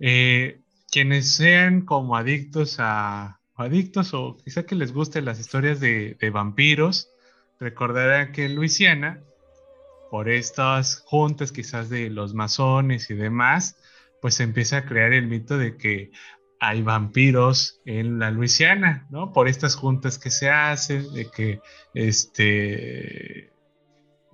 Eh, 0.00 0.60
quienes 0.90 1.32
sean 1.34 1.82
como 1.82 2.16
adictos 2.16 2.76
a, 2.80 3.40
adictos 3.54 4.12
o 4.12 4.36
quizá 4.36 4.64
que 4.64 4.74
les 4.74 4.92
gusten 4.92 5.24
las 5.24 5.38
historias 5.38 5.78
de, 5.80 6.16
vampiros, 6.32 7.10
recordarán 7.60 8.32
que 8.32 8.46
en 8.46 8.56
Luisiana, 8.56 9.20
por 10.10 10.28
estas 10.28 11.02
juntas 11.06 11.52
quizás 11.52 11.88
de 11.88 12.10
los 12.10 12.34
masones 12.34 13.08
y 13.10 13.14
demás, 13.14 13.76
pues 14.20 14.40
empieza 14.40 14.78
a 14.78 14.84
crear 14.84 15.12
el 15.12 15.28
mito 15.28 15.58
de 15.58 15.76
que 15.76 16.10
hay 16.60 16.82
vampiros 16.82 17.80
en 17.84 18.18
la 18.18 18.30
Luisiana, 18.30 19.06
¿no? 19.10 19.32
Por 19.32 19.48
estas 19.48 19.74
juntas 19.74 20.18
que 20.18 20.30
se 20.30 20.50
hacen, 20.50 21.12
de 21.12 21.30
que, 21.30 21.60
este, 21.94 23.52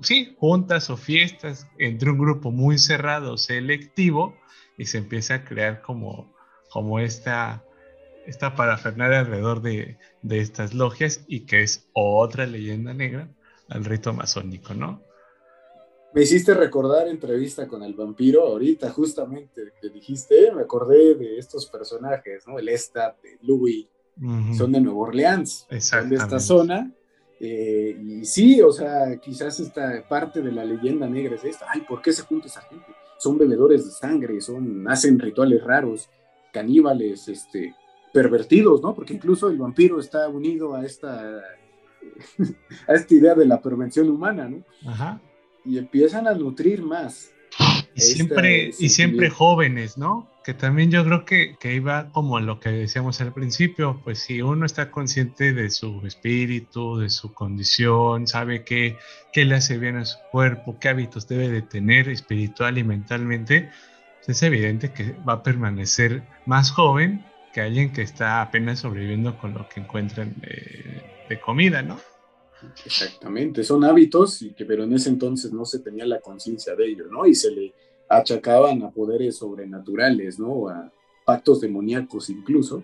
sí, 0.01 0.35
juntas 0.39 0.91
o 0.91 0.97
fiestas 0.97 1.67
entre 1.79 2.11
un 2.11 2.19
grupo 2.19 2.51
muy 2.51 2.79
cerrado, 2.79 3.37
selectivo, 3.39 4.37
y 4.79 4.87
se 4.87 4.99
empieza 4.99 5.35
a 5.35 5.45
crear 5.45 5.83
como, 5.83 6.33
como 6.71 6.99
esta 7.01 7.65
esta 8.27 8.55
parafernalia 8.55 9.21
alrededor 9.21 9.63
de, 9.63 9.99
de, 10.23 10.39
estas 10.39 10.75
logias 10.75 11.25
y 11.27 11.41
que 11.41 11.63
es 11.63 11.89
otra 11.93 12.47
leyenda 12.47 12.95
negra 12.95 13.29
al 13.69 13.85
rito 13.85 14.13
masónico, 14.13 14.75
¿no? 14.75 15.03
Me 16.15 16.23
hiciste 16.23 16.53
recordar 16.53 17.09
entrevista 17.09 17.67
con 17.67 17.83
el 17.83 17.95
vampiro 17.95 18.43
ahorita, 18.47 18.91
justamente 18.91 19.73
que 19.81 19.89
dijiste, 19.89 20.53
me 20.53 20.63
acordé 20.63 21.15
de 21.15 21.39
estos 21.39 21.67
personajes, 21.67 22.47
¿no? 22.47 22.59
El 22.59 22.69
Estat, 22.69 23.17
Louis, 23.43 23.87
son 24.57 24.73
de 24.73 24.81
Nueva 24.81 24.99
Orleans, 25.01 25.67
son 25.81 26.11
de 26.11 26.17
esta 26.17 26.39
zona. 26.39 26.93
Eh, 27.41 27.99
y 27.99 28.25
sí, 28.25 28.61
o 28.61 28.71
sea, 28.71 29.17
quizás 29.17 29.59
esta 29.59 30.07
parte 30.07 30.43
de 30.43 30.53
la 30.53 30.65
leyenda 30.65 31.09
negra 31.09 31.35
es 31.35 31.45
esta. 31.45 31.67
Ay, 31.69 31.81
¿por 31.81 32.03
qué 32.03 32.13
se 32.13 32.23
junta 32.23 32.47
esa 32.47 32.61
gente? 32.63 32.87
Son 33.19 33.39
bebedores 33.39 33.85
de 33.87 33.91
sangre, 33.91 34.41
son, 34.41 34.87
hacen 34.89 35.19
rituales 35.19 35.65
raros, 35.65 36.11
caníbales, 36.53 37.27
este, 37.29 37.75
pervertidos, 38.13 38.83
¿no? 38.83 38.95
Porque 38.95 39.15
incluso 39.15 39.49
el 39.49 39.57
vampiro 39.57 39.99
está 39.99 40.29
unido 40.29 40.75
a 40.75 40.85
esta, 40.85 41.41
a 42.87 42.95
esta 42.95 43.15
idea 43.15 43.35
de 43.35 43.47
la 43.47 43.63
prevención 43.63 44.11
humana, 44.11 44.49
¿no? 44.49 44.63
Ajá. 44.87 45.21
Y 45.65 45.79
empiezan 45.79 46.27
a 46.27 46.35
nutrir 46.35 46.83
más 46.83 47.31
Y 47.95 48.01
siempre, 48.01 48.71
y 48.79 48.89
siempre 48.89 49.31
jóvenes, 49.31 49.99
¿no? 49.99 50.29
Que 50.45 50.55
también 50.55 50.91
yo 50.91 51.05
creo 51.05 51.25
que, 51.25 51.57
que 51.61 51.75
iba 51.75 52.11
como 52.11 52.41
lo 52.41 52.59
que 52.59 52.71
decíamos 52.71 53.21
al 53.21 53.33
principio, 53.33 54.01
pues 54.03 54.19
si 54.21 54.43
uno 54.43 54.67
está 54.67 54.91
consciente 54.91 55.53
de 55.53 55.71
su 55.71 56.05
espíritu, 56.05 56.99
de 56.99 57.11
su 57.11 57.33
condición, 57.33 58.27
sabe 58.27 58.65
qué, 58.65 58.97
qué 59.33 59.45
le 59.45 59.55
hace 59.55 59.79
bien 59.79 59.97
a 59.97 60.05
su 60.05 60.19
cuerpo, 60.31 60.79
qué 60.81 60.89
hábitos 60.89 61.29
debe 61.29 61.49
de 61.49 61.63
tener 61.63 62.09
espiritual 62.09 62.79
y 62.79 62.85
mentalmente, 62.85 63.71
pues 64.25 64.37
es 64.37 64.43
evidente 64.43 64.93
que 64.93 65.15
va 65.29 65.35
a 65.35 65.43
permanecer 65.43 66.23
más 66.47 66.71
joven 66.71 67.25
que 67.53 67.61
alguien 67.61 67.93
que 67.93 68.03
está 68.03 68.41
apenas 68.41 68.81
sobreviviendo 68.81 69.39
con 69.39 69.55
lo 69.55 69.69
que 69.69 69.81
encuentran 69.81 70.35
de, 70.41 71.03
de 71.29 71.41
comida, 71.41 71.83
¿no? 71.83 72.01
Exactamente, 72.85 73.65
son 73.65 73.85
hábitos, 73.85 74.43
y 74.43 74.53
que, 74.53 74.65
pero 74.65 74.85
en 74.85 74.93
ese 74.93 75.09
entonces 75.09 75.53
no 75.53 75.65
se 75.65 75.81
tenía 75.81 76.07
la 76.07 76.21
conciencia 76.21 76.75
de 76.75 76.87
ello, 76.87 77.07
¿no? 77.11 77.27
Y 77.27 77.35
se 77.35 77.51
le 77.51 77.75
achacaban 78.09 78.83
a 78.83 78.91
poderes 78.91 79.37
sobrenaturales, 79.37 80.39
¿no? 80.39 80.69
A 80.69 80.93
pactos 81.25 81.61
demoníacos 81.61 82.31
incluso, 82.31 82.83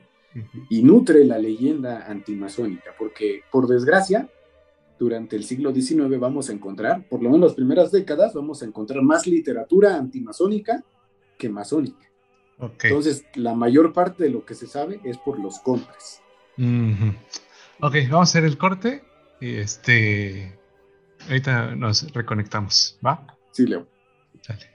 y 0.68 0.83
nutre 0.83 1.24
la 1.24 1.39
leyenda 1.39 2.07
antimasónica, 2.07 2.95
porque 2.99 3.43
por 3.51 3.66
desgracia, 3.66 4.29
durante 4.99 5.37
el 5.37 5.45
siglo 5.45 5.72
XIX 5.72 6.18
vamos 6.18 6.51
a 6.51 6.53
encontrar, 6.53 7.09
por 7.09 7.22
lo 7.22 7.31
menos 7.31 7.51
las 7.51 7.55
primeras 7.55 7.91
décadas, 7.91 8.35
vamos 8.35 8.62
a 8.62 8.66
encontrar 8.66 9.03
más 9.03 9.26
literatura 9.26 9.97
antimasónica 9.97 10.85
que 11.37 11.49
masónica. 11.49 12.09
Entonces, 12.83 13.24
la 13.35 13.55
mayor 13.55 13.93
parte 13.93 14.24
de 14.24 14.31
lo 14.31 14.45
que 14.45 14.55
se 14.55 14.66
sabe 14.66 15.01
es 15.05 15.16
por 15.18 15.39
los 15.39 15.61
contras. 15.61 16.20
Ok, 17.81 17.95
vamos 18.11 18.29
a 18.29 18.31
hacer 18.31 18.45
el 18.45 18.59
corte 18.59 19.05
y 19.41 19.57
este. 19.57 20.59
Ahorita 21.28 21.74
nos 21.74 22.11
reconectamos, 22.12 22.99
¿va? 23.05 23.26
Sí, 23.53 23.66
Leo. 23.66 23.86
Dale. 24.47 24.70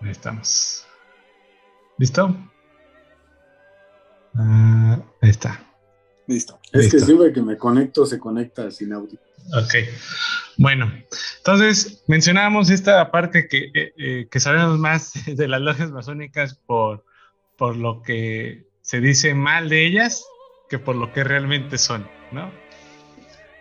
Ahí 0.00 0.10
estamos. 0.10 0.84
¿Listo? 1.98 2.36
Ah, 4.34 5.00
ahí 5.20 5.30
está. 5.30 5.64
Listo. 6.26 6.58
Es 6.72 6.90
que 6.90 7.00
siempre 7.00 7.32
que 7.32 7.42
me 7.42 7.56
conecto 7.56 8.06
se 8.06 8.18
conecta 8.18 8.70
sin 8.70 8.92
audio. 8.92 9.18
Ok. 9.56 9.74
Bueno, 10.56 10.92
entonces 11.38 12.02
mencionábamos 12.06 12.70
esta 12.70 13.10
parte 13.10 13.48
que, 13.48 13.70
eh, 13.74 13.92
eh, 13.96 14.28
que 14.30 14.40
sabemos 14.40 14.78
más 14.78 15.12
de 15.26 15.48
las 15.48 15.60
logias 15.60 15.90
masónicas 15.90 16.54
por, 16.54 17.04
por 17.56 17.76
lo 17.76 18.02
que 18.02 18.66
se 18.82 19.00
dice 19.00 19.34
mal 19.34 19.68
de 19.68 19.86
ellas 19.86 20.24
que 20.72 20.78
por 20.78 20.96
lo 20.96 21.12
que 21.12 21.22
realmente 21.22 21.76
son, 21.76 22.06
¿no? 22.32 22.50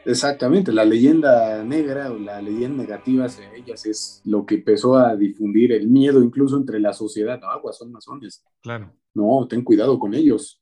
Exactamente, 0.06 0.72
la 0.72 0.86
leyenda 0.86 1.62
negra 1.62 2.10
o 2.10 2.18
la 2.18 2.42
leyenda 2.42 2.84
negativa 2.84 3.26
hacia 3.26 3.54
ellas 3.54 3.86
es 3.86 4.22
lo 4.24 4.46
que 4.46 4.56
empezó 4.56 4.96
a 4.96 5.18
difundir 5.18 5.74
el 5.74 5.90
miedo 5.90 6.24
incluso 6.24 6.56
entre 6.56 6.80
la 6.80 6.94
sociedad. 6.94 7.38
No, 7.42 7.50
aguas, 7.50 7.78
son 7.78 7.92
masones. 7.92 8.46
Claro. 8.62 8.94
No, 9.14 9.46
ten 9.50 9.62
cuidado 9.62 10.00
con 10.00 10.14
ellos. 10.14 10.62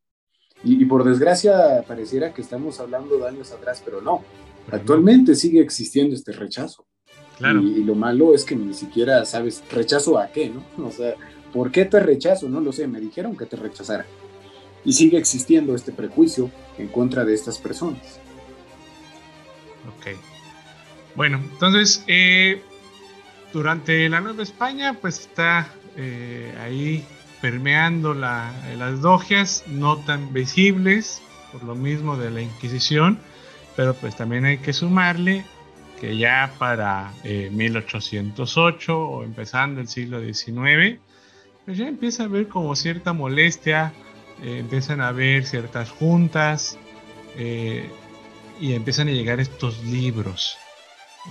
Y, 0.64 0.84
por 0.86 1.04
desgracia 1.04 1.84
pareciera 1.88 2.34
que 2.34 2.42
estamos 2.42 2.80
hablando 2.80 3.20
de 3.20 3.28
años 3.28 3.52
atrás, 3.52 3.84
pero 3.86 4.02
no. 4.02 4.24
Actualmente 4.72 5.36
sigue 5.36 5.62
existiendo 5.62 6.16
este 6.16 6.32
rechazo. 6.32 6.88
Claro. 7.38 7.62
Y, 7.62 7.74
y, 7.74 7.84
lo 7.84 7.94
malo 7.94 8.34
es 8.34 8.44
que 8.44 8.56
ni 8.56 8.74
siquiera 8.74 9.24
sabes 9.24 9.64
rechazo 9.72 10.18
a 10.18 10.30
qué, 10.30 10.50
¿no? 10.50 10.64
O 10.88 10.92
sea, 10.92 11.14
¿por 11.54 11.70
qué 11.70 11.86
te 11.86 12.00
rechazo? 12.00 12.50
No 12.50 12.60
lo 12.60 12.72
sé, 12.72 12.88
me 12.88 13.00
dijeron 13.00 13.38
que 13.38 13.46
te 13.46 13.56
rechazara 13.56 14.08
y 14.86 14.94
sigue 14.94 15.18
existiendo 15.18 15.76
este 15.76 15.92
prejuicio 15.92 16.50
en 16.78 16.88
contra 16.88 17.26
de 17.26 17.34
estas 17.34 17.58
personas. 17.58 18.20
Ok. 19.88 20.18
Bueno, 21.16 21.38
entonces, 21.52 22.04
eh, 22.08 22.62
durante 23.52 24.08
la 24.10 24.22
Nueva 24.22 24.44
España, 24.44 24.96
pues 25.00 25.20
está 25.20 25.68
eh, 25.98 26.54
ahí 26.62 27.04
permeando 27.42 28.14
las 28.14 29.00
logias, 29.00 29.64
no 29.68 29.98
tan 29.98 30.34
visibles, 30.34 31.22
por 31.52 31.64
lo 31.64 31.76
mismo 31.76 32.18
de 32.18 32.32
la 32.32 32.42
Inquisición, 32.42 33.20
pero 33.76 33.94
pues 33.94 34.16
también 34.16 34.46
hay 34.46 34.58
que 34.58 34.74
sumarle 34.74 35.46
que 36.00 36.18
ya 36.18 36.54
para 36.58 37.12
1808 37.24 38.92
eh, 38.92 38.96
o 38.96 39.24
empezando 39.24 39.82
el 39.82 39.88
siglo 39.88 40.22
XIX, 40.22 41.00
pues 41.66 41.78
ya 41.78 41.88
empieza 41.88 42.24
a 42.24 42.26
haber 42.28 42.48
como 42.48 42.76
cierta 42.76 43.14
molestia 43.14 43.94
eh, 44.42 44.60
empiezan 44.60 45.02
a 45.02 45.10
haber 45.10 45.46
ciertas 45.46 45.90
juntas 45.90 46.78
eh, 47.36 47.90
y 48.60 48.74
empiezan 48.74 49.10
a 49.10 49.12
llegar 49.12 49.40
estos 49.40 49.84
libros, 49.84 50.58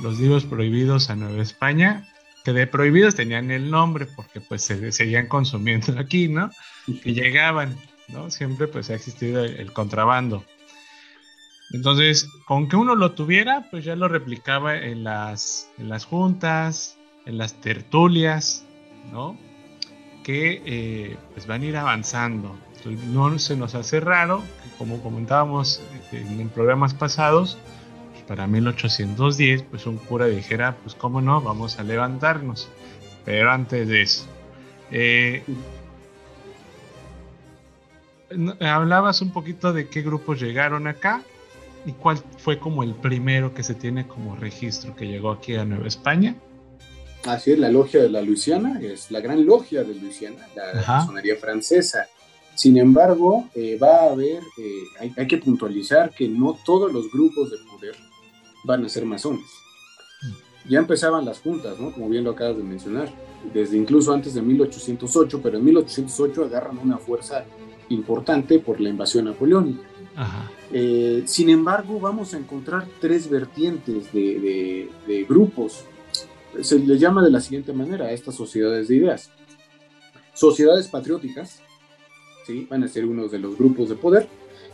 los 0.02 0.18
libros 0.18 0.44
prohibidos 0.44 1.09
a 1.09 1.16
Nueva 1.16 1.42
España, 1.42 2.06
que 2.44 2.52
de 2.52 2.66
prohibidos 2.66 3.14
tenían 3.14 3.50
el 3.50 3.70
nombre 3.70 4.06
porque 4.06 4.40
pues 4.40 4.62
se 4.62 4.92
seguían 4.92 5.26
consumiendo 5.26 5.92
aquí, 5.98 6.28
¿no? 6.28 6.50
Que 7.02 7.14
llegaban, 7.14 7.76
¿no? 8.09 8.30
Siempre 8.30 8.68
pues 8.68 8.90
ha 8.90 8.94
existido 8.94 9.42
el, 9.42 9.72
contrabando. 9.72 10.44
Entonces, 11.72 12.28
con 12.46 12.68
que 12.68 12.76
uno 12.76 12.94
lo 12.94 13.12
tuviera, 13.12 13.68
pues 13.70 13.84
ya 13.84 13.94
lo 13.96 14.09
replicaba 14.09 14.76
en 14.76 15.04
las, 15.04 15.70
en 15.78 15.90
las 15.90 16.06
juntas, 16.06 16.96
en 17.26 17.36
las 17.36 17.61
tertulias, 17.61 18.64
¿no? 19.12 19.38
Que 20.24 20.62
eh, 20.64 21.16
pues 21.34 21.46
van 21.46 21.62
a 21.62 21.66
ir 21.66 21.76
avanzando 21.76 22.59
no 22.97 23.39
se 23.39 23.57
nos 23.57 23.74
hace 23.74 24.01
raro 24.01 24.43
como 24.78 25.03
comentábamos 25.03 25.82
en, 26.12 26.49
programas 26.49 26.95
pasados, 26.95 27.59
pues 28.12 28.22
para 28.22 28.47
1810, 28.47 29.64
pues 29.64 29.86
un 29.86 29.99
cura 29.99 30.26
dijera, 30.26 30.76
pues 30.82 30.95
cómo 30.95 31.20
no, 31.20 31.43
vamos 31.43 31.78
a 31.78 31.82
levantarnos. 31.82 32.68
Pero 33.24 33.51
antes 33.51 33.89
de 33.89 34.03
eso, 34.03 34.26
eh, 34.93 35.43
hablabas 38.61 39.20
un 39.20 39.32
poquito 39.32 39.72
de 39.72 39.89
qué 39.89 40.03
grupos 40.03 40.41
llegaron 40.41 40.86
acá 40.86 41.22
y 41.84 41.93
cuál 41.93 42.18
fue 42.39 42.59
como 42.59 42.82
el 42.82 42.95
primero 42.95 43.53
que 43.53 43.62
se 43.62 43.74
tiene 43.74 44.07
como 44.07 44.36
registro 44.36 44.95
que 44.95 45.07
llegó 45.07 45.32
aquí 45.32 45.57
a 45.57 45.64
Nueva 45.64 45.89
España. 45.89 46.36
Así 47.24 47.53
es, 47.53 47.59
la 47.59 47.68
logia 47.68 48.01
de 48.01 48.09
la 48.09 48.22
Luisiana, 48.22 48.80
es 48.80 49.11
la 49.11 49.20
gran 49.20 49.45
logia 49.45 49.82
de 49.82 49.95
Luisiana, 49.95 50.47
la 50.55 50.84
masonería 50.86 51.36
francesa. 51.36 52.09
Sin 52.59 52.76
embargo, 52.76 53.48
eh, 53.54 53.78
va 53.80 54.00
a 54.00 54.11
haber, 54.11 54.42
eh, 54.59 55.12
hay, 55.16 55.28
que 55.28 55.38
puntualizar 55.38 56.11
que 56.11 56.26
no 56.26 56.59
todos 56.66 56.92
los 56.92 57.09
grupos 57.09 57.52
de 57.52 57.59
poder 57.59 57.94
van 58.64 58.84
a 58.84 58.88
ser 58.88 59.06
masones. 59.06 59.46
Ya 60.68 60.80
empezaban 60.80 61.24
las 61.24 61.38
juntas, 61.38 61.78
¿no? 61.78 61.92
Como 61.92 62.09
bien 62.09 62.24
lo 62.24 62.32
acabas 62.32 62.56
de 62.56 62.64
mencionar, 62.64 63.14
desde 63.54 63.76
incluso 63.76 64.12
antes 64.12 64.34
de 64.34 64.42
1808, 64.42 65.40
pero 65.40 65.59
en 65.59 65.66
1808 65.66 66.46
agarran 66.46 66.78
una 66.78 66.98
fuerza 66.98 67.44
importante 67.90 68.59
por 68.59 68.80
la 68.80 68.88
invasión 68.88 69.26
napoleónica. 69.26 69.84
Eh, 70.72 71.22
sin 71.26 71.50
embargo, 71.50 72.00
vamos 72.00 72.34
a 72.34 72.38
encontrar 72.38 72.88
tres 73.00 73.30
vertientes 73.30 74.12
de, 74.12 74.90
de 75.06 75.24
grupos. 75.28 75.84
Se 76.61 76.76
les 76.80 76.98
llama 76.98 77.22
de 77.22 77.30
la 77.30 77.40
siguiente 77.40 77.72
manera 77.72 78.06
a 78.06 78.11
estas 78.11 78.34
sociedades 78.34 78.88
de 78.88 78.96
ideas. 78.96 79.30
Sociedades 80.34 80.88
patrióticas, 80.88 81.62
van 82.68 82.84
a 82.84 82.88
ser 82.88 83.05
unos 83.05 83.30
de 83.30 83.38
los 83.38 83.57
grupos 83.57 83.88
de 83.88 83.94
poder, 83.94 84.28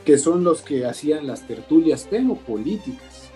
que 0.04 0.18
son 0.18 0.44
los 0.44 0.62
que 0.62 0.86
hacían 0.86 1.26
las 1.26 1.46
tertulias 1.46 2.08
políticas. 2.46 3.30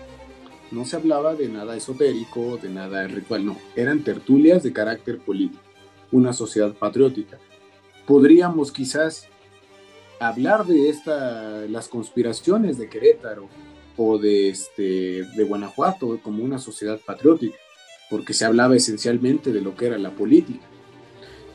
No 0.71 0.85
se 0.85 0.95
hablaba 0.95 1.35
de 1.35 1.49
nada 1.49 1.75
esotérico, 1.75 2.57
de 2.57 2.69
nada 2.69 3.07
ritual, 3.07 3.45
no, 3.45 3.57
eran 3.75 4.03
tertulias 4.03 4.61
de 4.63 4.71
carácter 4.71 5.19
político, 5.19 5.63
una 6.11 6.31
sociedad 6.31 6.73
patriótica. 6.73 7.39
Podríamos 8.05 8.71
quizás 8.71 9.27
hablar 10.19 10.65
de 10.65 10.89
esta, 10.89 11.65
las 11.67 11.87
conspiraciones 11.87 12.77
de 12.77 12.89
Querétaro 12.89 13.49
o 13.97 14.17
de, 14.17 14.49
este, 14.49 15.23
de 15.23 15.43
Guanajuato 15.43 16.19
como 16.21 16.43
una 16.43 16.59
sociedad 16.59 16.99
patriótica, 17.03 17.57
porque 18.09 18.33
se 18.33 18.45
hablaba 18.45 18.75
esencialmente 18.75 19.51
de 19.51 19.61
lo 19.61 19.75
que 19.75 19.87
era 19.87 19.97
la 19.97 20.11
política 20.11 20.68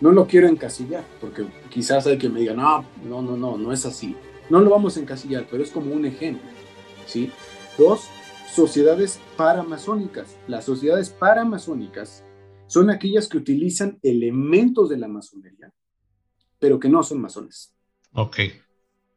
no 0.00 0.12
lo 0.12 0.26
quiero 0.26 0.48
encasillar, 0.48 1.04
porque 1.20 1.46
quizás 1.70 2.06
hay 2.06 2.18
que 2.18 2.28
me 2.28 2.40
digan, 2.40 2.56
no, 2.56 2.84
no, 3.04 3.22
no, 3.22 3.36
no, 3.36 3.56
no 3.56 3.72
es 3.72 3.86
así. 3.86 4.16
No 4.50 4.60
lo 4.60 4.70
vamos 4.70 4.96
a 4.96 5.00
encasillar, 5.00 5.46
pero 5.50 5.62
es 5.62 5.70
como 5.70 5.94
un 5.94 6.04
ejemplo. 6.04 6.48
¿sí? 7.06 7.30
Dos, 7.78 8.08
sociedades 8.52 9.20
paramasónicas. 9.36 10.36
Las 10.46 10.64
sociedades 10.64 11.10
paramasónicas 11.10 12.24
son 12.66 12.90
aquellas 12.90 13.28
que 13.28 13.38
utilizan 13.38 13.98
elementos 14.02 14.88
de 14.88 14.98
la 14.98 15.08
masonería, 15.08 15.72
pero 16.58 16.78
que 16.78 16.88
no 16.88 17.02
son 17.02 17.20
masones. 17.20 17.74
Ok. 18.12 18.36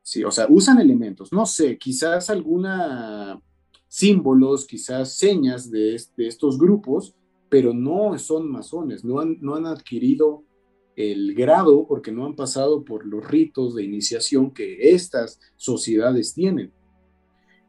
Sí, 0.01 0.23
o 0.23 0.32
sea, 0.32 0.47
usan 0.49 0.80
elementos, 0.80 1.34
no 1.34 1.45
sé, 1.45 1.78
quizás 1.78 2.30
alguna 2.30 3.41
símbolos, 3.89 4.65
quizás 4.65 5.17
señas 5.17 5.69
de, 5.69 6.01
de 6.15 6.28
estos 6.28 6.57
grupos, 6.57 7.13
pero 7.49 7.73
no 7.73 8.17
son 8.17 8.49
masones, 8.49 9.03
no 9.03 9.19
han, 9.19 9.38
no 9.41 9.55
han 9.55 9.65
adquirido 9.65 10.43
el 10.98 11.36
grado 11.36 11.86
porque 11.88 12.12
no 12.12 12.26
han 12.26 12.36
pasado 12.36 12.84
por 12.84 13.06
los 13.06 13.26
ritos 13.26 13.76
de 13.76 13.84
iniciación 13.84 14.52
que 14.52 14.93
estas 14.93 15.39
sociedades 15.56 16.34
tienen. 16.34 16.74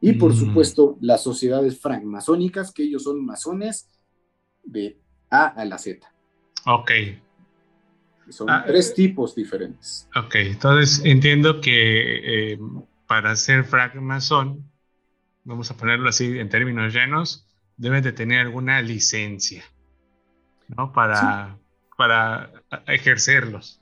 Y 0.01 0.13
por 0.13 0.33
mm. 0.33 0.35
supuesto, 0.35 0.97
las 0.99 1.21
sociedades 1.23 1.79
francmasónicas, 1.79 2.73
que 2.73 2.83
ellos 2.83 3.03
son 3.03 3.23
masones 3.23 3.87
de 4.63 4.97
A 5.29 5.45
a 5.45 5.63
la 5.63 5.77
Z. 5.77 6.11
Ok. 6.65 6.91
Son 8.29 8.49
ah, 8.49 8.63
tres 8.65 8.95
tipos 8.95 9.35
diferentes. 9.35 10.07
Ok, 10.15 10.35
entonces 10.35 11.01
entiendo 11.05 11.61
que 11.61 12.53
eh, 12.53 12.59
para 13.07 13.35
ser 13.35 13.63
francmasón, 13.63 14.71
vamos 15.43 15.69
a 15.69 15.77
ponerlo 15.77 16.09
así 16.09 16.39
en 16.39 16.49
términos 16.49 16.93
llenos, 16.93 17.47
deben 17.77 18.03
de 18.03 18.11
tener 18.11 18.41
alguna 18.41 18.81
licencia, 18.81 19.63
¿no? 20.67 20.91
Para, 20.93 21.57
para 21.99 22.49
ejercerlos. 22.87 23.81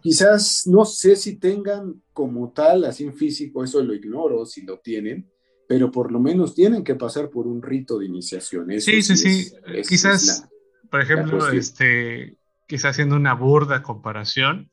Quizás 0.00 0.68
no 0.68 0.84
sé 0.84 1.16
si 1.16 1.34
tengan 1.34 2.00
como 2.12 2.52
tal, 2.52 2.84
así 2.84 3.02
en 3.02 3.12
físico, 3.12 3.64
eso 3.64 3.82
lo 3.82 3.92
ignoro, 3.92 4.46
si 4.46 4.62
lo 4.62 4.78
tienen, 4.78 5.28
pero 5.66 5.90
por 5.90 6.12
lo 6.12 6.20
menos 6.20 6.54
tienen 6.54 6.84
que 6.84 6.94
pasar 6.94 7.28
por 7.28 7.48
un 7.48 7.60
rito 7.60 7.98
de 7.98 8.06
iniciación. 8.06 8.68
sí, 8.80 9.02
sí, 9.02 9.16
sí. 9.16 9.52
quizás, 9.88 10.48
por 10.88 11.00
ejemplo, 11.00 11.48
este, 11.48 12.36
quizás 12.68 12.92
haciendo 12.92 13.16
una 13.16 13.34
burda 13.34 13.82
comparación, 13.82 14.70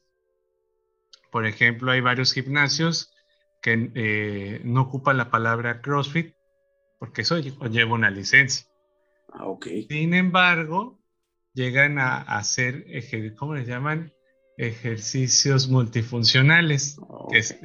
por 1.31 1.47
ejemplo, 1.47 1.91
hay 1.91 2.01
varios 2.01 2.31
gimnasios 2.31 3.11
que 3.59 3.91
eh, 3.95 4.61
no 4.63 4.83
ocupan 4.83 5.17
la 5.17 5.31
palabra 5.31 5.81
CrossFit 5.81 6.35
porque 6.99 7.23
eso 7.23 7.39
lleva 7.39 7.95
una 7.95 8.11
licencia. 8.11 8.67
Ah, 9.29 9.47
ok. 9.47 9.65
Sin 9.89 10.13
embargo, 10.13 10.96
llegan 11.57 11.97
a, 11.97 12.17
hacer, 12.19 12.85
¿cómo 13.35 13.55
les 13.55 13.67
llaman? 13.67 14.13
Ejercicios 14.57 15.67
multifuncionales, 15.67 16.99
que 17.31 17.39
es 17.39 17.59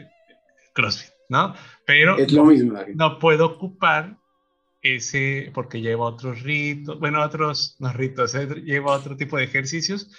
CrossFit, 0.73 1.13
¿no? 1.29 1.55
Pero 1.87 2.17
es 2.17 2.33
lo 2.33 2.47
mismo, 2.47 2.79
no 2.95 3.19
puedo 3.19 3.45
ocupar 3.47 4.19
ese, 4.81 5.51
porque 5.53 5.83
lleva 5.83 6.07
otros 6.07 6.43
ritos, 6.43 6.99
bueno, 6.99 7.23
otros, 7.23 7.77
no 7.81 7.93
ritos, 7.93 8.35
eh, 8.35 8.47
lleva 8.65 8.97
otro 8.97 9.15
tipo 9.15 9.37
de 9.37 9.45
ejercicios, 9.45 10.11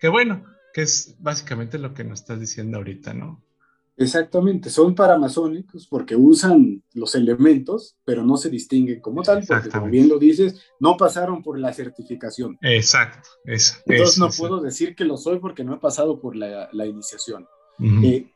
que 0.00 0.08
bueno, 0.08 0.46
que 0.72 0.82
es 0.82 1.16
básicamente 1.18 1.78
lo 1.78 1.92
que 1.92 2.04
nos 2.04 2.20
estás 2.20 2.40
diciendo 2.40 2.78
ahorita, 2.78 3.12
¿no? 3.12 3.44
Exactamente, 4.00 4.70
son 4.70 4.94
paramasónicos 4.94 5.88
porque 5.88 6.14
usan 6.14 6.84
los 6.94 7.16
elementos, 7.16 7.96
pero 8.04 8.24
no 8.24 8.36
se 8.36 8.48
distinguen 8.48 9.00
como 9.00 9.24
tal, 9.24 9.44
porque 9.44 9.68
como 9.68 9.88
bien 9.88 10.08
lo 10.08 10.20
dices, 10.20 10.62
no 10.78 10.96
pasaron 10.96 11.42
por 11.42 11.58
la 11.58 11.72
certificación. 11.72 12.56
Exacto, 12.62 13.28
eso. 13.44 13.74
Entonces 13.86 14.18
no 14.18 14.28
puedo 14.30 14.60
decir 14.60 14.94
que 14.94 15.04
lo 15.04 15.16
soy 15.16 15.40
porque 15.40 15.64
no 15.64 15.74
he 15.74 15.78
pasado 15.78 16.20
por 16.20 16.36
la, 16.36 16.86
iniciación. 16.86 17.48
Eh, 18.04 18.30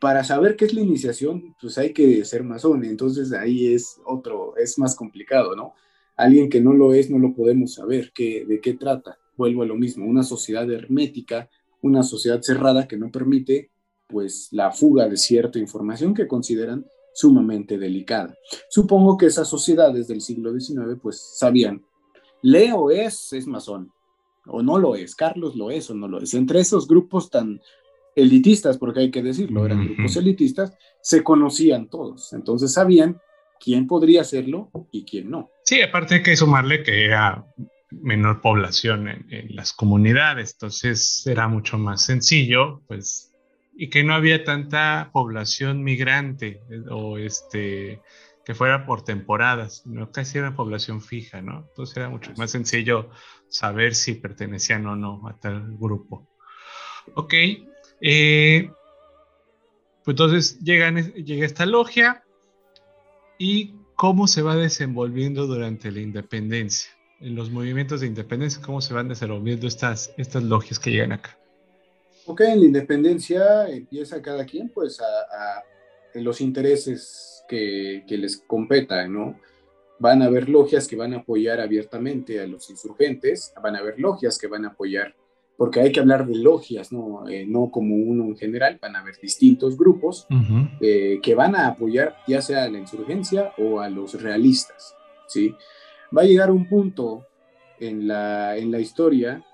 para 0.00 0.22
saber 0.22 0.54
qué 0.54 0.66
es 0.66 0.74
la 0.74 0.82
iniciación, 0.82 1.56
pues 1.58 1.78
hay 1.78 1.94
que 1.94 2.22
ser 2.26 2.44
masón, 2.44 2.84
entonces 2.84 3.32
ahí 3.32 3.72
es 3.72 3.98
otro, 4.04 4.54
es 4.58 4.78
más 4.78 4.94
complicado, 4.94 5.56
¿no? 5.56 5.72
Alguien 6.14 6.50
que 6.50 6.60
no 6.60 6.74
lo 6.74 6.92
es, 6.92 7.08
no 7.08 7.18
lo 7.18 7.34
podemos 7.34 7.72
saber 7.72 8.12
qué, 8.14 8.44
de 8.46 8.60
qué 8.60 8.74
trata. 8.74 9.18
Vuelvo 9.34 9.62
a 9.62 9.66
lo 9.66 9.76
mismo, 9.76 10.04
una 10.04 10.24
sociedad 10.24 10.70
hermética, 10.70 11.48
una 11.80 12.02
sociedad 12.02 12.42
cerrada 12.42 12.86
que 12.86 12.98
no 12.98 13.10
permite 13.10 13.70
pues 14.10 14.48
la 14.52 14.70
fuga 14.72 15.08
de 15.08 15.16
cierta 15.16 15.58
información 15.58 16.14
que 16.14 16.26
consideran 16.26 16.84
sumamente 17.12 17.78
delicada. 17.78 18.34
Supongo 18.68 19.16
que 19.16 19.26
esas 19.26 19.48
sociedades 19.48 20.08
del 20.08 20.20
siglo 20.20 20.52
XIX 20.58 20.98
pues 21.00 21.20
sabían, 21.36 21.84
Leo 22.42 22.90
es, 22.90 23.32
es 23.32 23.46
masón, 23.46 23.92
o 24.46 24.62
no 24.62 24.78
lo 24.78 24.96
es, 24.96 25.14
Carlos 25.14 25.56
lo 25.56 25.70
es 25.70 25.90
o 25.90 25.94
no 25.94 26.08
lo 26.08 26.20
es. 26.20 26.34
Entre 26.34 26.60
esos 26.60 26.88
grupos 26.88 27.30
tan 27.30 27.60
elitistas, 28.16 28.78
porque 28.78 29.00
hay 29.00 29.10
que 29.10 29.22
decirlo, 29.22 29.64
eran 29.66 29.84
grupos 29.84 30.16
elitistas, 30.16 30.76
se 31.02 31.22
conocían 31.22 31.88
todos, 31.88 32.32
entonces 32.32 32.72
sabían 32.72 33.20
quién 33.58 33.86
podría 33.86 34.22
hacerlo 34.22 34.70
y 34.90 35.04
quién 35.04 35.30
no. 35.30 35.50
Sí, 35.64 35.82
aparte 35.82 36.16
hay 36.16 36.22
que 36.22 36.36
sumarle 36.36 36.82
que 36.82 37.04
era 37.04 37.46
menor 37.90 38.40
población 38.40 39.08
en, 39.08 39.26
en 39.30 39.56
las 39.56 39.72
comunidades, 39.72 40.52
entonces 40.52 41.26
era 41.26 41.48
mucho 41.48 41.76
más 41.76 42.04
sencillo, 42.04 42.82
pues 42.86 43.29
y 43.72 43.88
que 43.90 44.04
no 44.04 44.14
había 44.14 44.44
tanta 44.44 45.10
población 45.12 45.82
migrante 45.82 46.62
eh, 46.70 46.82
o 46.90 47.18
este 47.18 48.00
que 48.44 48.54
fuera 48.54 48.86
por 48.86 49.02
temporadas, 49.04 49.86
no 49.86 50.10
casi 50.10 50.38
era 50.38 50.56
población 50.56 51.00
fija, 51.02 51.42
¿no? 51.42 51.66
Entonces 51.68 51.96
era 51.96 52.08
mucho 52.08 52.32
más 52.36 52.50
sencillo 52.50 53.10
saber 53.48 53.94
si 53.94 54.14
pertenecían 54.14 54.86
o 54.86 54.96
no 54.96 55.28
a 55.28 55.38
tal 55.38 55.76
grupo. 55.78 56.28
Ok, 57.14 57.34
eh, 58.00 58.70
pues 60.04 60.14
entonces 60.14 60.58
llegan, 60.60 61.12
llega 61.12 61.46
esta 61.46 61.66
logia 61.66 62.24
y 63.38 63.74
cómo 63.94 64.26
se 64.26 64.42
va 64.42 64.56
desenvolviendo 64.56 65.46
durante 65.46 65.90
la 65.90 66.00
independencia, 66.00 66.90
en 67.20 67.34
los 67.34 67.50
movimientos 67.50 68.00
de 68.00 68.06
independencia, 68.06 68.62
cómo 68.62 68.80
se 68.80 68.94
van 68.94 69.08
desenvolviendo 69.08 69.66
estas, 69.66 70.12
estas 70.16 70.42
logias 70.42 70.78
que 70.78 70.90
llegan 70.90 71.12
acá. 71.12 71.39
Ok, 72.30 72.42
en 72.42 72.60
la 72.60 72.66
independencia 72.66 73.68
empieza 73.68 74.22
cada 74.22 74.44
quien 74.44 74.68
pues 74.68 75.00
a, 75.00 75.64
los 76.14 76.40
intereses 76.40 77.44
que, 77.48 78.04
les 78.06 78.44
competan, 78.46 79.12
¿no? 79.12 79.40
Van 79.98 80.22
a 80.22 80.26
haber 80.26 80.48
logias 80.48 80.86
que 80.86 80.94
van 80.94 81.12
a 81.12 81.18
apoyar 81.18 81.58
abiertamente 81.60 82.40
a 82.40 82.46
los 82.46 82.70
insurgentes, 82.70 83.52
van 83.60 83.74
a 83.74 83.80
haber 83.80 83.98
logias 83.98 84.38
que 84.38 84.46
van 84.46 84.64
a 84.64 84.68
apoyar, 84.68 85.16
porque 85.56 85.80
hay 85.80 85.90
que 85.90 85.98
hablar 85.98 86.24
de 86.24 86.36
logias, 86.36 86.92
no, 86.92 87.28
eh, 87.28 87.44
no 87.44 87.68
como 87.68 87.96
uno 87.96 88.26
en 88.26 88.36
general, 88.36 88.78
van 88.80 88.94
a 88.94 89.00
haber 89.00 89.16
distintos 89.20 89.76
grupos 89.76 90.28
eh, 90.80 91.18
que 91.20 91.34
van 91.34 91.56
a 91.56 91.66
apoyar 91.66 92.16
ya 92.28 92.40
sea 92.40 92.62
a 92.62 92.70
la 92.70 92.78
insurgencia 92.78 93.54
o 93.58 93.80
a 93.80 93.90
los 93.90 94.22
realistas, 94.22 94.94
¿sí? 95.26 95.52
Va 96.16 96.22
a 96.22 96.26
llegar 96.26 96.52
un 96.52 96.68
punto 96.68 97.26
en 97.80 98.06
la, 98.06 98.56
en 98.56 98.70
la 98.70 98.78
historia 98.78 99.44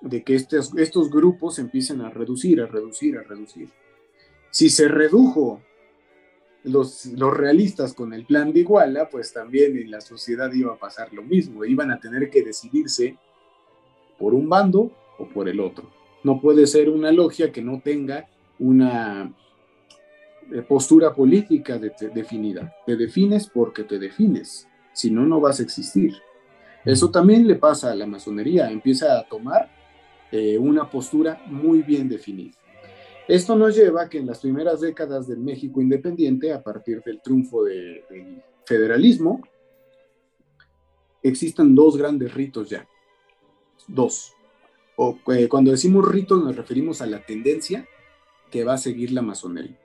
de 0.00 0.22
que 0.22 0.34
estos, 0.34 0.76
estos 0.76 1.10
grupos 1.10 1.58
empiecen 1.58 2.00
a 2.00 2.10
reducir, 2.10 2.60
a 2.60 2.66
reducir, 2.66 3.16
a 3.18 3.22
reducir. 3.22 3.68
Si 4.50 4.70
se 4.70 4.88
redujo 4.88 5.62
los, 6.64 7.06
los 7.06 7.36
realistas 7.36 7.94
con 7.94 8.12
el 8.12 8.26
plan 8.26 8.52
de 8.52 8.60
Iguala, 8.60 9.08
pues 9.08 9.32
también 9.32 9.76
en 9.76 9.90
la 9.90 10.00
sociedad 10.00 10.52
iba 10.52 10.74
a 10.74 10.78
pasar 10.78 11.12
lo 11.12 11.22
mismo, 11.22 11.64
iban 11.64 11.90
a 11.90 12.00
tener 12.00 12.30
que 12.30 12.42
decidirse 12.42 13.16
por 14.18 14.34
un 14.34 14.48
bando 14.48 14.90
o 15.18 15.28
por 15.28 15.48
el 15.48 15.60
otro. 15.60 15.90
No 16.24 16.40
puede 16.40 16.66
ser 16.66 16.88
una 16.88 17.12
logia 17.12 17.52
que 17.52 17.62
no 17.62 17.80
tenga 17.80 18.28
una 18.58 19.32
eh, 20.52 20.62
postura 20.62 21.14
política 21.14 21.78
definida. 21.78 22.74
Te 22.86 22.96
defines 22.96 23.48
porque 23.48 23.84
te 23.84 23.98
defines, 23.98 24.68
si 24.92 25.10
no, 25.10 25.26
no 25.26 25.40
vas 25.40 25.60
a 25.60 25.62
existir. 25.62 26.14
Eso 26.84 27.10
también 27.10 27.46
le 27.46 27.56
pasa 27.56 27.90
a 27.90 27.94
la 27.94 28.06
masonería, 28.06 28.70
empieza 28.70 29.18
a 29.18 29.28
tomar 29.28 29.75
eh, 30.32 30.58
una 30.58 30.90
postura 30.90 31.42
muy 31.46 31.82
bien 31.82 32.08
definida. 32.08 32.52
Esto 33.28 33.56
nos 33.56 33.74
lleva 33.74 34.02
a 34.02 34.08
que 34.08 34.18
en 34.18 34.26
las 34.26 34.40
primeras 34.40 34.80
décadas 34.80 35.26
del 35.26 35.38
México 35.38 35.80
independiente, 35.80 36.52
a 36.52 36.62
partir 36.62 37.02
del 37.02 37.20
triunfo 37.20 37.64
del 37.64 38.42
federalismo, 38.64 39.40
existan 41.22 41.74
dos 41.74 41.96
grandes 41.96 42.32
ritos 42.34 42.70
ya. 42.70 42.86
Dos. 43.88 44.32
O, 44.96 45.18
eh, 45.32 45.48
cuando 45.48 45.72
decimos 45.72 46.08
ritos 46.08 46.42
nos 46.42 46.56
referimos 46.56 47.02
a 47.02 47.06
la 47.06 47.24
tendencia 47.24 47.86
que 48.50 48.64
va 48.64 48.74
a 48.74 48.78
seguir 48.78 49.12
la 49.12 49.22
masonería. 49.22 49.78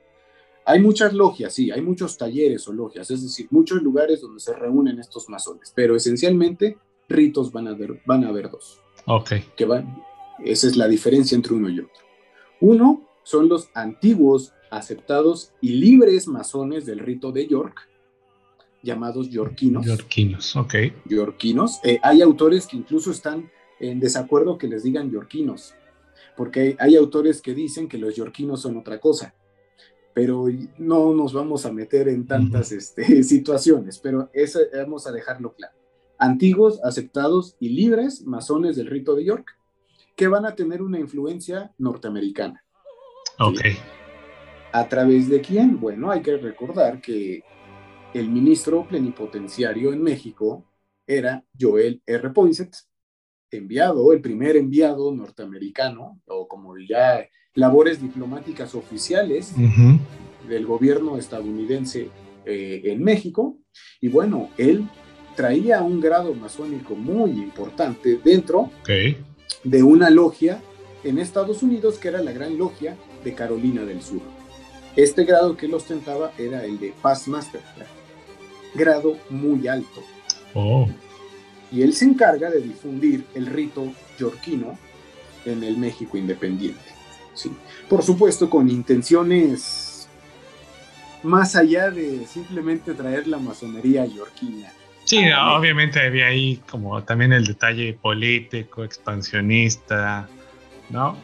Hay 0.64 0.80
muchas 0.80 1.12
logias, 1.12 1.52
sí, 1.52 1.72
hay 1.72 1.80
muchos 1.80 2.16
talleres 2.16 2.68
o 2.68 2.72
logias, 2.72 3.10
es 3.10 3.22
decir, 3.22 3.48
muchos 3.50 3.82
lugares 3.82 4.20
donde 4.20 4.38
se 4.38 4.54
reúnen 4.54 5.00
estos 5.00 5.28
masones, 5.28 5.72
pero 5.74 5.96
esencialmente 5.96 6.78
ritos 7.08 7.50
van 7.50 7.66
a 7.66 7.70
haber, 7.70 8.00
van 8.06 8.24
a 8.24 8.28
haber 8.28 8.48
dos. 8.48 8.80
Ok. 9.06 9.32
Que 9.56 9.64
van, 9.64 10.02
esa 10.44 10.66
es 10.66 10.76
la 10.76 10.88
diferencia 10.88 11.36
entre 11.36 11.54
uno 11.54 11.68
y 11.68 11.80
otro. 11.80 12.02
Uno 12.60 13.08
son 13.22 13.48
los 13.48 13.68
antiguos, 13.74 14.52
aceptados 14.70 15.52
y 15.60 15.74
libres 15.74 16.26
masones 16.26 16.86
del 16.86 16.98
rito 16.98 17.32
de 17.32 17.46
York, 17.46 17.88
llamados 18.82 19.28
yorquinos. 19.28 19.86
Yorquinos, 19.86 20.56
ok. 20.56 20.74
Yorquinos. 21.06 21.80
Eh, 21.84 21.98
hay 22.02 22.22
autores 22.22 22.66
que 22.66 22.76
incluso 22.76 23.10
están 23.10 23.50
en 23.80 24.00
desacuerdo 24.00 24.58
que 24.58 24.68
les 24.68 24.82
digan 24.82 25.10
yorquinos, 25.10 25.74
porque 26.36 26.76
hay, 26.78 26.96
autores 26.96 27.42
que 27.42 27.54
dicen 27.54 27.88
que 27.88 27.98
los 27.98 28.16
yorquinos 28.16 28.62
son 28.62 28.76
otra 28.76 29.00
cosa, 29.00 29.34
pero 30.14 30.46
no 30.78 31.12
nos 31.14 31.32
vamos 31.32 31.66
a 31.66 31.72
meter 31.72 32.08
en 32.08 32.26
tantas 32.26 32.72
este, 32.72 33.22
situaciones, 33.24 33.98
pero 33.98 34.30
eso 34.32 34.60
vamos 34.74 35.06
a 35.06 35.12
dejarlo 35.12 35.54
claro. 35.54 35.74
Antiguos, 36.18 36.80
aceptados 36.84 37.56
y 37.58 37.70
libres 37.70 38.22
masones 38.22 38.76
del 38.76 38.86
rito 38.86 39.14
de 39.16 39.24
York 39.24 39.58
que 40.16 40.28
van 40.28 40.46
a 40.46 40.54
tener 40.54 40.82
una 40.82 40.98
influencia 40.98 41.72
norteamericana. 41.78 42.64
Ok. 43.38 43.60
¿A 44.72 44.88
través 44.88 45.28
de 45.28 45.40
quién? 45.40 45.78
Bueno, 45.78 46.10
hay 46.10 46.22
que 46.22 46.36
recordar 46.36 47.00
que 47.00 47.42
el 48.14 48.28
ministro 48.30 48.86
plenipotenciario 48.86 49.92
en 49.92 50.02
México 50.02 50.64
era 51.06 51.44
Joel 51.58 52.02
R. 52.06 52.30
Poinsett, 52.30 52.74
enviado, 53.50 54.12
el 54.12 54.20
primer 54.20 54.56
enviado 54.56 55.14
norteamericano, 55.14 56.20
o 56.26 56.48
como 56.48 56.78
ya 56.78 57.26
labores 57.54 58.00
diplomáticas 58.00 58.74
oficiales 58.74 59.54
del 60.48 60.66
gobierno 60.66 61.18
estadounidense 61.18 62.10
eh, 62.46 62.82
en 62.84 63.02
México. 63.02 63.58
Y 64.00 64.08
bueno, 64.08 64.48
él 64.56 64.88
traía 65.36 65.82
un 65.82 66.00
grado 66.00 66.34
masónico 66.34 66.94
muy 66.94 67.30
importante 67.30 68.20
dentro 68.22 68.70
de 69.64 69.82
una 69.82 70.10
logia 70.10 70.60
en 71.04 71.18
Estados 71.18 71.62
Unidos 71.62 71.98
que 71.98 72.08
era 72.08 72.22
la 72.22 72.32
Gran 72.32 72.58
Logia 72.58 72.96
de 73.24 73.34
Carolina 73.34 73.84
del 73.84 74.02
Sur. 74.02 74.20
Este 74.96 75.24
grado 75.24 75.56
que 75.56 75.66
él 75.66 75.74
ostentaba 75.74 76.32
era 76.38 76.64
el 76.64 76.78
de 76.78 76.92
Paz 77.00 77.26
Master, 77.28 77.62
grado 78.74 79.16
muy 79.30 79.66
alto. 79.68 80.02
Oh. 80.54 80.86
Y 81.70 81.82
él 81.82 81.94
se 81.94 82.04
encarga 82.04 82.50
de 82.50 82.60
difundir 82.60 83.24
el 83.34 83.46
rito 83.46 83.92
yorquino 84.18 84.78
en 85.46 85.64
el 85.64 85.78
México 85.78 86.16
independiente. 86.16 86.80
Sí. 87.34 87.50
Por 87.88 88.02
supuesto, 88.02 88.50
con 88.50 88.68
intenciones 88.68 90.08
más 91.22 91.56
allá 91.56 91.90
de 91.90 92.26
simplemente 92.26 92.94
traer 92.94 93.26
la 93.26 93.38
masonería 93.38 94.04
yorquina. 94.04 94.72
Sí, 95.04 95.24
obviamente 95.32 96.00
había 96.00 96.26
ahí 96.26 96.62
como 96.70 97.02
también 97.02 97.32
el 97.32 97.44
detalle 97.44 97.92
político, 97.94 98.84
expansionista, 98.84 100.28
¿no? 100.90 101.16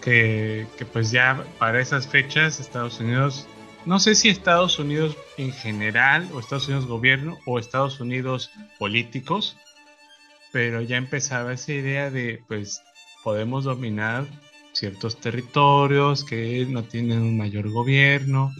Que, 0.00 0.66
que, 0.78 0.84
pues 0.84 1.10
ya 1.10 1.44
para 1.58 1.80
esas 1.80 2.06
fechas 2.06 2.60
Estados 2.60 3.00
Unidos, 3.00 3.48
no 3.84 3.98
sé 3.98 4.14
si 4.14 4.28
Estados 4.28 4.78
Unidos 4.78 5.16
en 5.38 5.52
general, 5.52 6.28
o 6.32 6.40
Estados 6.40 6.68
Unidos 6.68 6.86
gobierno, 6.86 7.38
o 7.46 7.58
Estados 7.58 8.00
Unidos 8.00 8.50
políticos, 8.78 9.56
pero 10.52 10.80
ya 10.82 10.96
empezaba 10.96 11.54
esa 11.54 11.72
idea 11.72 12.10
de 12.10 12.42
pues 12.46 12.82
podemos 13.24 13.64
dominar 13.64 14.24
ciertos 14.72 15.20
territorios 15.20 16.24
que 16.24 16.66
no 16.68 16.84
tienen 16.84 17.22
un 17.22 17.36
mayor 17.36 17.70
gobierno. 17.70 18.52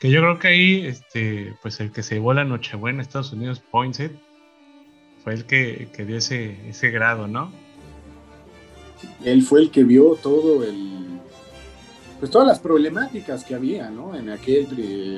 Que 0.00 0.10
yo 0.10 0.20
creo 0.20 0.38
que 0.38 0.48
ahí, 0.48 0.86
este, 0.86 1.54
pues 1.60 1.80
el 1.80 1.90
que 1.90 2.02
se 2.02 2.16
llevó 2.16 2.32
la 2.32 2.44
Nochebuena 2.44 3.02
Estados 3.02 3.32
Unidos, 3.32 3.60
Poinsett, 3.70 4.12
fue 5.24 5.34
el 5.34 5.44
que, 5.44 5.88
dio 6.06 6.16
ese, 6.16 6.56
ese 6.68 6.90
grado, 6.90 7.26
¿no? 7.26 7.50
Él 9.24 9.42
fue 9.42 9.60
el 9.60 9.70
que 9.70 9.84
vio 9.84 10.14
todo 10.14 10.64
el, 10.64 10.98
pues 12.18 12.30
todas 12.30 12.46
las 12.46 12.58
problemáticas 12.58 13.44
que 13.44 13.54
había, 13.54 13.90
¿no? 13.90 14.14
En 14.14 14.30
aquellos 14.30 14.72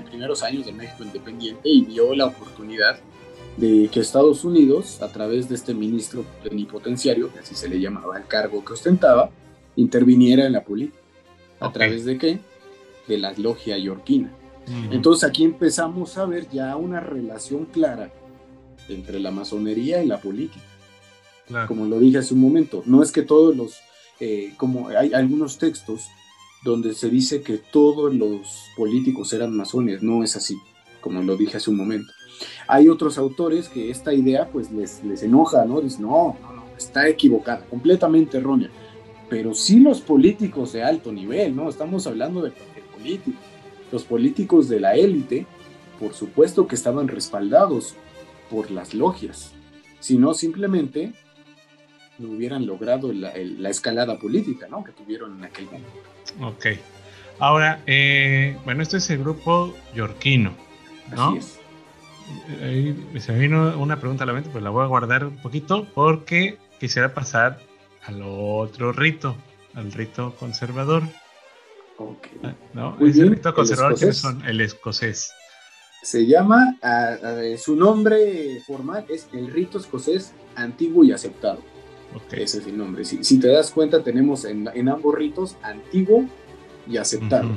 primeros 0.09 0.43
años 0.43 0.67
de 0.67 0.73
México 0.73 1.05
independiente 1.05 1.69
y 1.69 1.83
vio 1.83 2.15
la 2.15 2.27
oportunidad 2.27 2.99
de 3.57 3.89
que 3.93 4.01
Estados 4.01 4.45
Unidos, 4.45 5.01
a 5.03 5.09
través 5.09 5.49
de 5.49 5.55
este 5.55 5.75
ministro 5.75 6.25
plenipotenciario, 6.43 7.33
que 7.33 7.41
así 7.41 7.55
se 7.55 7.69
le 7.69 7.81
llamaba 7.81 8.19
el 8.19 8.27
cargo 8.27 8.65
que 8.65 8.75
ostentaba, 8.75 9.31
interviniera 9.77 10.47
en 10.47 10.53
la 10.53 10.65
política. 10.65 10.99
¿A 11.59 11.73
través 11.73 12.05
de 12.05 12.17
qué? 12.17 12.39
De 13.07 13.19
la 13.19 13.33
logia 13.33 13.77
yorquina. 13.77 14.31
Entonces 14.91 15.29
aquí 15.29 15.45
empezamos 15.45 16.17
a 16.19 16.27
ver 16.27 16.49
ya 16.51 16.77
una 16.77 17.01
relación 17.01 17.67
clara 17.67 18.13
entre 18.89 19.21
la 19.21 19.31
masonería 19.31 20.03
y 20.03 20.07
la 20.07 20.21
política. 20.21 20.65
Como 21.67 21.87
lo 21.87 21.99
dije 21.99 22.19
hace 22.19 22.35
un 22.35 22.41
momento, 22.41 22.83
no 22.87 23.03
es 23.03 23.11
que 23.11 23.23
todos 23.23 23.57
los, 23.57 23.81
eh, 24.21 24.53
como 24.57 24.89
hay 24.89 25.13
algunos 25.13 25.59
textos 25.59 26.07
donde 26.63 26.95
se 26.95 27.09
dice 27.09 27.43
que 27.43 27.59
todos 27.59 28.15
los 28.15 28.67
políticos 28.77 29.33
eran 29.33 29.57
masones, 29.57 30.03
no 30.03 30.23
es 30.23 30.37
así, 30.37 30.57
como 31.01 31.23
lo 31.23 31.37
dije 31.37 31.57
hace 31.57 31.71
un 31.71 31.77
momento. 31.77 32.13
Hay 32.69 32.89
otros 32.89 33.19
autores 33.19 33.69
que 33.69 33.91
esta 33.91 34.15
idea 34.15 34.49
pues 34.49 34.71
les, 34.71 35.03
les 35.03 35.23
enoja, 35.23 35.65
¿no? 35.65 35.81
Dicen, 35.81 36.03
no, 36.03 36.37
no, 36.41 36.53
no, 36.53 36.65
está 36.77 37.09
equivocada, 37.09 37.65
completamente 37.67 38.39
errónea. 38.39 38.71
Pero 39.29 39.55
sí 39.55 39.81
los 39.81 40.01
políticos 40.01 40.73
de 40.73 40.83
alto 40.83 41.13
nivel, 41.13 41.55
¿no? 41.55 41.69
Estamos 41.69 42.07
hablando 42.07 42.43
de 42.43 42.53
cualquier 42.53 42.85
político. 42.87 43.39
Los 43.93 44.05
políticos 44.05 44.69
de 44.69 44.81
la 44.81 44.95
élite, 44.95 45.47
por 45.99 46.15
supuesto 46.15 46.67
que 46.67 46.75
estaban 46.75 47.09
respaldados 47.09 47.97
por 48.51 48.71
las 48.71 48.95
logias, 48.95 49.53
sino 49.99 50.35
simplemente 50.35 51.13
no 52.19 52.31
hubieran 52.31 52.67
logrado 52.67 53.13
la, 53.13 53.31
escalada 53.71 54.19
política, 54.19 54.69
¿no? 54.69 54.85
Que 54.85 54.93
tuvieron 54.93 55.39
en 55.39 55.45
aquel 55.45 55.67
momento. 55.67 55.89
Ok. 56.43 56.67
Ahora, 57.39 57.83
eh, 57.87 58.57
bueno, 58.65 58.83
este 58.83 58.99
es 58.99 59.09
el 59.11 59.21
grupo 59.21 59.75
yorquino, 59.95 60.53
¿no? 61.17 61.31
Así 61.31 61.39
es 61.39 61.61
ahí 62.63 62.97
se 63.19 63.33
me 63.33 63.39
vino 63.39 63.79
una 63.79 63.99
pregunta 63.99 64.25
a 64.25 64.27
la 64.27 64.33
mente, 64.33 64.51
pues 64.51 64.63
la 64.63 64.71
voy 64.71 64.85
a 64.85 64.87
guardar 64.87 65.25
un 65.25 65.37
poquito 65.37 65.87
porque 65.95 66.59
quisiera 66.79 67.15
pasar 67.15 67.59
al 68.07 68.23
otro 68.23 68.93
rito, 68.93 69.37
al 69.75 69.93
rito 69.93 70.35
conservador. 70.39 71.03
Okay. 72.01 72.41
Ah, 72.43 72.55
¿No? 72.73 72.97
el 72.99 73.31
rito 73.31 73.53
conservador, 73.53 73.99
¿quiénes 73.99 74.17
son? 74.17 74.43
El 74.47 74.63
escocés. 74.63 75.33
Se 76.03 76.25
llama, 76.25 76.79
su 77.59 77.77
nombre 77.77 78.63
formal 78.67 79.05
es 79.11 79.29
el 79.35 79.49
rito 79.49 79.77
escocés 79.77 80.33
antiguo 80.55 81.05
y 81.05 81.13
aceptado. 81.13 81.63
Ese 82.33 82.59
es 82.59 82.67
el 82.67 82.79
nombre. 82.79 83.05
Si, 83.05 83.39
te 83.39 83.49
das 83.49 83.71
cuenta, 83.71 84.03
tenemos 84.03 84.47
en, 84.47 84.89
ambos 84.89 85.15
ritos 85.15 85.57
antiguo 85.63 86.25
y 86.89 86.97
aceptado. 86.97 87.51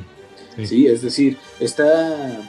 sí. 0.61 0.87
Es 0.87 1.01
decir, 1.01 1.37
está 1.61 2.41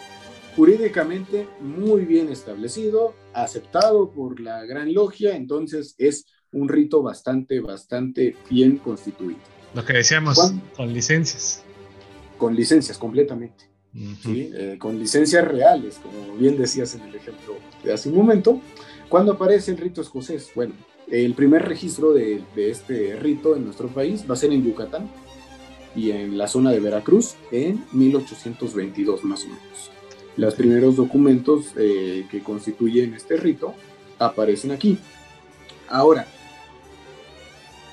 jurídicamente 0.56 1.46
muy 1.60 2.04
bien 2.04 2.28
establecido, 2.28 3.14
aceptado 3.32 4.10
por 4.10 4.40
la 4.40 4.64
Gran 4.64 4.92
Logia, 4.92 5.36
entonces 5.36 5.94
es 5.98 6.26
un 6.50 6.68
rito 6.68 7.02
bastante, 7.02 7.60
bastante 7.60 8.36
bien 8.50 8.78
constituido. 8.78 9.38
Lo 9.74 9.84
que 9.84 9.92
decíamos, 9.92 10.52
con 10.76 10.92
licencias. 10.92 11.64
Con 12.38 12.54
licencias, 12.54 12.98
completamente. 12.98 13.70
¿sí? 14.22 14.50
Eh, 14.54 14.76
con 14.78 14.98
licencias 14.98 15.46
reales, 15.46 16.00
como 16.02 16.34
bien 16.36 16.56
decías 16.58 16.94
en 16.96 17.02
el 17.02 17.14
ejemplo 17.14 17.54
de 17.82 17.92
hace 17.92 18.08
un 18.08 18.16
momento. 18.16 18.60
¿Cuándo 19.08 19.32
aparece 19.32 19.70
el 19.70 19.78
rito 19.78 20.00
escocés? 20.00 20.50
Bueno, 20.54 20.74
el 21.08 21.34
primer 21.34 21.62
registro 21.62 22.12
de, 22.12 22.42
de 22.56 22.70
este 22.70 23.16
rito 23.16 23.54
en 23.54 23.64
nuestro 23.64 23.88
país 23.88 24.24
va 24.28 24.34
a 24.34 24.36
ser 24.36 24.52
en 24.52 24.64
Yucatán 24.64 25.08
y 25.94 26.10
en 26.10 26.36
la 26.36 26.48
zona 26.48 26.72
de 26.72 26.80
Veracruz 26.80 27.36
en 27.52 27.84
1822 27.92 29.24
más 29.24 29.44
o 29.44 29.48
menos. 29.48 29.90
Los 30.36 30.54
primeros 30.54 30.96
documentos 30.96 31.66
eh, 31.76 32.26
que 32.30 32.42
constituyen 32.42 33.14
este 33.14 33.36
rito 33.36 33.74
aparecen 34.18 34.72
aquí. 34.72 34.98
Ahora, 35.88 36.26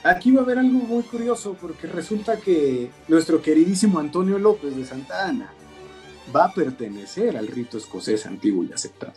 aquí 0.04 0.32
va 0.32 0.42
a 0.42 0.44
haber 0.44 0.60
algo 0.60 0.80
muy 0.80 1.04
curioso 1.04 1.56
porque 1.60 1.88
resulta 1.88 2.38
que 2.38 2.90
nuestro 3.08 3.42
queridísimo 3.42 4.00
Antonio 4.00 4.40
López 4.40 4.76
de 4.76 4.86
Santa 4.86 5.28
Ana 5.28 5.54
va 6.36 6.46
a 6.46 6.54
pertenecer 6.54 7.38
al 7.38 7.48
rito 7.48 7.78
escocés 7.78 8.26
antiguo 8.26 8.64
y 8.64 8.72
aceptado. 8.72 9.14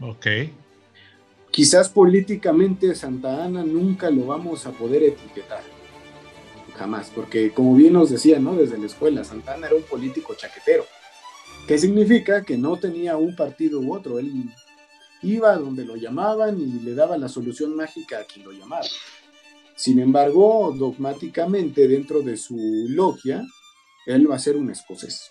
Ok. 0.00 0.26
Quizás 1.50 1.88
políticamente 1.88 2.94
Santa 2.94 3.44
Ana 3.44 3.62
nunca 3.62 4.10
lo 4.10 4.26
vamos 4.26 4.66
a 4.66 4.72
poder 4.72 5.02
etiquetar. 5.02 5.62
Jamás, 6.76 7.10
porque 7.14 7.52
como 7.52 7.74
bien 7.74 7.92
nos 7.92 8.10
decían, 8.10 8.44
¿no? 8.44 8.54
Desde 8.54 8.78
la 8.78 8.86
escuela, 8.86 9.24
Santa 9.24 9.54
Ana 9.54 9.66
era 9.66 9.76
un 9.76 9.82
político 9.82 10.34
chaquetero 10.34 10.84
¿Qué 11.66 11.78
significa? 11.78 12.42
Que 12.42 12.58
no 12.58 12.76
tenía 12.76 13.16
un 13.16 13.36
partido 13.36 13.80
u 13.80 13.94
otro. 13.94 14.18
Él 14.18 14.50
iba 15.22 15.56
donde 15.56 15.84
lo 15.84 15.96
llamaban 15.96 16.60
y 16.60 16.80
le 16.80 16.94
daba 16.94 17.16
la 17.16 17.28
solución 17.28 17.76
mágica 17.76 18.18
a 18.18 18.24
quien 18.24 18.44
lo 18.44 18.52
llamaba. 18.52 18.86
Sin 19.76 19.98
embargo, 19.98 20.74
dogmáticamente 20.76 21.88
dentro 21.88 22.22
de 22.22 22.36
su 22.36 22.56
logia, 22.88 23.44
él 24.06 24.30
va 24.30 24.36
a 24.36 24.38
ser 24.38 24.56
un 24.56 24.70
escocés. 24.70 25.30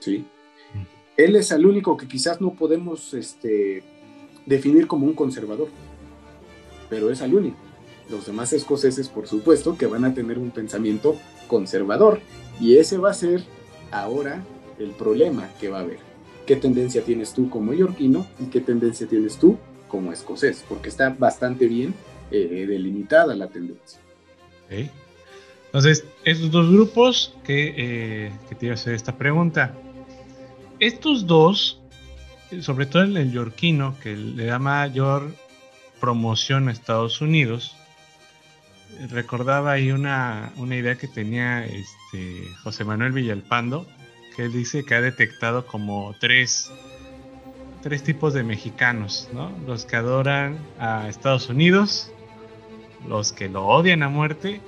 ¿Sí? 0.00 0.24
Él 1.16 1.34
es 1.34 1.50
el 1.50 1.66
único 1.66 1.96
que 1.96 2.06
quizás 2.06 2.40
no 2.40 2.54
podemos 2.54 3.12
este, 3.14 3.82
definir 4.46 4.86
como 4.86 5.06
un 5.06 5.14
conservador, 5.14 5.68
pero 6.88 7.10
es 7.10 7.20
el 7.20 7.34
único. 7.34 7.56
Los 8.08 8.26
demás 8.26 8.52
escoceses, 8.52 9.08
por 9.08 9.26
supuesto, 9.26 9.76
que 9.76 9.86
van 9.86 10.04
a 10.04 10.14
tener 10.14 10.38
un 10.38 10.50
pensamiento 10.50 11.16
conservador, 11.48 12.20
y 12.60 12.76
ese 12.76 12.98
va 12.98 13.10
a 13.10 13.14
ser 13.14 13.42
ahora 13.90 14.44
el 14.78 14.90
problema 14.92 15.48
que 15.60 15.68
va 15.68 15.78
a 15.78 15.82
haber. 15.82 15.98
¿Qué 16.46 16.56
tendencia 16.56 17.02
tienes 17.02 17.32
tú 17.34 17.50
como 17.50 17.74
yorquino 17.74 18.26
y 18.40 18.46
qué 18.46 18.60
tendencia 18.60 19.06
tienes 19.06 19.36
tú 19.36 19.58
como 19.88 20.12
escocés? 20.12 20.64
Porque 20.68 20.88
está 20.88 21.10
bastante 21.10 21.66
bien 21.66 21.94
eh, 22.30 22.66
delimitada 22.68 23.34
la 23.34 23.48
tendencia. 23.48 24.00
Entonces, 25.66 26.04
esos 26.24 26.50
dos 26.50 26.70
grupos 26.70 27.34
que, 27.44 27.74
eh, 27.76 28.32
que 28.48 28.54
te 28.54 28.66
iba 28.66 28.72
a 28.72 28.74
hacer 28.74 28.94
esta 28.94 29.16
pregunta. 29.16 29.74
Estos 30.78 31.26
dos, 31.26 31.80
sobre 32.60 32.86
todo 32.86 33.02
el, 33.02 33.16
el 33.16 33.32
yorquino, 33.32 33.96
que 34.02 34.16
le 34.16 34.46
da 34.46 34.58
mayor 34.58 35.32
promoción 36.00 36.68
a 36.68 36.72
Estados 36.72 37.20
Unidos, 37.20 37.76
recordaba 39.10 39.72
ahí 39.72 39.90
una, 39.92 40.52
una 40.56 40.76
idea 40.76 40.96
que 40.96 41.08
tenía 41.08 41.64
este, 41.64 42.48
José 42.62 42.84
Manuel 42.84 43.12
Villalpando, 43.12 43.86
que 44.36 44.48
dice 44.48 44.84
que 44.84 44.94
ha 44.94 45.00
detectado 45.00 45.66
como 45.66 46.14
tres, 46.20 46.70
tres 47.82 48.02
tipos 48.02 48.34
de 48.34 48.44
mexicanos, 48.44 49.28
¿no? 49.32 49.52
Los 49.66 49.84
que 49.84 49.96
adoran 49.96 50.58
a 50.78 51.08
Estados 51.08 51.48
Unidos, 51.48 52.12
los 53.06 53.32
que 53.32 53.48
lo 53.48 53.66
odian 53.66 54.02
a 54.02 54.08
muerte 54.08 54.60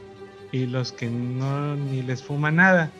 y 0.52 0.66
los 0.66 0.92
que 0.92 1.08
no 1.08 1.76
ni 1.76 2.02
les 2.02 2.22
fuma 2.22 2.50
nada. 2.50 2.90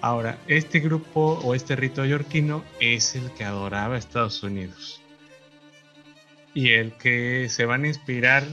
Ahora, 0.00 0.38
este 0.48 0.80
grupo 0.80 1.40
o 1.42 1.54
este 1.54 1.76
rito 1.76 2.04
yorquino 2.04 2.62
es 2.80 3.14
el 3.14 3.30
que 3.32 3.44
adoraba 3.44 3.94
a 3.94 3.98
Estados 3.98 4.42
Unidos. 4.42 5.00
y 6.54 6.70
el 6.70 6.92
que 6.92 7.48
se 7.50 7.66
van 7.66 7.84
a 7.84 7.88
inspirar 7.88 8.44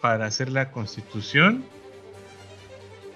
para 0.00 0.26
hacer 0.26 0.52
la 0.52 0.70
constitución 0.70 1.64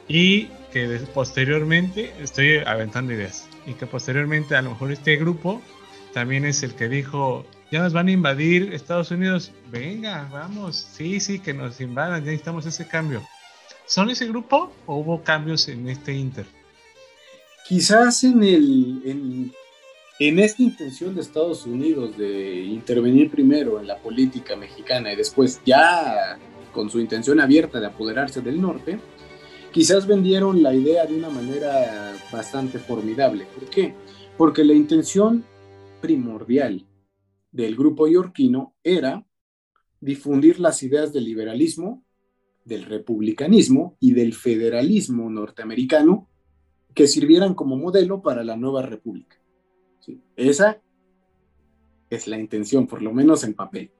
y 0.08 0.46
que 0.72 0.98
posteriormente, 1.14 2.12
estoy 2.20 2.58
aventando 2.66 3.12
ideas, 3.12 3.48
y 3.66 3.74
que 3.74 3.86
posteriormente 3.86 4.56
a 4.56 4.62
lo 4.62 4.70
mejor 4.70 4.92
este 4.92 5.16
grupo 5.16 5.62
también 6.12 6.44
es 6.44 6.62
el 6.62 6.74
que 6.74 6.88
dijo, 6.88 7.46
ya 7.74 7.82
nos 7.82 7.92
van 7.92 8.06
a 8.06 8.12
invadir 8.12 8.72
Estados 8.72 9.10
Unidos, 9.10 9.50
venga, 9.72 10.28
vamos, 10.32 10.76
sí, 10.76 11.18
sí, 11.18 11.40
que 11.40 11.52
nos 11.52 11.80
invadan, 11.80 12.20
ya 12.20 12.26
necesitamos 12.26 12.64
ese 12.66 12.86
cambio. 12.86 13.20
¿Son 13.84 14.08
ese 14.10 14.28
grupo 14.28 14.70
o 14.86 14.98
hubo 14.98 15.24
cambios 15.24 15.66
en 15.66 15.88
este 15.88 16.14
Inter? 16.14 16.46
Quizás 17.66 18.22
en, 18.22 18.44
el, 18.44 19.02
en, 19.04 19.52
en 20.20 20.38
esta 20.38 20.62
intención 20.62 21.16
de 21.16 21.22
Estados 21.22 21.66
Unidos 21.66 22.16
de 22.16 22.60
intervenir 22.60 23.28
primero 23.28 23.80
en 23.80 23.88
la 23.88 23.98
política 23.98 24.54
mexicana 24.54 25.12
y 25.12 25.16
después 25.16 25.60
ya 25.66 26.38
con 26.72 26.88
su 26.88 27.00
intención 27.00 27.40
abierta 27.40 27.80
de 27.80 27.86
apoderarse 27.86 28.40
del 28.40 28.62
norte, 28.62 29.00
quizás 29.72 30.06
vendieron 30.06 30.62
la 30.62 30.72
idea 30.72 31.06
de 31.06 31.16
una 31.16 31.28
manera 31.28 32.14
bastante 32.30 32.78
formidable. 32.78 33.48
¿Por 33.52 33.68
qué? 33.68 33.96
Porque 34.38 34.62
la 34.62 34.74
intención 34.74 35.44
primordial 36.00 36.84
del 37.54 37.76
grupo 37.76 38.08
yorquino 38.08 38.74
era 38.82 39.24
difundir 40.00 40.58
las 40.58 40.82
ideas 40.82 41.12
del 41.12 41.24
liberalismo, 41.24 42.04
del 42.64 42.84
republicanismo 42.84 43.96
y 44.00 44.12
del 44.12 44.34
federalismo 44.34 45.30
norteamericano 45.30 46.28
que 46.94 47.06
sirvieran 47.06 47.54
como 47.54 47.76
modelo 47.76 48.22
para 48.22 48.42
la 48.42 48.56
nueva 48.56 48.82
república. 48.82 49.36
Esa 50.34 50.82
es 52.10 52.26
la 52.26 52.40
intención, 52.40 52.88
por 52.88 53.02
lo 53.02 53.12
menos 53.12 53.44
en 53.44 53.54
papel. 53.54 53.92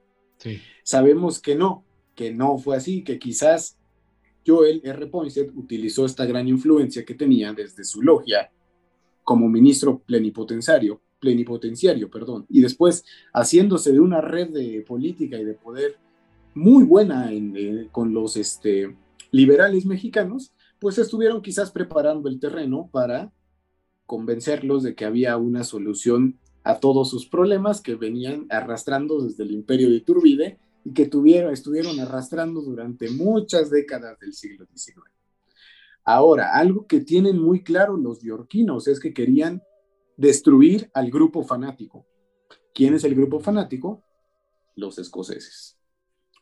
Sabemos 0.83 1.41
que 1.41 1.55
no, 1.55 1.85
que 2.13 2.33
no 2.33 2.57
fue 2.57 2.75
así, 2.75 3.05
que 3.05 3.17
quizás 3.17 3.77
Joel 4.45 4.81
R. 4.83 5.07
Poinsett 5.07 5.55
utilizó 5.55 6.05
esta 6.05 6.25
gran 6.25 6.49
influencia 6.49 7.05
que 7.05 7.15
tenía 7.15 7.53
desde 7.53 7.85
su 7.85 8.01
logia 8.01 8.51
como 9.23 9.47
ministro 9.47 9.99
plenipotenciario, 9.99 11.01
plenipotenciario, 11.19 12.09
perdón, 12.09 12.45
y 12.49 12.61
después 12.61 13.05
haciéndose 13.33 13.91
de 13.91 13.99
una 13.99 14.21
red 14.21 14.49
de 14.49 14.83
política 14.87 15.37
y 15.37 15.45
de 15.45 15.53
poder 15.53 15.97
muy 16.53 16.83
buena 16.83 17.29
eh, 17.31 17.89
con 17.91 18.13
los 18.13 18.37
este, 18.37 18.95
liberales 19.31 19.85
mexicanos, 19.85 20.53
pues 20.79 20.97
estuvieron 20.97 21.41
quizás 21.41 21.71
preparando 21.71 22.29
el 22.29 22.39
terreno 22.39 22.89
para 22.91 23.31
convencerlos 24.05 24.83
de 24.83 24.95
que 24.95 25.05
había 25.05 25.37
una 25.37 25.63
solución 25.63 26.39
a 26.63 26.79
todos 26.79 27.09
sus 27.09 27.27
problemas 27.27 27.81
que 27.81 27.95
venían 27.95 28.47
arrastrando 28.49 29.21
desde 29.21 29.43
el 29.43 29.51
imperio 29.51 29.89
de 29.89 29.95
Iturbide 29.97 30.59
y 30.83 30.93
que 30.93 31.07
tuvieron, 31.07 31.53
estuvieron 31.53 31.99
arrastrando 31.99 32.61
durante 32.61 33.09
muchas 33.09 33.69
décadas 33.69 34.19
del 34.19 34.33
siglo 34.33 34.65
XIX. 34.73 35.01
Ahora, 36.03 36.55
algo 36.55 36.85
que 36.85 37.01
tienen 37.01 37.39
muy 37.39 37.63
claro 37.63 37.97
los 37.97 38.21
yorquinos 38.21 38.87
es 38.87 38.99
que 38.99 39.13
querían 39.13 39.63
destruir 40.17 40.89
al 40.93 41.11
grupo 41.11 41.43
fanático. 41.43 42.05
¿Quién 42.73 42.93
es 42.95 43.03
el 43.03 43.15
grupo 43.15 43.39
fanático? 43.39 44.03
Los 44.75 44.97
escoceses. 44.99 45.77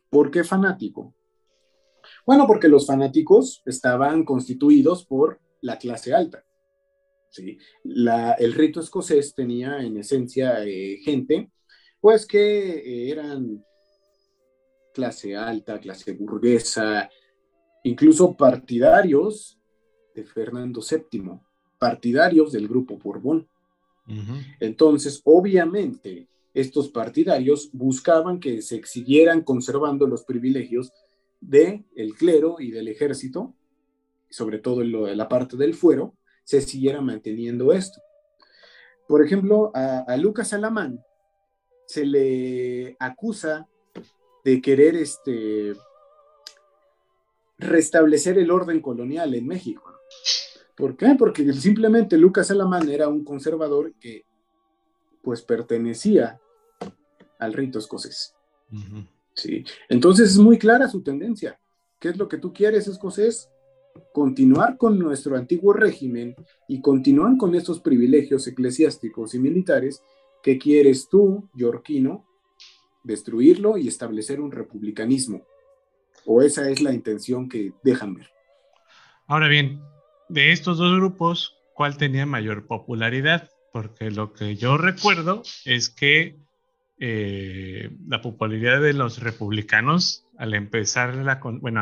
¿Por 0.10 0.32
qué 0.32 0.44
fanático? 0.44 1.14
Bueno, 2.26 2.48
porque 2.48 2.68
los 2.68 2.88
fanáticos 2.88 3.62
estaban 3.66 4.26
constituidos 4.26 5.06
por 5.06 5.40
la 5.62 5.78
clase 5.78 6.14
alta. 6.14 6.44
¿sí? 7.34 7.58
el 7.84 8.54
rito 8.54 8.80
escocés 8.80 9.34
tenía 9.34 9.82
en 9.82 9.98
esencia 9.98 10.64
eh, 10.64 11.00
gente, 11.04 11.52
pues 12.00 12.28
que 12.28 12.78
eh, 12.78 13.10
eran 13.10 13.66
clase 14.94 15.36
alta, 15.36 15.80
clase 15.80 16.14
burguesa, 16.14 17.10
incluso 17.84 18.38
partidarios 18.38 19.60
de 20.14 20.24
Fernando 20.24 20.82
VII, 20.82 21.40
partidarios 21.80 22.52
del 22.52 22.68
grupo 22.68 22.98
Borbón. 22.98 23.48
Entonces, 24.60 25.22
obviamente, 25.24 26.28
estos 26.54 26.90
partidarios 26.90 27.70
buscaban 27.72 28.40
que 28.40 28.62
se 28.62 28.84
siguieran 28.86 29.42
conservando 29.42 30.08
los 30.08 30.24
privilegios 30.24 30.92
del 31.42 31.86
el 31.96 32.14
clero 32.16 32.58
y 32.60 32.72
del 32.72 32.88
ejército, 32.88 33.54
sobre 34.30 34.60
todo 34.60 34.82
en, 34.82 35.18
la 35.18 35.28
parte 35.28 35.58
del 35.58 35.74
fuero, 35.74 36.16
se 36.44 36.62
siguiera 36.62 37.02
manteniendo 37.02 37.72
esto. 37.74 38.02
Por 39.08 39.26
ejemplo, 39.26 39.72
a, 39.74 40.16
Lucas 40.18 40.54
Alamán 40.54 41.04
se 41.86 42.06
le 42.06 42.96
acusa 43.00 43.68
de 44.44 44.62
querer 44.62 44.96
este, 44.96 45.74
restablecer 47.58 48.38
el 48.38 48.52
orden 48.52 48.82
colonial 48.82 49.34
en 49.36 49.48
México. 49.48 49.94
¿Por 50.76 50.98
qué? 50.98 51.16
Porque 51.18 51.52
simplemente 51.54 52.18
Lucas 52.18 52.50
Alamán 52.52 52.90
era 52.90 53.08
un 53.08 53.24
conservador 53.24 53.94
que 54.00 54.26
pues 55.22 55.42
pertenecía 55.42 56.40
al 57.40 57.54
rito 57.54 57.80
escocés. 57.80 58.36
¿sí? 59.34 59.64
Entonces 59.90 60.32
es 60.32 60.38
muy 60.38 60.58
clara 60.58 60.88
su 60.88 61.02
tendencia. 61.02 61.60
¿Qué 62.00 62.10
es 62.10 62.18
lo 62.18 62.28
que 62.28 62.38
tú 62.38 62.52
quieres, 62.52 62.88
escocés? 62.88 63.50
Continuar 64.12 64.78
con 64.78 64.98
nuestro 64.98 65.38
antiguo 65.38 65.74
régimen 65.74 66.36
y 66.68 66.82
continuar 66.82 67.38
con 67.38 67.56
estos 67.56 67.80
privilegios 67.80 68.48
eclesiásticos 68.48 69.36
y 69.36 69.40
militares 69.40 70.02
que 70.42 70.58
quieres 70.58 71.08
tú, 71.08 71.50
yorquino, 71.54 72.26
destruirlo 73.04 73.78
y 73.78 73.88
establecer 73.88 74.42
un 74.42 74.52
republicanismo. 74.52 75.46
O 76.26 76.42
esa 76.42 76.70
es 76.70 76.82
la 76.82 76.94
intención 76.94 77.48
que 77.48 77.74
dejan 77.84 78.16
ver. 78.16 78.30
Ahora 79.28 79.48
bien, 79.48 79.82
de 80.34 80.52
estos 80.52 80.80
dos 80.80 80.96
grupos, 80.96 81.58
¿cuál 81.76 81.96
tenía 81.98 82.26
mayor 82.26 82.66
popularidad? 82.66 83.52
Porque 83.72 84.10
lo 84.10 84.34
que 84.34 84.56
yo 84.56 84.78
recuerdo 84.78 85.44
es 85.64 85.90
que 85.90 86.38
eh, 87.00 87.92
la 88.08 88.22
popularidad 88.22 88.82
de 88.82 88.94
los 88.94 89.20
republicanos 89.20 90.26
al 90.38 90.56
empezar 90.56 91.14
la, 91.16 91.40
bueno, 91.62 91.82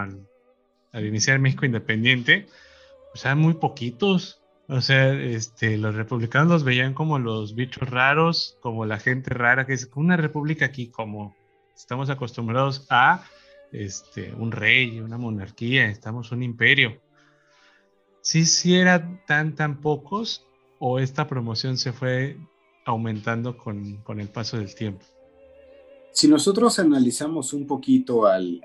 al, 0.91 1.05
iniciar 1.05 1.39
México 1.39 1.65
independiente, 1.65 2.47
pues 3.11 3.23
eran 3.23 3.39
muy 3.39 3.53
poquitos. 3.53 4.41
O 4.67 4.81
sea, 4.81 5.13
este, 5.13 5.77
los 5.77 5.95
republicanos 5.95 6.49
los 6.49 6.63
veían 6.65 6.93
como 6.93 7.19
los 7.19 7.55
bichos 7.55 7.89
raros, 7.89 8.57
como 8.61 8.85
la 8.85 8.99
gente 8.99 9.33
rara, 9.33 9.65
que 9.65 9.73
es 9.73 9.89
una 9.95 10.17
república 10.17 10.65
aquí, 10.65 10.87
como 10.87 11.35
estamos 11.73 12.09
acostumbrados 12.09 12.85
a 12.89 13.23
este, 13.71 14.33
un 14.33 14.51
rey, 14.51 14.99
una 14.99 15.17
monarquía, 15.17 15.87
estamos 15.87 16.33
un 16.33 16.43
imperio. 16.43 16.99
¿Sí, 18.21 18.45
sí 18.45 18.75
eran 18.75 19.21
tan, 19.25 19.55
tan 19.55 19.81
pocos 19.81 20.45
o 20.79 20.99
esta 20.99 21.27
promoción 21.27 21.77
se 21.77 21.91
fue 21.91 22.37
aumentando 22.85 23.57
con, 23.57 23.97
con 23.97 24.19
el 24.19 24.29
paso 24.29 24.57
del 24.57 24.73
tiempo? 24.73 25.05
Si 26.11 26.27
nosotros 26.27 26.77
analizamos 26.79 27.53
un 27.53 27.65
poquito 27.65 28.25
al, 28.25 28.61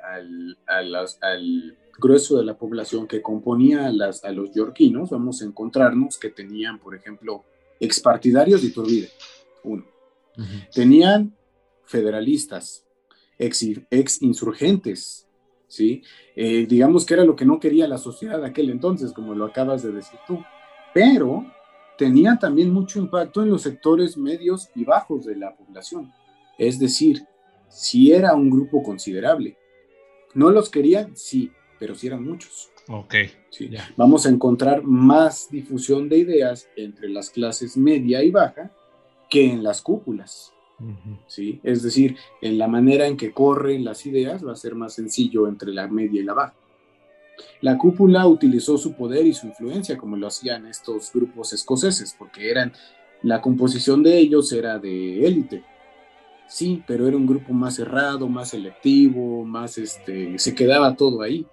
al, 0.66 0.96
al 1.20 1.76
grueso 1.98 2.38
de 2.38 2.44
la 2.44 2.58
población 2.58 3.06
que 3.06 3.22
componía 3.22 3.86
a, 3.86 3.92
las, 3.92 4.24
a 4.24 4.32
los 4.32 4.52
yorquinos, 4.52 5.10
vamos 5.10 5.40
a 5.40 5.44
encontrarnos 5.44 6.18
que 6.18 6.30
tenían, 6.30 6.78
por 6.78 6.94
ejemplo, 6.94 7.44
expartidarios 7.80 8.62
de 8.62 8.68
Iturbide, 8.68 9.10
uno. 9.64 9.84
Tenían 10.74 11.34
federalistas, 11.84 12.84
ex, 13.38 13.64
ex 13.90 14.20
insurgentes, 14.20 15.25
¿sí? 15.68 16.02
Eh, 16.34 16.66
digamos 16.68 17.04
que 17.04 17.14
era 17.14 17.24
lo 17.24 17.36
que 17.36 17.44
no 17.44 17.60
quería 17.60 17.88
la 17.88 17.98
sociedad 17.98 18.40
de 18.40 18.46
aquel 18.46 18.70
entonces, 18.70 19.12
como 19.12 19.34
lo 19.34 19.44
acabas 19.44 19.82
de 19.82 19.92
decir 19.92 20.18
tú. 20.26 20.42
Pero 20.94 21.44
tenía 21.98 22.36
también 22.38 22.72
mucho 22.72 22.98
impacto 22.98 23.42
en 23.42 23.50
los 23.50 23.62
sectores 23.62 24.16
medios 24.16 24.70
y 24.74 24.84
bajos 24.84 25.24
de 25.24 25.36
la 25.36 25.54
población. 25.56 26.12
Es 26.58 26.78
decir, 26.78 27.24
si 27.68 28.12
era 28.12 28.34
un 28.34 28.50
grupo 28.50 28.82
considerable. 28.82 29.56
¿No 30.34 30.50
los 30.50 30.68
querían? 30.68 31.16
Sí, 31.16 31.50
pero 31.78 31.94
sí 31.94 32.06
eran 32.06 32.24
muchos. 32.24 32.70
Ok. 32.88 33.14
Sí. 33.50 33.70
Vamos 33.96 34.26
a 34.26 34.28
encontrar 34.28 34.82
más 34.82 35.48
difusión 35.50 36.08
de 36.08 36.18
ideas 36.18 36.68
entre 36.76 37.08
las 37.08 37.30
clases 37.30 37.76
media 37.76 38.22
y 38.22 38.30
baja 38.30 38.70
que 39.28 39.50
en 39.50 39.62
las 39.62 39.82
cúpulas. 39.82 40.52
¿Sí? 41.26 41.60
Es 41.62 41.82
decir, 41.82 42.16
en 42.40 42.58
la 42.58 42.68
manera 42.68 43.06
en 43.06 43.16
que 43.16 43.32
corren 43.32 43.84
las 43.84 44.06
ideas 44.06 44.46
va 44.46 44.52
a 44.52 44.56
ser 44.56 44.74
más 44.74 44.94
sencillo 44.94 45.48
entre 45.48 45.72
la 45.72 45.88
media 45.88 46.20
y 46.20 46.24
la 46.24 46.34
baja. 46.34 46.54
La 47.60 47.76
cúpula 47.76 48.26
utilizó 48.26 48.78
su 48.78 48.94
poder 48.94 49.26
y 49.26 49.34
su 49.34 49.46
influencia 49.46 49.96
como 49.96 50.16
lo 50.16 50.26
hacían 50.26 50.66
estos 50.66 51.12
grupos 51.12 51.52
escoceses, 51.52 52.14
porque 52.18 52.50
eran 52.50 52.72
la 53.22 53.40
composición 53.40 54.02
de 54.02 54.18
ellos 54.18 54.52
era 54.52 54.78
de 54.78 55.26
élite. 55.26 55.64
Sí, 56.48 56.82
pero 56.86 57.08
era 57.08 57.16
un 57.16 57.26
grupo 57.26 57.52
más 57.52 57.74
cerrado, 57.74 58.28
más 58.28 58.50
selectivo, 58.50 59.44
más 59.44 59.78
este, 59.78 60.38
se 60.38 60.54
quedaba 60.54 60.96
todo 60.96 61.22
ahí. 61.22 61.44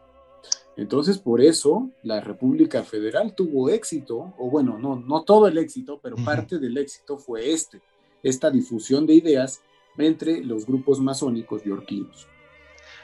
Entonces, 0.75 1.17
por 1.17 1.41
eso 1.41 1.89
la 2.03 2.19
República 2.19 2.83
Federal 2.83 3.33
tuvo 3.35 3.69
éxito, 3.69 4.33
o 4.37 4.49
bueno, 4.49 4.77
no, 4.79 4.95
no 4.95 5.23
todo 5.23 5.47
el 5.47 5.57
éxito, 5.57 5.99
pero 6.01 6.15
parte 6.17 6.59
del 6.59 6.77
éxito 6.77 7.17
fue 7.17 7.51
este, 7.51 7.81
esta 8.23 8.49
difusión 8.49 9.05
de 9.05 9.13
ideas 9.15 9.61
entre 9.97 10.43
los 10.43 10.65
grupos 10.65 10.99
masónicos 10.99 11.63
yorquinos. 11.63 12.27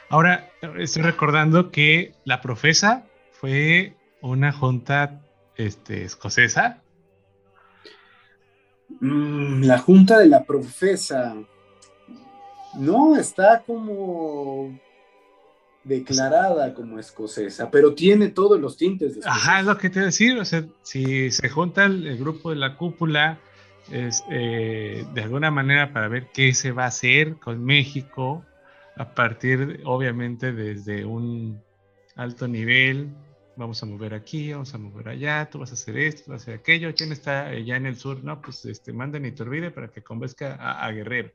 Ahora, 0.08 0.50
estoy 0.78 1.02
recordando 1.02 1.70
que 1.70 2.14
la 2.24 2.40
profesa 2.40 3.06
fue 3.30 3.94
una 4.20 4.52
junta 4.52 5.22
este, 5.56 6.04
escocesa. 6.04 6.82
Mm, 9.00 9.62
la 9.62 9.78
junta 9.78 10.18
de 10.18 10.26
la 10.26 10.44
profesa. 10.44 11.36
No, 12.74 13.16
está 13.16 13.62
como 13.64 14.78
declarada 15.84 16.74
como 16.74 16.98
escocesa, 16.98 17.70
pero 17.70 17.94
tiene 17.94 18.28
todos 18.28 18.60
los 18.60 18.76
tintes 18.76 19.14
de 19.14 19.22
Ajá, 19.24 19.60
es 19.60 19.66
lo 19.66 19.78
que 19.78 19.90
te 19.90 20.00
decir. 20.00 20.38
O 20.38 20.44
sea, 20.44 20.64
si 20.82 21.30
se 21.30 21.48
junta 21.48 21.84
el, 21.84 22.18
grupo 22.18 22.50
de 22.50 22.56
la 22.56 22.76
cúpula, 22.76 23.38
es, 23.90 24.24
eh, 24.30 25.04
de 25.14 25.22
alguna 25.22 25.50
manera 25.50 25.92
para 25.92 26.08
ver 26.08 26.28
qué 26.32 26.54
se 26.54 26.72
va 26.72 26.84
a 26.84 26.88
hacer 26.88 27.36
con 27.36 27.64
México, 27.64 28.44
a 28.96 29.14
partir, 29.14 29.80
obviamente, 29.84 30.52
desde 30.52 31.04
un 31.04 31.62
alto 32.16 32.48
nivel, 32.48 33.08
vamos 33.56 33.82
a 33.82 33.86
mover 33.86 34.14
aquí, 34.14 34.52
vamos 34.52 34.74
a 34.74 34.78
mover 34.78 35.08
allá, 35.08 35.48
tú 35.50 35.58
vas 35.58 35.70
a 35.70 35.74
hacer 35.74 35.96
esto, 35.96 36.32
vas 36.32 36.40
a 36.40 36.42
hacer 36.42 36.54
aquello, 36.54 36.94
¿quién 36.94 37.12
está 37.12 37.46
allá 37.46 37.76
en 37.76 37.86
el 37.86 37.96
sur? 37.96 38.22
No, 38.24 38.40
pues 38.40 38.64
este, 38.64 38.92
manden 38.92 39.26
Iturbide 39.26 39.70
para 39.70 39.88
que 39.88 40.02
convenzca 40.02 40.54
a, 40.54 40.84
a 40.84 40.92
Guerrero. 40.92 41.30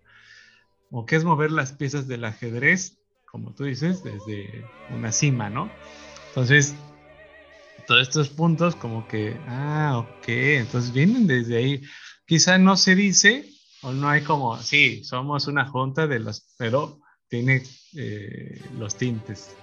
O 0.91 1.06
qué 1.06 1.16
es 1.16 1.24
mover 1.24 1.51
las 1.51 1.74
piezas 1.74 2.08
del 2.08 2.26
ajedrez, 2.26 2.99
como 3.26 3.53
tú 3.53 3.64
dices, 3.64 4.03
desde 4.03 4.66
una 4.91 5.12
cima, 5.12 5.49
¿no? 5.49 5.70
Entonces, 6.30 6.76
todos 7.88 8.01
estos 8.01 8.30
puntos 8.30 8.76
como 8.76 9.08
que, 9.08 9.38
ah, 9.47 9.97
ok, 9.97 10.28
entonces 10.28 10.91
vienen 10.91 11.28
desde 11.28 11.58
ahí. 11.58 11.84
Quizá 12.26 12.58
no 12.58 12.76
se 12.76 12.96
dice, 12.96 13.50
o 13.84 13.92
no 13.92 14.10
hay 14.10 14.22
como, 14.22 14.58
sí, 14.58 15.04
somos 15.04 15.48
una 15.48 15.66
junta 15.66 16.08
de 16.08 16.20
los, 16.20 16.54
pero 16.58 17.00
tiene 17.28 17.64
eh, 17.96 18.62
los 18.80 18.96
tintes, 18.96 19.56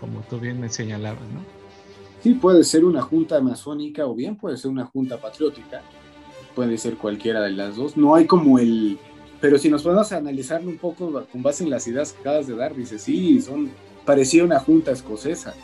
como 0.00 0.20
tú 0.22 0.40
bien 0.40 0.60
me 0.60 0.68
señalabas, 0.68 1.28
¿no? 1.28 1.44
Sí, 2.22 2.34
puede 2.34 2.64
ser 2.64 2.84
una 2.84 3.02
junta 3.02 3.40
masónica 3.40 4.06
o 4.06 4.14
bien 4.14 4.36
puede 4.36 4.56
ser 4.56 4.70
una 4.70 4.84
junta 4.86 5.20
patriótica, 5.20 5.82
puede 6.56 6.76
ser 6.76 6.96
cualquiera 6.96 7.40
de 7.42 7.52
las 7.52 7.76
dos. 7.76 7.96
No 7.96 8.16
hay 8.16 8.26
como 8.26 8.58
el... 8.58 8.98
Pero 9.40 9.56
si 9.56 9.68
nos 9.68 9.84
podemos 9.84 10.10
analizarlo 10.10 10.68
un 10.68 10.78
poco 10.78 11.24
con 11.30 11.42
base 11.44 11.62
en 11.62 11.70
las 11.70 11.86
ideas 11.86 12.12
que 12.12 12.20
acabas 12.20 12.48
de 12.48 12.56
dar, 12.56 12.74
dice, 12.74 12.98
sí, 12.98 13.40
son, 13.40 13.70
parecía 14.04 14.42
una 14.42 14.58
junta 14.58 14.90
escocesa, 14.90 15.54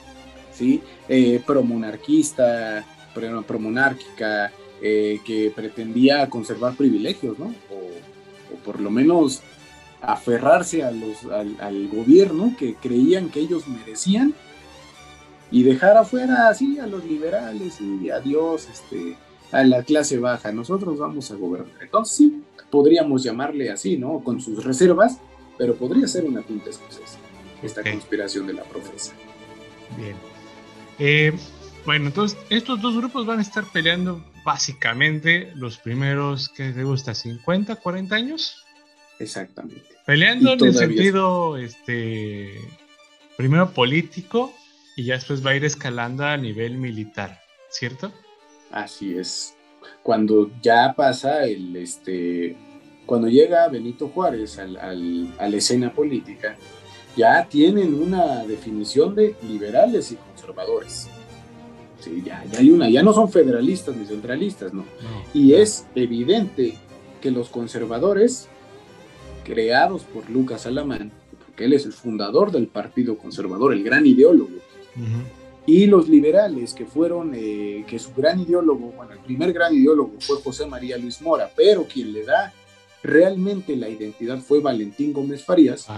¿sí? 0.53 0.81
Eh, 1.09 1.43
promonarquista, 1.45 2.87
promonárquica, 3.13 4.53
eh, 4.87 5.23
que 5.25 5.51
pretendía 5.51 6.29
conservar 6.29 6.75
privilegios, 6.75 7.39
¿no? 7.39 7.47
O, 7.71 8.57
por 8.67 8.81
lo 8.81 8.91
menos 8.91 9.41
aferrarse 10.03 10.83
a 10.83 10.91
los, 10.91 11.25
al, 11.25 11.57
al, 11.59 11.89
gobierno 11.89 12.55
que 12.59 12.75
creían 12.75 13.31
que 13.31 13.41
ellos 13.41 13.67
merecían 13.67 14.35
y 15.51 15.63
dejar 15.63 15.97
afuera 15.97 16.51
así 16.51 16.79
a 16.79 16.87
los 16.87 17.03
liberales 17.03 17.81
y 17.81 18.11
adiós 18.11 18.69
este, 18.71 19.17
a 19.53 19.65
la 19.65 19.83
clase 19.85 20.19
baja. 20.19 20.53
Nosotros 20.53 20.99
vamos 20.99 21.31
a 21.31 21.37
gobernar. 21.37 21.81
Entonces 21.81 22.15
sí, 22.15 22.43
podríamos 22.71 23.23
llamarle 23.23 23.71
así, 23.71 23.97
¿no? 23.97 24.19
Con 24.23 24.39
sus 24.39 24.63
reservas, 24.63 25.19
pero 25.57 25.77
podría 25.77 26.07
ser 26.07 26.27
una 26.27 26.43
junta 26.43 26.69
escocesa, 26.69 27.19
esta 27.63 27.83
conspiración 27.83 28.47
de 28.47 28.53
la 28.53 28.65
profesa. 28.65 29.15
Bien. 29.97 30.17
Eh, 30.99 31.33
bueno, 31.87 32.09
entonces 32.09 32.37
estos 32.51 32.83
dos 32.83 32.95
grupos 32.95 33.25
van 33.25 33.39
a 33.39 33.43
estar 33.43 33.65
peleando 33.73 34.23
básicamente 34.45 35.53
los 35.55 35.79
primeros, 35.79 36.49
¿qué 36.51 36.71
te 36.71 36.85
gusta? 36.85 37.13
¿50, 37.13 37.81
40 37.81 38.15
años? 38.15 38.65
Exactamente. 39.19 39.83
Peleando 40.07 40.53
en 40.53 40.65
el 40.65 40.75
sentido, 40.75 41.57
este, 41.57 42.61
primero 43.37 43.71
político 43.71 44.53
y 44.97 45.05
ya 45.05 45.15
después 45.15 45.45
va 45.45 45.51
a 45.51 45.57
ir 45.57 45.65
escalando 45.65 46.25
a 46.25 46.37
nivel 46.37 46.77
militar, 46.77 47.41
¿cierto? 47.71 48.13
Así 48.71 49.17
es. 49.17 49.57
Cuando 50.03 50.51
ya 50.63 50.95
pasa 50.97 51.45
el, 51.45 51.77
este, 51.77 52.57
cuando 53.07 53.29
llega 53.29 53.69
Benito 53.69 54.09
Juárez 54.09 54.59
al, 54.59 54.77
a 54.77 55.49
la 55.49 55.57
escena 55.57 55.93
política, 55.93 56.57
ya 57.17 57.47
tienen 57.49 57.95
una 57.95 58.45
definición 58.45 59.15
de 59.15 59.37
liberales 59.43 60.13
y 60.13 60.17
conservadores. 60.17 61.09
Sí, 62.05 62.23
ya, 62.23 62.45
ya 62.53 62.59
hay 62.59 62.71
una, 62.71 62.91
ya 62.91 63.03
no 63.03 63.15
son 63.15 63.31
federalistas 63.31 63.97
ni 63.97 64.05
centralistas, 64.05 64.75
no. 64.75 64.85
y 65.33 65.55
es 65.55 65.87
evidente 65.95 66.77
que 67.23 67.31
los 67.31 67.49
conservadores, 67.49 68.49
creados 69.43 70.03
por 70.03 70.29
Lucas 70.29 70.67
Alamán, 70.67 71.13
porque 71.47 71.65
él 71.65 71.73
es 71.73 71.87
el 71.87 71.95
fundador 71.95 72.53
del 72.53 72.67
Partido 72.67 73.17
Conservador, 73.17 73.73
el 73.73 73.83
gran 73.83 74.05
ideólogo, 74.05 74.51
y 75.65 75.87
los 75.87 76.11
liberales, 76.11 76.75
que 76.75 76.85
fueron, 76.85 77.33
eh, 77.35 77.87
que 77.89 77.99
su 77.99 78.13
gran 78.13 78.39
ideólogo, 78.39 78.93
bueno, 78.93 79.13
el 79.13 79.21
primer 79.21 79.55
gran 79.55 79.75
ideólogo 79.75 80.13
fue 80.21 80.37
José 80.43 80.67
María 80.67 80.99
Luis 80.99 81.23
Mora, 81.23 81.51
pero 81.57 81.85
quien 81.85 82.13
le 82.13 82.25
da 82.25 82.53
realmente 83.03 83.77
la 83.77 83.89
identidad 83.89 84.41
fue 84.41 84.61
Valentín 84.61 85.15
Gómez 85.15 85.43
Farías. 85.43 85.89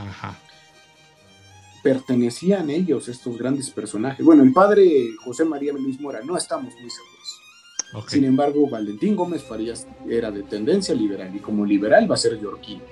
Pertenecían 1.87 2.68
ellos, 2.68 3.07
estos 3.07 3.39
grandes 3.39 3.70
personajes. 3.70 4.26
Bueno, 4.26 4.43
el 4.43 4.53
padre 4.53 5.07
José 5.24 5.45
María 5.45 5.72
Luis 5.72 6.01
Mora, 6.01 6.20
no 6.24 6.37
estamos 6.37 6.74
muy 6.80 6.91
seguros. 6.91 8.11
Sin 8.11 8.24
embargo, 8.24 8.68
Valentín 8.68 9.14
Gómez 9.14 9.45
Farías 9.45 9.87
era 10.11 10.32
de 10.32 10.43
tendencia 10.43 10.97
liberal 10.97 11.32
y 11.32 11.39
como 11.39 11.64
liberal 11.64 12.11
va 12.11 12.16
a 12.16 12.18
ser 12.18 12.41
yorquino. 12.41 12.82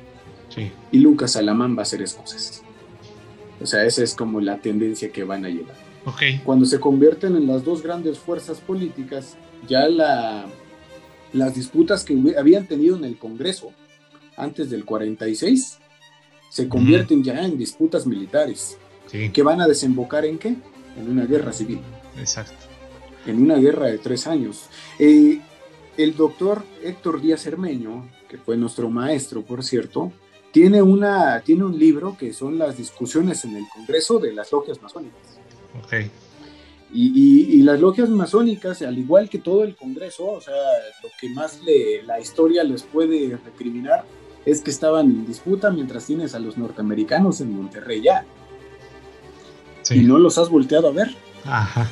Y 0.92 0.99
Lucas 0.99 1.34
Alamán 1.34 1.76
va 1.76 1.82
a 1.82 1.86
ser 1.86 2.03
escocés. 2.03 2.62
O 3.61 3.66
sea, 3.66 3.84
esa 3.84 4.05
es 4.05 4.14
como 4.14 4.40
la 4.40 4.59
tendencia 4.59 5.11
que 5.11 5.24
van 5.24 5.45
a 5.45 5.49
llevar. 5.49 5.74
Cuando 6.45 6.64
se 6.64 6.78
convierten 6.78 7.34
en 7.34 7.49
las 7.49 7.64
dos 7.64 7.82
grandes 7.82 8.16
fuerzas 8.16 8.61
políticas, 8.61 9.36
ya 9.66 9.88
la, 9.88 10.47
las 11.32 11.57
disputas 11.57 12.05
que 12.05 12.16
habían 12.38 12.68
tenido 12.68 12.97
en 12.97 13.03
el 13.03 13.18
Congreso 13.18 13.72
antes 14.36 14.70
del 14.70 14.84
46 14.84 15.80
se 16.49 16.68
convierten 16.68 17.24
ya 17.24 17.45
en 17.45 17.59
disputas 17.59 18.07
militares. 18.07 18.78
¿Que 19.33 19.43
van 19.43 19.61
a 19.61 19.69
desembocar 19.69 20.25
en 20.25 20.39
qué? 20.39 20.57
En 20.97 21.09
una 21.09 21.25
guerra 21.25 21.53
civil. 21.53 21.81
Exacto. 22.19 22.67
En 23.27 23.41
una 23.41 23.57
guerra 23.57 23.87
de 23.87 23.99
tres 23.99 24.27
años. 24.27 24.67
Eh, 24.99 25.41
el 25.97 26.17
doctor 26.17 26.65
Héctor 26.83 27.21
Díaz 27.21 27.47
Hermeño, 27.47 28.11
que 28.29 28.39
fue 28.39 28.57
nuestro 28.57 28.91
maestro, 28.91 29.43
por 29.43 29.62
cierto, 29.62 30.12
tiene, 30.51 30.83
una, 30.83 31.41
tiene 31.41 31.65
un 31.65 31.79
libro 31.79 32.17
que 32.19 32.33
son 32.33 32.59
las 32.59 32.77
discusiones 32.77 33.45
en 33.45 33.57
el 33.57 33.65
Congreso 33.73 34.19
de 34.19 34.33
las 34.33 34.51
logias 34.51 34.83
masónicas. 34.83 35.39
Ok. 35.83 36.11
Y, 36.97 37.62
las 37.62 37.81
logias 37.81 38.09
masónicas, 38.09 38.83
al 38.83 38.99
igual 38.99 39.29
que 39.29 39.39
todo 39.39 39.65
el 39.65 39.75
Congreso, 39.75 40.27
o 40.27 40.41
sea, 40.41 40.55
lo 41.03 41.09
que 41.21 41.29
más 41.31 41.61
le, 41.62 42.05
la 42.05 42.21
historia 42.21 42.62
les 42.62 42.85
puede 42.85 43.37
recriminar 43.45 44.05
es 44.45 44.61
que 44.61 44.71
estaban 44.71 45.07
en 45.07 45.27
disputa 45.27 45.71
mientras 45.71 46.07
tienes 46.07 46.35
a 46.35 46.39
los 46.39 46.57
norteamericanos 46.57 47.41
en 47.41 47.57
Monterrey 47.57 48.03
ya. 48.03 48.25
Sí. 49.85 50.01
Y 50.01 50.05
no 50.05 50.18
los 50.18 50.37
has 50.39 50.51
volteado 50.51 50.89
a 50.89 50.93
ver. 50.93 51.14
Ajá. 51.45 51.89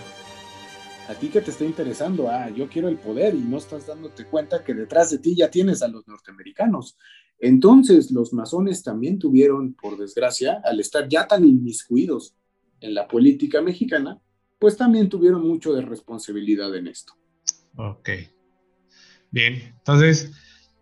A 1.08 1.14
ti 1.14 1.28
que 1.28 1.40
te 1.40 1.50
está 1.50 1.64
interesando, 1.64 2.28
ah, 2.30 2.48
yo 2.50 2.68
quiero 2.68 2.88
el 2.88 2.96
poder 2.96 3.34
y 3.34 3.40
no 3.40 3.58
estás 3.58 3.86
dándote 3.86 4.24
cuenta 4.24 4.64
que 4.64 4.72
detrás 4.72 5.10
de 5.10 5.18
ti 5.18 5.34
ya 5.34 5.50
tienes 5.50 5.82
a 5.82 5.88
los 5.88 6.06
norteamericanos. 6.06 6.96
Entonces, 7.38 8.12
los 8.12 8.32
masones 8.32 8.84
también 8.84 9.18
tuvieron, 9.18 9.74
por 9.74 9.98
desgracia, 9.98 10.62
al 10.64 10.78
estar 10.78 11.08
ya 11.08 11.26
tan 11.26 11.44
inmiscuidos 11.44 12.36
en 12.80 12.94
la 12.94 13.08
política 13.08 13.60
mexicana, 13.60 14.20
pues 14.60 14.76
también 14.76 15.08
tuvieron 15.08 15.46
mucho 15.46 15.72
de 15.72 15.82
responsabilidad 15.82 16.74
en 16.76 16.86
esto. 16.86 17.14
Ok. 17.76 18.10
Bien, 19.32 19.74
entonces, 19.78 20.30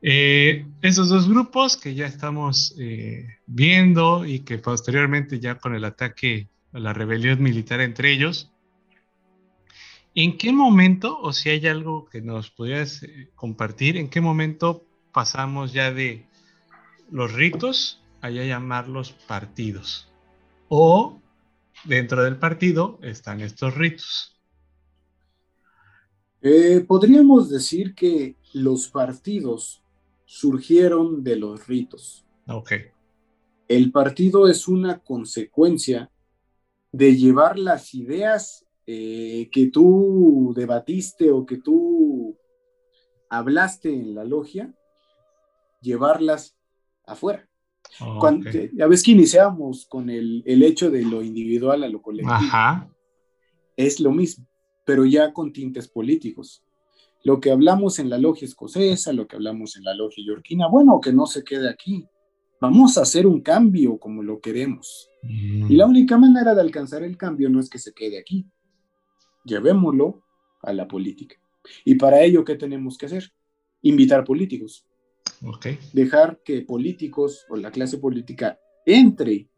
eh, 0.02 0.66
esos 0.82 1.08
dos 1.08 1.30
grupos 1.30 1.78
que 1.78 1.94
ya 1.94 2.04
estamos 2.04 2.74
eh, 2.78 3.26
viendo 3.46 4.26
y 4.26 4.40
que 4.40 4.58
posteriormente 4.58 5.40
ya 5.40 5.56
con 5.56 5.74
el 5.74 5.84
ataque 5.84 6.49
la 6.72 6.92
rebelión 6.92 7.42
militar 7.42 7.80
entre 7.80 8.12
ellos, 8.12 8.52
¿en 10.14 10.38
qué 10.38 10.52
momento, 10.52 11.18
o 11.20 11.32
si 11.32 11.50
hay 11.50 11.66
algo 11.66 12.06
que 12.06 12.20
nos 12.20 12.50
pudieras 12.50 13.02
eh, 13.02 13.30
compartir, 13.34 13.96
en 13.96 14.08
qué 14.08 14.20
momento 14.20 14.84
pasamos 15.12 15.72
ya 15.72 15.92
de 15.92 16.26
los 17.10 17.32
ritos 17.32 18.00
a 18.20 18.30
llamarlos 18.30 19.12
partidos. 19.12 20.08
O 20.68 21.20
dentro 21.84 22.22
del 22.22 22.36
partido 22.36 22.98
están 23.02 23.40
estos 23.40 23.74
ritos. 23.74 24.38
Eh, 26.42 26.84
podríamos 26.86 27.50
decir 27.50 27.94
que 27.94 28.36
los 28.54 28.88
partidos 28.88 29.82
surgieron 30.24 31.22
de 31.22 31.36
los 31.36 31.66
ritos. 31.66 32.24
Ok. 32.46 32.72
El 33.68 33.92
partido 33.92 34.48
es 34.48 34.68
una 34.68 34.98
consecuencia 34.98 36.10
de 36.92 37.16
llevar 37.16 37.58
las 37.58 37.94
ideas 37.94 38.66
eh, 38.86 39.48
que 39.52 39.68
tú 39.68 40.52
debatiste 40.56 41.30
o 41.30 41.46
que 41.46 41.58
tú 41.58 42.36
hablaste 43.28 43.92
en 43.92 44.14
la 44.14 44.24
logia, 44.24 44.74
llevarlas 45.80 46.56
afuera. 47.06 47.48
ya 48.72 48.86
ves 48.86 49.02
que 49.02 49.12
iniciamos 49.12 49.86
con 49.86 50.10
el, 50.10 50.42
el, 50.46 50.62
hecho 50.62 50.90
de 50.90 51.02
lo 51.02 51.22
individual 51.22 51.84
a 51.84 51.88
lo 51.88 52.02
colectivo. 52.02 52.34
Ajá. 52.34 52.90
Es 53.76 54.00
lo 54.00 54.10
mismo, 54.10 54.46
pero 54.84 55.06
ya 55.06 55.32
con 55.32 55.52
tintes 55.52 55.88
políticos. 55.88 56.62
Lo 57.22 57.38
que 57.38 57.50
hablamos 57.50 57.98
en 57.98 58.10
la 58.10 58.18
logia 58.18 58.46
escocesa, 58.46 59.12
lo 59.12 59.26
que 59.26 59.36
hablamos 59.36 59.76
en 59.76 59.84
la 59.84 59.94
logia 59.94 60.24
yorquina, 60.26 60.68
bueno, 60.68 61.00
que 61.00 61.12
no 61.12 61.26
se 61.26 61.44
quede 61.44 61.68
aquí. 61.68 62.06
Vamos 62.60 62.98
a 62.98 63.02
hacer 63.02 63.26
un 63.26 63.40
cambio 63.40 63.98
como 63.98 64.22
lo 64.22 64.40
queremos. 64.40 65.10
Y 65.22 65.74
la 65.74 65.86
mm. 65.86 65.90
única 65.90 66.18
manera 66.18 66.54
de 66.54 66.60
alcanzar 66.60 67.02
el 67.02 67.16
cambio 67.16 67.48
no 67.48 67.58
es 67.58 67.70
que 67.70 67.78
se 67.78 67.92
quede 67.94 68.18
aquí. 68.18 68.46
Llevémoslo 69.44 70.22
a 70.62 70.72
la 70.72 70.86
política. 70.86 71.36
Y 71.84 71.94
para 71.94 72.22
ello, 72.22 72.44
¿qué 72.44 72.56
tenemos 72.56 72.98
que 72.98 73.06
hacer? 73.06 73.32
Invitar 73.82 74.24
políticos. 74.24 74.86
Dejar 75.92 76.40
que 76.44 76.62
políticos 76.62 77.46
o 77.48 77.56
la 77.56 77.70
clase 77.70 77.98
política 77.98 78.58
entre 78.84 79.48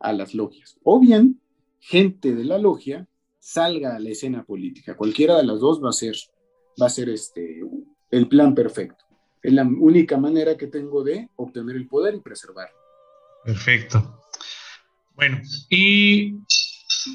a 0.00 0.12
las 0.12 0.34
logias. 0.34 0.78
O 0.82 0.98
bien, 0.98 1.40
gente 1.78 2.34
de 2.34 2.44
la 2.44 2.58
logia 2.58 3.08
salga 3.38 3.94
a 3.94 4.00
la 4.00 4.10
escena 4.10 4.44
política. 4.44 4.96
Cualquiera 4.96 5.36
de 5.36 5.44
las 5.44 5.60
dos 5.60 5.82
va 5.82 5.90
a 5.90 5.92
ser, 5.92 6.16
va 6.80 6.86
a 6.86 6.90
ser 6.90 7.08
este, 7.08 7.60
el 8.10 8.28
plan 8.28 8.54
perfecto. 8.54 9.05
Es 9.42 9.52
la 9.52 9.62
única 9.62 10.16
manera 10.16 10.56
que 10.56 10.66
tengo 10.66 11.04
de 11.04 11.28
obtener 11.36 11.76
el 11.76 11.86
poder 11.86 12.14
y 12.14 12.20
preservarlo. 12.20 12.76
Perfecto. 13.44 14.22
Bueno, 15.14 15.40
y 15.70 16.40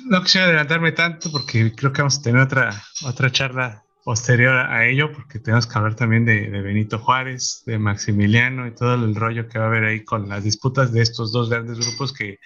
no 0.05 0.21
quisiera 0.23 0.47
adelantarme 0.47 0.91
tanto 0.91 1.31
porque 1.31 1.73
creo 1.75 1.91
que 1.91 2.01
vamos 2.01 2.19
a 2.19 2.21
tener 2.21 2.41
otra, 2.41 2.83
otra 3.05 3.31
charla 3.31 3.83
posterior 4.03 4.55
a 4.55 4.87
ello, 4.87 5.11
porque 5.11 5.39
tenemos 5.39 5.67
que 5.67 5.77
hablar 5.77 5.95
también 5.95 6.25
de, 6.25 6.49
Benito 6.61 6.99
Juárez, 6.99 7.63
de 7.65 7.77
Maximiliano 7.77 8.67
y 8.67 8.73
todo 8.73 8.95
el 8.95 9.15
rollo 9.15 9.47
que 9.47 9.59
va 9.59 9.65
a 9.65 9.67
haber 9.67 9.83
ahí 9.85 10.03
con 10.03 10.27
las 10.27 10.43
disputas 10.43 10.91
de 10.91 11.01
estos 11.01 11.31
dos 11.31 11.49
grandes 11.49 11.79
grupos 11.79 12.13
que, 12.13 12.39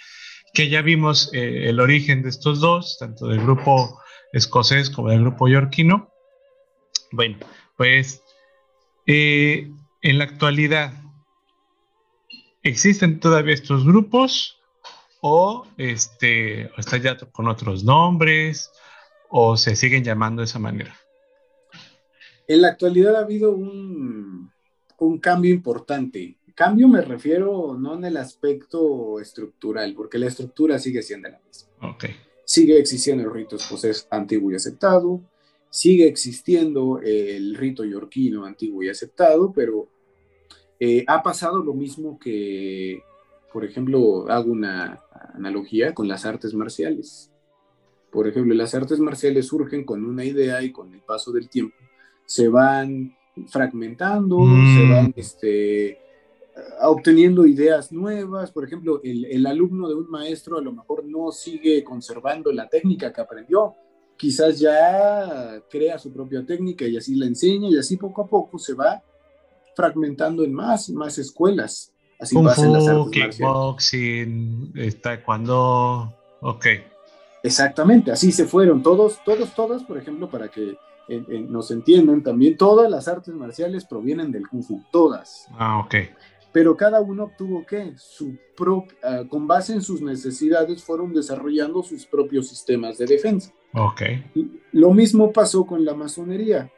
que 0.54 0.70
ya 0.70 0.82
vimos 0.82 1.30
eh, 1.34 1.70
el 1.70 1.80
origen 1.80 2.24
de 2.24 2.30
estos 2.30 2.60
dos, 2.60 2.98
tanto 3.00 3.28
del 3.28 3.42
grupo 3.42 4.02
escocés 4.34 4.90
como 4.90 5.10
del 5.10 5.22
grupo 5.22 5.48
yorquino. 5.48 6.12
Bueno, 7.12 7.38
pues 7.78 8.22
eh, 9.06 9.72
en 10.02 10.18
la 10.18 10.24
actualidad, 10.24 10.94
¿existen 12.64 13.20
todavía 13.20 13.54
estos 13.54 13.86
grupos? 13.86 14.62
¿O 15.22 15.66
este, 15.78 16.70
está 16.78 16.98
ya 16.98 17.18
con 17.18 17.48
otros 17.48 17.84
nombres? 17.84 18.72
¿O 19.30 19.58
se 19.58 19.76
siguen 19.76 20.04
llamando 20.04 20.42
de 20.42 20.46
esa 20.46 20.60
manera? 20.60 20.96
En 22.48 22.62
la 22.62 22.70
actualidad 22.70 23.16
ha 23.16 23.20
habido 23.20 23.52
un, 23.52 24.52
cambio 25.22 25.54
importante. 25.54 26.38
Cambio 26.54 26.88
me 26.88 27.02
refiero 27.02 27.76
no 27.78 27.96
en 27.96 28.06
el 28.06 28.18
aspecto 28.18 29.20
estructural, 29.20 29.94
porque 29.96 30.18
la 30.18 30.28
estructura 30.28 30.80
sigue 30.80 31.02
siendo 31.02 31.30
la 31.30 31.40
misma. 31.40 31.96
Okay. 31.96 32.16
Sigue 32.46 32.80
existiendo 32.80 33.24
el 33.24 33.34
rito 33.34 33.56
escocés 33.56 34.08
antiguo 34.12 34.52
y 34.52 34.56
aceptado, 34.56 35.22
sigue 35.76 36.08
existiendo 36.08 37.02
el 37.04 37.54
rito 37.54 37.84
yorquino 37.84 38.46
antiguo 38.46 38.82
y 38.82 38.88
aceptado, 38.88 39.52
pero 39.52 39.90
eh, 40.80 41.04
ha 41.06 41.22
pasado 41.22 41.62
lo 41.62 41.74
mismo 41.74 42.18
que, 42.18 43.02
por 43.52 43.66
ejemplo, 43.66 44.26
hago 44.30 44.54
una 44.54 45.02
analogía 45.34 45.94
con 45.94 46.08
las 46.08 46.26
artes 46.26 46.54
marciales. 46.54 47.30
Por 48.10 48.26
ejemplo, 48.26 48.56
las 48.56 48.74
artes 48.74 49.00
marciales 49.00 49.48
surgen 49.48 49.84
con 49.84 50.06
una 50.06 50.24
idea 50.24 50.64
y 50.64 50.72
con 50.72 50.94
el 50.94 51.02
paso 51.02 51.34
del 51.34 51.50
tiempo 51.50 51.76
se 52.26 52.48
van 52.48 53.14
fragmentando, 53.48 54.38
se 54.46 54.86
mm. 54.86 54.90
van 54.90 55.14
este, 55.18 56.00
obteniendo 56.84 57.46
ideas 57.46 57.92
nuevas. 57.92 58.50
Por 58.50 58.64
ejemplo, 58.64 59.02
el, 59.04 59.46
alumno 59.46 59.90
de 59.90 59.96
un 59.96 60.10
maestro 60.10 60.58
a 60.58 60.62
lo 60.62 60.72
mejor 60.72 61.04
no 61.04 61.34
sigue 61.34 61.84
conservando 61.84 62.54
la 62.54 62.70
técnica 62.70 63.12
que 63.12 63.20
aprendió, 63.20 63.76
quizás 64.18 64.60
ya 64.60 65.62
crea 65.70 66.00
su 66.00 66.12
propia 66.12 66.46
técnica 66.46 66.86
y 66.86 66.98
así 66.98 67.16
la 67.16 67.26
enseña 67.26 67.70
y 67.70 67.78
así 67.78 67.98
poco 67.98 68.22
a 68.24 68.28
poco 68.28 68.58
se 68.58 68.74
va 68.74 69.02
fragmentando 69.76 70.44
en 70.44 70.54
más 70.54 70.90
y 70.90 70.94
más 70.94 71.18
escuelas. 71.18 71.92
Así 72.20 72.34
Kung 72.36 72.46
pasa 72.46 72.66
en 72.66 72.74
las 72.74 72.88
artes 72.88 73.36
kickboxing, 73.38 74.74
cuando 75.26 76.14
ok. 76.42 76.66
Exactamente, 77.44 78.12
así 78.12 78.32
se 78.32 78.46
fueron 78.46 78.82
todos, 78.82 79.20
todos, 79.24 79.54
todas, 79.54 79.84
por 79.84 79.98
ejemplo, 79.98 80.30
para 80.30 80.50
que 80.50 80.78
nos 81.48 81.70
entienden 81.70 82.24
también, 82.24 82.58
todas 82.58 82.90
las 82.90 83.08
artes 83.08 83.34
marciales 83.36 83.86
provienen 83.86 84.32
del 84.32 84.48
Kung 84.48 84.64
Fu, 84.64 84.82
todas. 84.92 85.48
Ah, 85.52 85.80
ok. 85.80 85.96
Pero 86.52 86.76
cada 86.76 87.02
uno 87.02 87.26
obtuvo 87.26 87.66
que 87.66 87.94
su 87.98 88.38
propio, 88.56 88.98
ah, 89.04 89.24
con 89.30 89.46
base 89.46 89.74
en 89.74 89.82
sus 89.82 90.02
necesidades, 90.02 90.84
fueron 90.84 91.14
desarrollando 91.14 91.84
sus 91.84 92.06
propios 92.06 92.48
sistemas 92.48 92.98
de 92.98 93.06
defensa. 93.06 93.54
Ok. 93.76 94.02
Lo 94.72 94.94
mismo 94.94 95.34
pasó 95.34 95.66
con 95.66 95.84
la 95.84 95.94
masonería. 95.94 96.72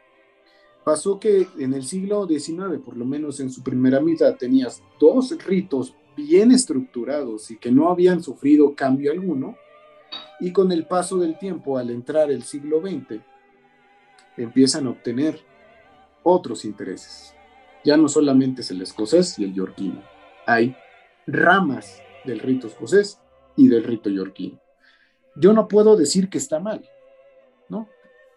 Pasó 0.84 1.20
que 1.20 1.46
en 1.58 1.74
el 1.74 1.84
siglo 1.84 2.26
XIX, 2.26 2.80
por 2.84 2.96
lo 2.96 3.04
menos 3.04 3.40
en 3.40 3.50
su 3.50 3.62
primera 3.62 4.00
mitad, 4.00 4.36
tenías 4.36 4.82
dos 4.98 5.36
ritos 5.44 5.94
bien 6.16 6.50
estructurados 6.50 7.50
y 7.50 7.58
que 7.58 7.70
no 7.70 7.90
habían 7.90 8.22
sufrido 8.22 8.74
cambio 8.74 9.12
alguno. 9.12 9.56
Y 10.40 10.52
con 10.52 10.72
el 10.72 10.86
paso 10.86 11.18
del 11.18 11.38
tiempo, 11.38 11.78
al 11.78 11.90
entrar 11.90 12.30
el 12.30 12.42
siglo 12.42 12.80
XX, 12.80 13.20
empiezan 14.36 14.86
a 14.86 14.90
obtener 14.90 15.40
otros 16.22 16.64
intereses. 16.64 17.34
Ya 17.84 17.96
no 17.96 18.08
solamente 18.08 18.62
es 18.62 18.70
el 18.70 18.82
escocés 18.82 19.38
y 19.38 19.44
el 19.44 19.54
yorquino, 19.54 20.02
hay 20.46 20.74
ramas 21.26 22.02
del 22.24 22.40
rito 22.40 22.66
escocés 22.66 23.20
y 23.56 23.68
del 23.68 23.84
rito 23.84 24.10
yorquino. 24.10 24.60
Yo 25.36 25.52
no 25.52 25.68
puedo 25.68 25.96
decir 25.96 26.28
que 26.28 26.38
está 26.38 26.60
mal, 26.60 26.88
¿no? 27.68 27.88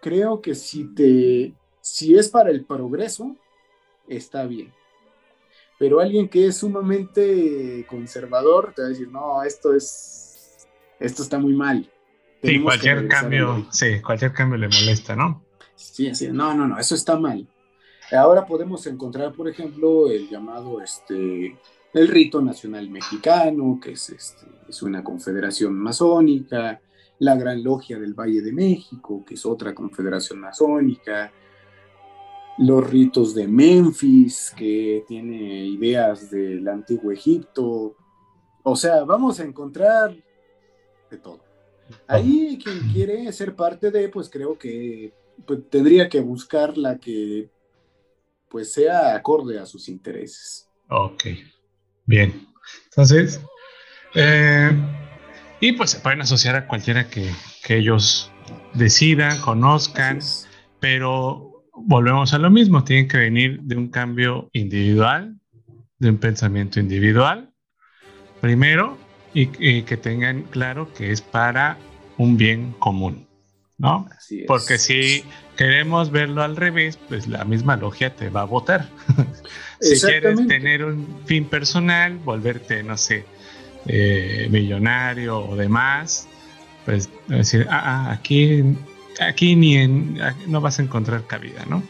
Creo 0.01 0.41
que 0.41 0.55
si 0.55 0.93
te 0.93 1.53
si 1.81 2.15
es 2.15 2.29
para 2.29 2.51
el 2.51 2.65
progreso 2.65 3.35
está 4.07 4.45
bien. 4.45 4.73
Pero 5.79 5.99
alguien 5.99 6.29
que 6.29 6.45
es 6.45 6.57
sumamente 6.57 7.85
conservador 7.89 8.73
te 8.75 8.83
va 8.83 8.87
a 8.87 8.89
decir, 8.89 9.09
"No, 9.09 9.41
esto 9.43 9.73
es 9.73 10.67
esto 10.99 11.23
está 11.23 11.39
muy 11.39 11.53
mal." 11.53 11.89
Sí, 12.43 12.61
cualquier 12.61 13.07
cambio, 13.07 13.67
sí, 13.71 14.01
cualquier 14.01 14.33
cambio 14.33 14.57
le 14.57 14.67
molesta, 14.67 15.15
¿no? 15.15 15.43
Sí, 15.75 16.13
sí, 16.15 16.29
no, 16.31 16.53
no, 16.53 16.67
no, 16.67 16.79
eso 16.79 16.95
está 16.95 17.17
mal. 17.17 17.47
Ahora 18.11 18.45
podemos 18.45 18.85
encontrar, 18.87 19.31
por 19.33 19.47
ejemplo, 19.47 20.09
el 20.09 20.29
llamado, 20.29 20.81
este, 20.81 21.57
el 21.93 22.07
rito 22.07 22.41
nacional 22.41 22.89
mexicano, 22.89 23.79
que 23.81 23.91
es, 23.91 24.09
este, 24.09 24.45
es 24.67 24.81
una 24.81 25.03
confederación 25.03 25.73
masónica, 25.73 26.81
la 27.21 27.35
Gran 27.35 27.63
Logia 27.63 27.99
del 27.99 28.15
Valle 28.15 28.41
de 28.41 28.51
México, 28.51 29.23
que 29.23 29.35
es 29.35 29.45
otra 29.45 29.75
confederación 29.75 30.39
masónica, 30.39 31.31
los 32.57 32.89
ritos 32.89 33.35
de 33.35 33.47
Memphis, 33.47 34.51
que 34.57 35.03
tiene 35.07 35.67
ideas 35.67 36.31
del 36.31 36.67
antiguo 36.67 37.11
Egipto. 37.11 37.95
O 38.63 38.75
sea, 38.75 39.03
vamos 39.03 39.39
a 39.39 39.43
encontrar 39.43 40.15
de 41.11 41.17
todo. 41.17 41.43
Ahí 42.07 42.57
quien 42.57 42.91
quiere 42.91 43.31
ser 43.33 43.55
parte 43.55 43.91
de, 43.91 44.09
pues 44.09 44.27
creo 44.27 44.57
que 44.57 45.13
pues, 45.45 45.59
tendría 45.69 46.09
que 46.09 46.21
buscar 46.21 46.75
la 46.75 46.97
que 46.97 47.51
pues 48.49 48.73
sea 48.73 49.15
acorde 49.15 49.59
a 49.59 49.67
sus 49.67 49.87
intereses. 49.87 50.67
Ok, 50.89 51.25
bien. 52.07 52.47
Entonces, 52.85 53.39
eh, 54.15 54.71
y 55.61 55.73
pues 55.73 55.91
se 55.91 55.99
pueden 55.99 56.21
asociar 56.21 56.55
a 56.55 56.67
cualquiera 56.67 57.07
que, 57.07 57.31
que 57.63 57.77
ellos 57.77 58.31
decidan, 58.73 59.39
conozcan, 59.39 60.19
pero 60.79 61.63
volvemos 61.73 62.33
a 62.33 62.39
lo 62.39 62.49
mismo, 62.49 62.83
tienen 62.83 63.07
que 63.07 63.17
venir 63.17 63.61
de 63.61 63.77
un 63.77 63.89
cambio 63.89 64.49
individual, 64.53 65.35
de 65.99 66.09
un 66.09 66.17
pensamiento 66.17 66.79
individual, 66.79 67.53
primero, 68.41 68.97
y, 69.33 69.49
y 69.59 69.83
que 69.83 69.97
tengan 69.97 70.41
claro 70.43 70.91
que 70.93 71.11
es 71.11 71.21
para 71.21 71.77
un 72.17 72.35
bien 72.35 72.73
común. 72.79 73.27
¿no? 73.81 74.07
Porque 74.47 74.77
si 74.77 75.23
queremos 75.57 76.11
verlo 76.11 76.43
al 76.43 76.55
revés, 76.55 76.97
pues 77.07 77.27
la 77.27 77.43
misma 77.45 77.77
logia 77.77 78.15
te 78.15 78.29
va 78.29 78.41
a 78.41 78.45
votar. 78.45 78.87
si 79.81 79.99
quieres 79.99 80.45
tener 80.47 80.85
un 80.85 81.21
fin 81.25 81.45
personal, 81.45 82.17
volverte, 82.17 82.83
no 82.83 82.95
sé, 82.95 83.25
eh, 83.87 84.47
millonario 84.51 85.39
o 85.39 85.55
demás, 85.55 86.27
pues 86.85 87.09
decir, 87.27 87.67
ah, 87.69 87.81
ah, 87.83 88.11
aquí, 88.11 88.63
aquí 89.19 89.55
ni 89.55 89.77
en, 89.77 90.19
no 90.47 90.61
vas 90.61 90.79
a 90.79 90.83
encontrar 90.83 91.25
cabida, 91.25 91.65
¿no? 91.65 91.83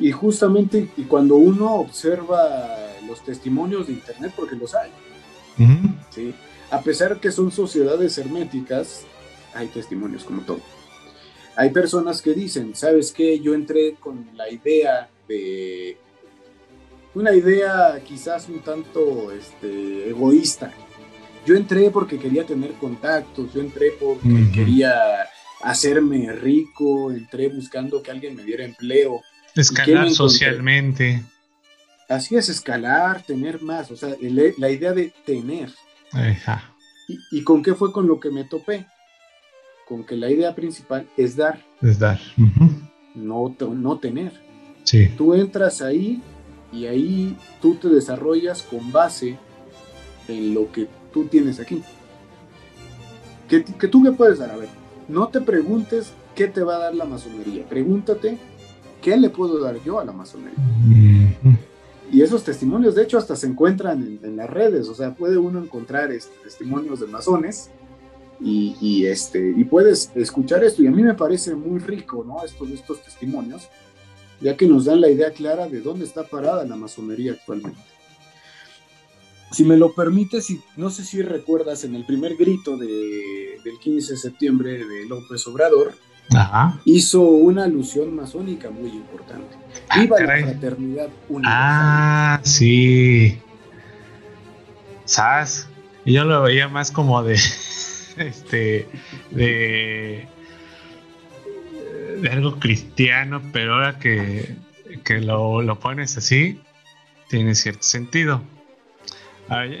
Y 0.00 0.10
justamente 0.10 0.88
cuando 1.08 1.36
uno 1.36 1.74
observa 1.74 2.68
los 3.06 3.22
testimonios 3.24 3.88
de 3.88 3.94
Internet, 3.94 4.32
porque 4.34 4.56
los 4.56 4.74
hay, 4.74 4.90
¿sí? 6.10 6.34
a 6.70 6.80
pesar 6.80 7.20
que 7.20 7.30
son 7.30 7.52
sociedades 7.52 8.16
herméticas, 8.16 9.04
hay 9.54 9.68
testimonios 9.68 10.24
como 10.24 10.42
todo. 10.42 10.60
Hay 11.54 11.68
personas 11.68 12.22
que 12.22 12.32
dicen, 12.32 12.74
¿sabes 12.74 13.12
qué? 13.12 13.38
Yo 13.40 13.52
entré 13.52 13.96
con 14.00 14.26
la 14.34 14.48
idea 14.48 15.10
de, 15.28 15.98
una 17.14 17.34
idea 17.34 18.00
quizás 18.06 18.48
un 18.48 18.60
tanto 18.60 19.32
este, 19.32 20.08
egoísta. 20.08 20.72
Yo 21.46 21.56
entré 21.56 21.90
porque 21.90 22.18
quería 22.18 22.44
tener 22.44 22.72
contactos, 22.74 23.52
yo 23.52 23.60
entré 23.60 23.92
porque 24.00 24.50
quería 24.52 24.94
hacerme 25.62 26.32
rico, 26.32 27.10
entré 27.10 27.48
buscando 27.48 28.02
que 28.02 28.10
alguien 28.10 28.36
me 28.36 28.44
diera 28.44 28.64
empleo. 28.64 29.20
Escalar 29.54 30.10
socialmente. 30.10 31.22
Así 32.08 32.36
es, 32.36 32.48
escalar, 32.48 33.22
tener 33.22 33.60
más, 33.62 33.90
o 33.90 33.96
sea, 33.96 34.14
la 34.20 34.70
idea 34.70 34.92
de 34.92 35.12
tener. 35.26 35.70
¿Y, 37.32 37.42
con 37.42 37.62
qué 37.62 37.74
fue 37.74 37.92
con 37.92 38.06
lo 38.06 38.20
que 38.20 38.30
me 38.30 38.44
topé? 38.44 38.86
Con 39.88 40.04
que 40.04 40.16
la 40.16 40.30
idea 40.30 40.54
principal 40.54 41.08
es 41.16 41.36
dar. 41.36 41.64
Es 41.80 41.98
dar. 41.98 42.20
no, 43.14 43.56
no 43.58 43.98
tener. 43.98 44.32
Sí. 44.84 45.08
Tú 45.16 45.34
entras 45.34 45.82
ahí 45.82 46.22
y 46.72 46.86
ahí 46.86 47.36
tú 47.60 47.74
te 47.74 47.88
desarrollas 47.88 48.62
con 48.62 48.90
base 48.90 49.38
en 50.28 50.54
lo 50.54 50.72
que 50.72 50.88
tú 51.12 51.26
tienes 51.26 51.60
aquí. 51.60 51.82
Que, 53.48 53.62
que 53.64 53.88
tú 53.88 54.02
qué 54.02 54.12
puedes 54.12 54.38
dar, 54.38 54.50
a 54.50 54.56
ver, 54.56 54.68
no 55.08 55.28
te 55.28 55.40
preguntes 55.40 56.12
qué 56.34 56.48
te 56.48 56.62
va 56.62 56.76
a 56.76 56.78
dar 56.78 56.94
la 56.94 57.04
masonería, 57.04 57.68
pregúntate 57.68 58.38
qué 59.02 59.16
le 59.16 59.28
puedo 59.28 59.60
dar 59.60 59.76
yo 59.84 60.00
a 60.00 60.04
la 60.04 60.12
masonería. 60.12 60.54
Y 62.10 62.20
esos 62.20 62.44
testimonios, 62.44 62.94
de 62.94 63.02
hecho, 63.02 63.18
hasta 63.18 63.36
se 63.36 63.46
encuentran 63.46 64.18
en, 64.22 64.36
las 64.36 64.48
redes, 64.48 64.88
o 64.88 64.94
sea, 64.94 65.14
puede 65.14 65.38
uno 65.38 65.62
encontrar 65.62 66.12
este, 66.12 66.34
testimonios 66.42 67.00
de 67.00 67.06
masones 67.06 67.70
y, 68.40 68.76
y, 68.80 69.06
este, 69.06 69.54
y 69.56 69.64
puedes 69.64 70.10
escuchar 70.14 70.62
esto, 70.62 70.82
y 70.82 70.86
a 70.86 70.90
mí 70.90 71.02
me 71.02 71.14
parece 71.14 71.54
muy 71.54 71.78
rico, 71.78 72.24
¿no? 72.26 72.44
Estos, 72.44 72.70
estos 72.70 73.02
testimonios, 73.02 73.68
ya 74.42 74.56
que 74.56 74.66
nos 74.66 74.84
dan 74.84 75.00
la 75.00 75.08
idea 75.08 75.30
clara 75.32 75.68
de 75.68 75.80
dónde 75.80 76.04
está 76.04 76.24
parada 76.24 76.64
la 76.64 76.76
masonería 76.76 77.32
actualmente. 77.32 77.80
Si 79.50 79.64
me 79.64 79.76
lo 79.76 79.94
permites, 79.94 80.48
no 80.76 80.90
sé 80.90 81.04
si 81.04 81.20
recuerdas 81.22 81.84
en 81.84 81.94
el 81.94 82.04
primer 82.06 82.36
grito 82.36 82.76
de, 82.76 83.58
del 83.62 83.78
15 83.78 84.12
de 84.12 84.18
septiembre 84.18 84.84
de 84.84 85.06
López 85.06 85.46
Obrador, 85.46 85.94
hizo 86.84 87.20
una 87.22 87.64
alusión 87.64 88.14
masónica 88.16 88.70
muy 88.70 88.90
importante. 88.90 89.56
Ah, 89.88 90.00
Viva 90.00 90.20
la 90.20 90.38
fraternidad 90.38 91.08
universal. 91.28 91.44
Ah, 91.44 92.40
sí. 92.42 93.38
¿Sabes? 95.04 95.68
Yo 96.06 96.24
lo 96.24 96.42
veía 96.42 96.68
más 96.68 96.90
como 96.90 97.22
de. 97.22 97.38
Este. 98.18 98.86
De 99.30 100.28
de 100.41 100.41
algo 102.30 102.58
cristiano, 102.58 103.42
pero 103.52 103.74
ahora 103.74 103.98
que, 103.98 104.56
lo, 105.20 105.78
pones 105.80 106.16
así, 106.16 106.60
tiene 107.28 107.54
cierto 107.54 107.82
sentido. 107.82 108.42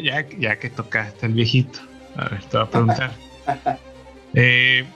ya, 0.02 0.28
ya 0.28 0.58
que 0.58 0.70
tocaste 0.70 1.26
el 1.26 1.34
viejito, 1.34 1.80
a 2.16 2.28
ver, 2.28 2.44
te 2.44 2.56
voy 2.56 2.66
a 2.66 2.70
preguntar. 2.70 3.12
Eh, 4.34 4.86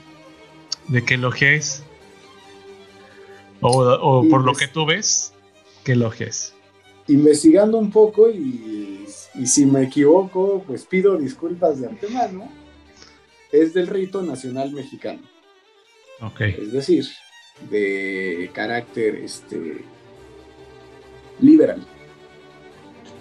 ¿De 0.88 1.04
qué 1.04 1.18
logia 1.18 1.52
es? 1.52 1.84
O, 3.60 4.26
por 4.30 4.44
lo 4.44 4.54
que 4.54 4.66
tú 4.66 4.86
ves, 4.86 5.34
¿qué 5.84 5.94
logia 5.94 6.28
es? 6.28 6.54
Investigando 7.06 7.76
un 7.76 7.90
poco 7.90 8.30
y, 8.30 9.04
y 9.34 9.46
si 9.46 9.66
me 9.66 9.82
equivoco, 9.82 10.64
pues 10.66 10.86
pido 10.86 11.18
disculpas 11.18 11.80
de 11.80 11.88
antemano. 11.88 12.50
Es 13.52 13.74
del 13.74 13.88
rito 13.88 14.22
nacional 14.22 14.72
mexicano. 14.72 15.20
Ok. 16.20 16.40
Es 16.40 16.72
decir, 16.72 17.06
de 17.70 18.50
carácter 18.52 19.16
este, 19.16 19.84
liberal. 21.40 21.84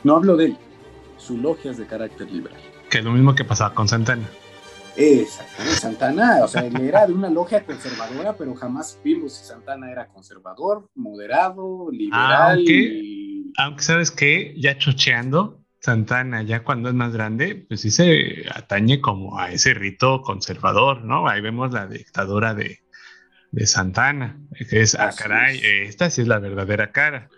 No 0.04 0.16
hablo 0.16 0.38
de 0.38 0.46
él, 0.46 0.58
su 1.18 1.38
logia 1.38 1.72
es 1.72 1.78
de 1.78 1.88
carácter 1.88 2.32
liberal. 2.32 2.60
Que 2.90 3.00
es 3.00 3.04
lo 3.04 3.12
mismo 3.12 3.34
que 3.34 3.44
pasaba 3.44 3.74
con 3.74 3.88
Santana. 3.88 4.30
Exactamente, 4.98 5.78
Santana, 5.78 6.44
o 6.44 6.48
sea, 6.48 6.66
él 6.66 6.80
era 6.80 7.06
de 7.06 7.14
una 7.14 7.30
logia 7.30 7.66
conservadora, 7.66 8.38
pero 8.38 8.56
jamás 8.56 8.98
vimos 9.04 9.34
si 9.34 9.46
Santana 9.46 9.92
era 9.92 10.08
conservador, 10.08 10.90
moderado, 10.96 11.90
liberal. 11.92 12.64
Aunque, 13.58 13.84
sabes 13.84 14.12
que, 14.12 14.54
ya 14.58 14.78
chocheando, 14.78 15.66
Santana, 15.82 16.44
ya 16.44 16.64
cuando 16.64 16.90
es 16.90 16.96
más 16.96 17.12
grande, 17.12 17.66
pues 17.68 17.82
sí 17.82 17.92
se 17.92 18.46
atañe 18.54 19.02
como 19.02 19.38
a 19.38 19.52
ese 19.52 19.74
rito 19.74 20.22
conservador, 20.22 21.04
¿no? 21.04 21.28
Ahí 21.28 21.42
vemos 21.42 21.74
la 21.74 21.88
dictadura 21.88 22.54
de, 22.54 22.80
de 23.52 23.66
Santana, 23.66 24.38
que 24.70 24.82
es, 24.82 24.96
ah, 24.96 25.12
caray, 25.18 25.62
esta 25.64 26.10
sí 26.10 26.22
es 26.22 26.28
la 26.28 26.40
verdadera 26.40 26.92
cara, 26.92 27.30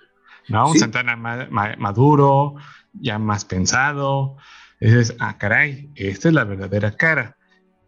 ¿no? 0.49 0.71
Un 0.71 0.79
Santana 0.79 1.15
maduro, 1.15 2.55
ya 2.93 3.19
más 3.19 3.45
pensado, 3.45 4.37
es, 4.79 5.15
ah, 5.19 5.37
caray, 5.37 5.91
esta 5.95 6.29
es 6.29 6.33
la 6.33 6.43
verdadera 6.43 6.95
cara, 6.95 7.37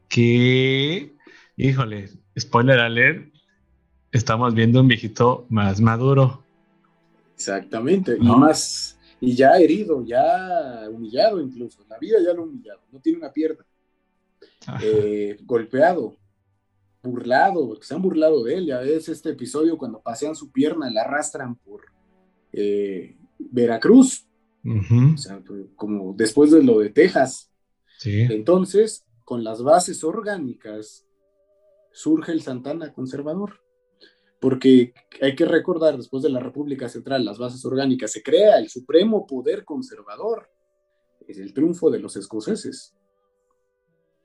que, 0.07 1.15
híjole, 1.57 2.09
spoiler 2.37 2.79
alert, 2.79 3.33
estamos 4.11 4.53
viendo 4.53 4.81
un 4.81 4.87
viejito 4.87 5.45
más 5.49 5.79
maduro. 5.81 6.43
Exactamente, 7.35 8.17
y 8.19 8.25
más, 8.25 8.99
y 9.21 9.35
ya 9.35 9.57
herido, 9.57 10.03
ya 10.05 10.87
humillado 10.89 11.41
incluso, 11.41 11.85
la 11.89 11.97
vida 11.97 12.17
ya 12.23 12.33
lo 12.33 12.41
ha 12.41 12.45
humillado, 12.45 12.81
no 12.91 12.99
tiene 12.99 13.19
una 13.19 13.31
pierna, 13.31 13.65
eh, 14.81 15.37
golpeado, 15.43 16.18
burlado, 17.01 17.67
porque 17.67 17.85
se 17.85 17.93
han 17.93 18.01
burlado 18.01 18.43
de 18.43 18.55
él. 18.55 18.65
Ya 18.67 18.79
ves 18.79 19.09
este 19.09 19.29
episodio 19.29 19.77
cuando 19.77 20.01
pasean 20.01 20.35
su 20.35 20.51
pierna, 20.51 20.89
la 20.89 21.01
arrastran 21.01 21.55
por 21.55 21.81
eh, 22.51 23.17
Veracruz, 23.37 24.27
o 24.65 25.17
sea, 25.17 25.39
pues, 25.39 25.67
como 25.75 26.13
después 26.13 26.51
de 26.51 26.63
lo 26.63 26.79
de 26.79 26.89
Texas. 26.89 27.51
Entonces, 28.03 29.05
con 29.23 29.43
las 29.43 29.61
bases 29.61 30.03
orgánicas, 30.03 31.05
surge 31.91 32.31
el 32.31 32.41
Santana 32.41 32.93
conservador. 32.93 33.61
Porque 34.39 34.93
hay 35.21 35.35
que 35.35 35.45
recordar, 35.45 35.97
después 35.97 36.23
de 36.23 36.29
la 36.29 36.39
República 36.39 36.87
Central, 36.87 37.25
las 37.25 37.37
bases 37.37 37.65
orgánicas, 37.65 38.11
se 38.11 38.23
crea 38.23 38.57
el 38.57 38.69
supremo 38.69 39.27
poder 39.27 39.65
conservador. 39.65 40.49
Es 41.27 41.37
el 41.39 41.53
triunfo 41.53 41.89
de 41.89 41.99
los 41.99 42.15
escoceses. 42.15 42.95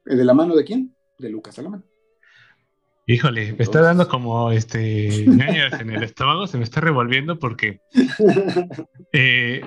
¿De 0.04 0.24
la 0.24 0.34
mano 0.34 0.54
de 0.54 0.64
quién? 0.64 0.94
De 1.18 1.30
Lucas 1.30 1.58
Alamán. 1.58 1.84
Híjole, 3.06 3.52
me 3.52 3.64
está 3.64 3.82
dando 3.82 4.08
como 4.08 4.50
este 4.50 5.24
en 5.24 5.90
el 5.90 6.02
estómago, 6.02 6.46
se 6.46 6.56
me 6.56 6.64
está 6.64 6.80
revolviendo 6.80 7.38
porque 7.38 7.80
eh, 9.12 9.60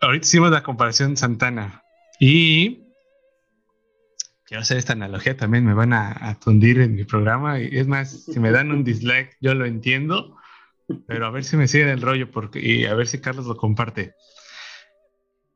ahorita 0.00 0.26
hicimos 0.26 0.50
la 0.50 0.64
comparación 0.64 1.16
Santana 1.16 1.84
y 2.18 2.82
quiero 4.44 4.62
hacer 4.62 4.78
esta 4.78 4.94
analogía 4.94 5.36
también, 5.36 5.64
me 5.64 5.74
van 5.74 5.92
a, 5.92 6.38
tundir 6.40 6.80
en 6.80 6.96
mi 6.96 7.04
programa 7.04 7.60
y 7.60 7.68
es 7.70 7.86
más, 7.86 8.24
si 8.24 8.40
me 8.40 8.50
dan 8.50 8.72
un 8.72 8.82
dislike 8.82 9.36
yo 9.40 9.54
lo 9.54 9.64
entiendo, 9.64 10.36
pero 11.06 11.26
a 11.26 11.30
ver 11.30 11.44
si 11.44 11.56
me 11.56 11.68
siguen 11.68 11.88
el 11.88 12.02
rollo 12.02 12.32
porque, 12.32 12.58
y 12.58 12.86
a 12.86 12.94
ver 12.94 13.06
si 13.06 13.20
Carlos 13.20 13.46
lo 13.46 13.56
comparte. 13.56 14.14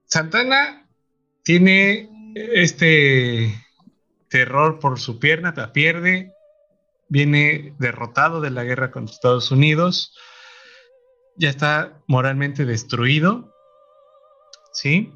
Santana 0.05 0.89
tiene 1.43 2.09
este 2.37 3.53
terror 4.29 4.79
por 4.79 5.01
su 5.01 5.19
pierna, 5.19 5.53
la 5.57 5.73
pierde, 5.73 6.36
viene 7.09 7.75
derrotado 7.79 8.41
de 8.41 8.51
la 8.51 8.65
guerra 8.65 8.91
contra 8.91 9.15
Estados 9.15 9.51
Unidos, 9.51 10.17
ya 11.37 11.51
está 11.51 12.01
moralmente 12.07 12.65
destruido, 12.65 13.53
¿sí? 14.73 15.13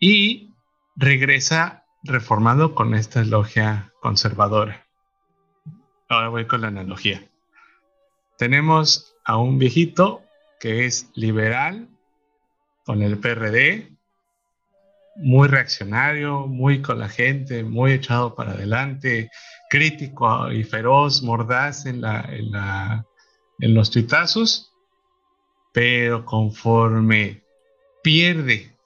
Y 0.00 0.52
regresa 0.96 1.84
reformado 2.02 2.74
con 2.74 2.94
esta 2.94 3.24
logia 3.24 3.92
conservadora. 4.00 4.86
Ahora 6.08 6.28
voy 6.28 6.46
con 6.46 6.62
la 6.62 6.68
analogía. 6.68 7.28
Tenemos 8.36 9.16
a 9.24 9.36
un 9.36 9.58
viejito 9.58 10.22
que 10.60 10.86
es 10.86 11.10
liberal 11.14 11.88
con 12.84 13.02
el 13.02 13.18
PRD, 13.18 13.92
muy 15.16 15.48
reaccionario, 15.48 16.46
muy 16.46 16.80
con 16.80 16.98
la 17.00 17.08
gente, 17.08 17.64
muy 17.64 17.92
echado 17.92 18.34
para 18.34 18.52
adelante, 18.52 19.30
crítico 19.68 20.50
y 20.50 20.64
feroz, 20.64 21.22
mordaz 21.22 21.86
en, 21.86 22.00
la, 22.00 23.06
los 23.58 23.90
tuitazos, 23.90 24.72
pero 25.72 26.24
conforme 26.24 27.44
pierde 28.02 28.76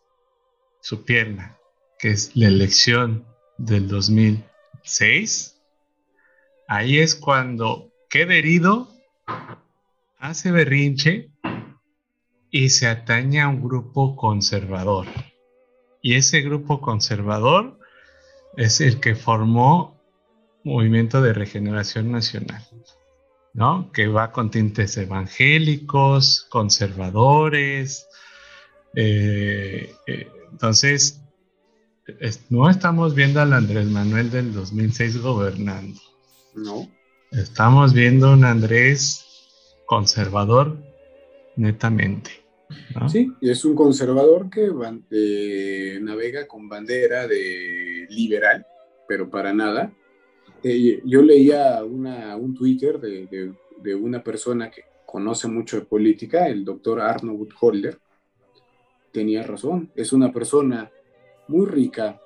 su 0.80 1.04
pierna, 1.04 1.56
que 1.98 2.10
es 2.10 2.34
la 2.36 2.48
elección 2.48 3.24
del 3.58 3.88
2006, 3.88 5.60
ahí 6.66 6.98
es 6.98 7.14
cuando 7.14 7.92
queda 8.10 8.34
herido, 8.34 8.88
hace 10.18 10.50
berrinche 10.50 11.30
y 12.50 12.68
se 12.68 12.86
atañe 12.86 13.40
a 13.40 13.48
un 13.48 13.62
grupo 13.62 14.16
conservador. 14.16 15.06
Y 16.02 16.14
ese 16.14 16.40
grupo 16.42 16.80
conservador 16.80 17.78
es 18.56 18.80
el 18.80 19.00
que 19.00 19.14
formó 19.14 20.01
Movimiento 20.64 21.20
de 21.20 21.32
Regeneración 21.32 22.12
Nacional, 22.12 22.62
¿no? 23.54 23.90
Que 23.92 24.06
va 24.06 24.32
con 24.32 24.50
tintes 24.50 24.96
evangélicos, 24.96 26.46
conservadores, 26.50 28.06
Eh, 28.94 29.90
eh, 30.06 30.28
entonces, 30.50 31.22
no 32.50 32.68
estamos 32.68 33.14
viendo 33.14 33.40
al 33.40 33.54
Andrés 33.54 33.86
Manuel 33.86 34.30
del 34.30 34.52
2006 34.52 35.22
gobernando. 35.22 35.98
No. 36.54 36.88
Estamos 37.30 37.94
viendo 37.94 38.32
un 38.32 38.44
Andrés 38.44 39.24
conservador 39.86 40.76
netamente. 41.56 42.30
Sí, 43.10 43.30
y 43.40 43.50
es 43.50 43.64
un 43.64 43.74
conservador 43.74 44.48
que 44.48 44.70
eh, 45.10 45.98
navega 46.00 46.46
con 46.46 46.68
bandera 46.68 47.26
de 47.26 48.06
liberal, 48.10 48.66
pero 49.08 49.28
para 49.28 49.52
nada. 49.52 49.92
Eh, 50.62 51.02
yo 51.04 51.22
leía 51.22 51.82
un 51.84 52.54
Twitter 52.54 53.00
de, 53.00 53.94
una 53.94 54.22
persona 54.22 54.70
que 54.70 54.84
conoce 55.04 55.48
mucho 55.48 55.76
de 55.76 55.86
política, 55.86 56.46
el 56.46 56.64
doctor 56.64 57.00
Arnold 57.00 57.50
Holder. 57.60 57.98
Tenía 59.10 59.42
razón, 59.42 59.90
es 59.94 60.12
una 60.12 60.32
persona 60.32 60.90
muy 61.48 61.66
rica, 61.66 62.20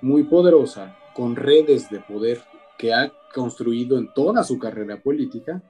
muy 0.00 0.24
poderosa, 0.24 0.96
con 1.14 1.36
redes 1.36 1.90
de 1.90 2.00
poder 2.00 2.40
que 2.78 2.94
ha 2.94 3.12
construido 3.34 3.98
en 3.98 4.12
toda 4.14 4.42
su 4.42 4.58
carrera 4.58 5.00
política, 5.00 5.62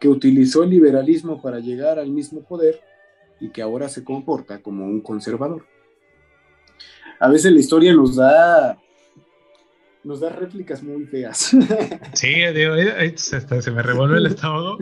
que 0.00 0.08
utilizó 0.08 0.64
el 0.64 0.70
liberalismo 0.70 1.40
para 1.40 1.60
llegar 1.60 1.98
al 1.98 2.10
mismo 2.10 2.42
poder 2.42 2.80
y 3.38 3.50
que 3.50 3.62
ahora 3.62 3.88
se 3.88 4.02
comporta 4.02 4.60
como 4.60 4.84
un 4.84 5.00
conservador. 5.00 5.64
A 7.20 7.28
veces 7.28 7.52
la 7.52 7.60
historia 7.60 7.94
nos 7.94 8.16
da 8.16 8.78
nos 10.04 10.20
da 10.20 10.30
réplicas 10.30 10.82
muy 10.82 11.04
feas. 11.06 11.50
Sí, 12.14 12.34
digo, 12.54 12.74
se, 13.16 13.70
me 13.70 13.82
revuelve 13.82 14.18
el 14.18 14.26
estómago, 14.26 14.78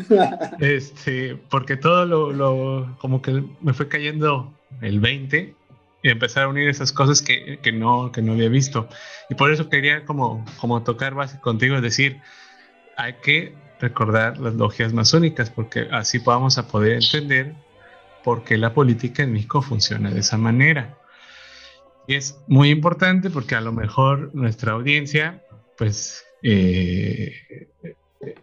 este, 0.60 1.36
porque 1.50 1.76
todo 1.76 2.06
lo, 2.06 2.32
lo, 2.32 2.96
como 2.98 3.20
que 3.20 3.44
me 3.60 3.72
fue 3.74 3.88
cayendo 3.88 4.52
el 4.80 5.00
20 5.00 5.54
y 6.02 6.08
empezar 6.08 6.44
a 6.44 6.48
unir 6.48 6.68
esas 6.68 6.92
cosas 6.92 7.22
que, 7.22 7.58
que, 7.62 7.72
no, 7.72 8.12
que 8.12 8.22
no 8.22 8.32
había 8.32 8.48
visto. 8.48 8.88
Y 9.28 9.34
por 9.34 9.52
eso 9.52 9.68
quería 9.68 10.04
como, 10.04 10.44
como 10.60 10.82
tocar 10.82 11.14
base 11.14 11.38
contigo, 11.40 11.76
es 11.76 11.82
decir, 11.82 12.20
hay 12.96 13.14
que 13.22 13.54
recordar 13.80 14.38
las 14.38 14.54
logias 14.54 14.92
masónicas, 14.92 15.50
porque 15.50 15.88
así 15.90 16.18
vamos 16.18 16.58
a 16.58 16.66
poder 16.66 16.94
entender 16.94 17.54
por 18.24 18.44
qué 18.44 18.56
la 18.56 18.74
política 18.74 19.22
en 19.22 19.32
México 19.32 19.62
funciona 19.62 20.10
de 20.10 20.20
esa 20.20 20.36
manera. 20.36 20.97
Y 22.08 22.14
es 22.14 22.40
muy 22.48 22.70
importante 22.70 23.28
porque 23.28 23.54
a 23.54 23.60
lo 23.60 23.70
mejor 23.70 24.34
nuestra 24.34 24.72
audiencia, 24.72 25.44
pues, 25.76 26.24
eh, 26.42 27.34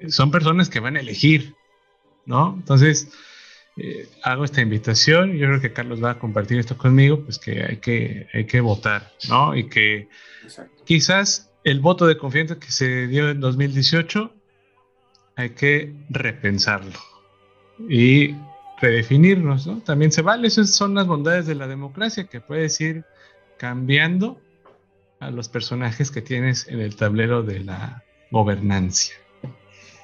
son 0.08 0.30
personas 0.30 0.70
que 0.70 0.80
van 0.80 0.98
a 0.98 1.00
elegir, 1.00 1.56
¿no? 2.28 2.54
Entonces, 2.56 3.10
eh, 3.76 4.08
hago 4.22 4.46
esta 4.46 4.62
invitación, 4.62 5.34
yo 5.34 5.48
creo 5.48 5.62
que 5.62 5.74
Carlos 5.74 6.02
va 6.02 6.12
a 6.12 6.20
compartir 6.20 6.60
esto 6.60 6.78
conmigo, 6.78 7.24
pues 7.24 7.40
que 7.40 7.64
hay 7.64 7.78
que, 7.78 8.28
hay 8.34 8.46
que 8.46 8.62
votar, 8.62 9.12
¿no? 9.30 9.56
Y 9.56 9.68
que 9.68 10.10
quizás 10.86 11.52
el 11.64 11.80
voto 11.80 12.06
de 12.06 12.20
confianza 12.20 12.60
que 12.60 12.72
se 12.72 13.08
dio 13.08 13.32
en 13.32 13.40
2018 13.40 14.32
hay 15.38 15.50
que 15.50 15.92
repensarlo 16.10 17.00
y 17.90 18.36
redefinirnos, 18.80 19.66
¿no? 19.66 19.80
También 19.80 20.12
se 20.12 20.22
vale, 20.22 20.48
esas 20.48 20.70
son 20.70 20.94
las 20.94 21.08
bondades 21.08 21.48
de 21.48 21.56
la 21.56 21.68
democracia, 21.68 22.26
que 22.26 22.42
puedes 22.42 22.80
ir 22.80 23.04
cambiando 23.58 24.40
a 25.20 25.32
los 25.32 25.50
personajes 25.50 26.12
que 26.12 26.22
tienes 26.22 26.68
en 26.68 26.80
el 26.80 26.96
tablero 26.96 27.44
de 27.44 27.62
la 27.62 28.04
gobernancia. 28.32 29.16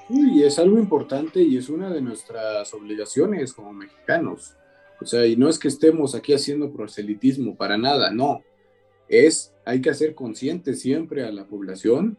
Y 0.09 0.43
es 0.43 0.59
algo 0.59 0.77
importante 0.77 1.41
y 1.41 1.57
es 1.57 1.69
una 1.69 1.89
de 1.89 2.01
nuestras 2.01 2.73
obligaciones 2.73 3.53
como 3.53 3.71
mexicanos. 3.71 4.55
O 4.99 5.05
sea, 5.05 5.25
y 5.25 5.35
no 5.35 5.47
es 5.49 5.57
que 5.57 5.69
estemos 5.69 6.15
aquí 6.15 6.33
haciendo 6.33 6.71
proselitismo 6.71 7.55
para 7.55 7.77
nada, 7.77 8.11
no. 8.11 8.43
Es, 9.07 9.53
hay 9.65 9.81
que 9.81 9.89
hacer 9.89 10.13
consciente 10.13 10.73
siempre 10.73 11.23
a 11.23 11.31
la 11.31 11.47
población 11.47 12.17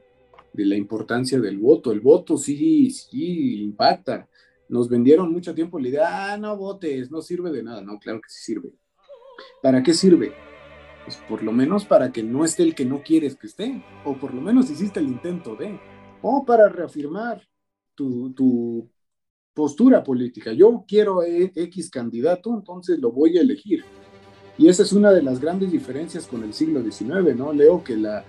de 0.53 0.67
la 0.67 0.77
importancia 0.77 1.39
del 1.39 1.59
voto. 1.59 1.93
El 1.93 2.01
voto 2.01 2.37
sí, 2.37 2.91
sí 2.91 3.63
impacta. 3.63 4.29
Nos 4.69 4.89
vendieron 4.89 5.31
mucho 5.31 5.55
tiempo 5.55 5.79
la 5.79 5.89
idea, 5.89 6.33
ah, 6.33 6.37
no 6.39 6.57
votes, 6.57 7.11
no 7.11 7.21
sirve 7.21 7.51
de 7.51 7.63
nada. 7.63 7.83
No, 7.83 7.99
claro 7.99 8.21
que 8.21 8.29
sí 8.29 8.43
sirve. 8.43 8.71
¿Para 9.63 9.83
qué 9.83 9.93
sirve? 9.93 10.33
Pues 11.05 11.17
por 11.29 11.43
lo 11.43 11.53
menos 11.53 11.85
para 11.85 12.13
que 12.13 12.23
no 12.23 12.45
esté 12.45 12.63
el 12.63 12.75
que 12.75 12.85
no 12.85 13.03
quieres 13.03 13.37
que 13.37 13.47
esté, 13.47 13.85
o 14.05 14.17
por 14.17 14.35
lo 14.35 14.41
menos 14.41 14.71
hiciste 14.71 15.01
el 15.01 15.09
intento 15.09 15.57
de, 15.57 15.81
o 16.23 16.45
para 16.45 16.69
reafirmar 16.69 17.43
tu, 17.95 18.33
tu 18.33 18.89
postura 19.55 20.03
política. 20.03 20.53
Yo 20.53 20.85
quiero 20.87 21.23
X 21.23 21.91
candidato, 21.91 22.55
entonces 22.55 22.99
lo 22.99 23.13
voy 23.13 23.39
a 23.39 23.43
elegir. 23.43 23.85
Y 24.59 24.69
esa 24.69 24.83
es 24.83 24.93
una 24.93 25.11
de 25.11 25.23
las 25.23 25.41
grandes 25.41 25.73
diferencias 25.73 26.27
con 26.27 26.45
el 26.45 26.53
siglo 26.53 26.83
XIX, 26.83 27.37
¿no? 27.37 27.53
Leo 27.53 27.83
que 27.83 27.97
la, 27.97 28.25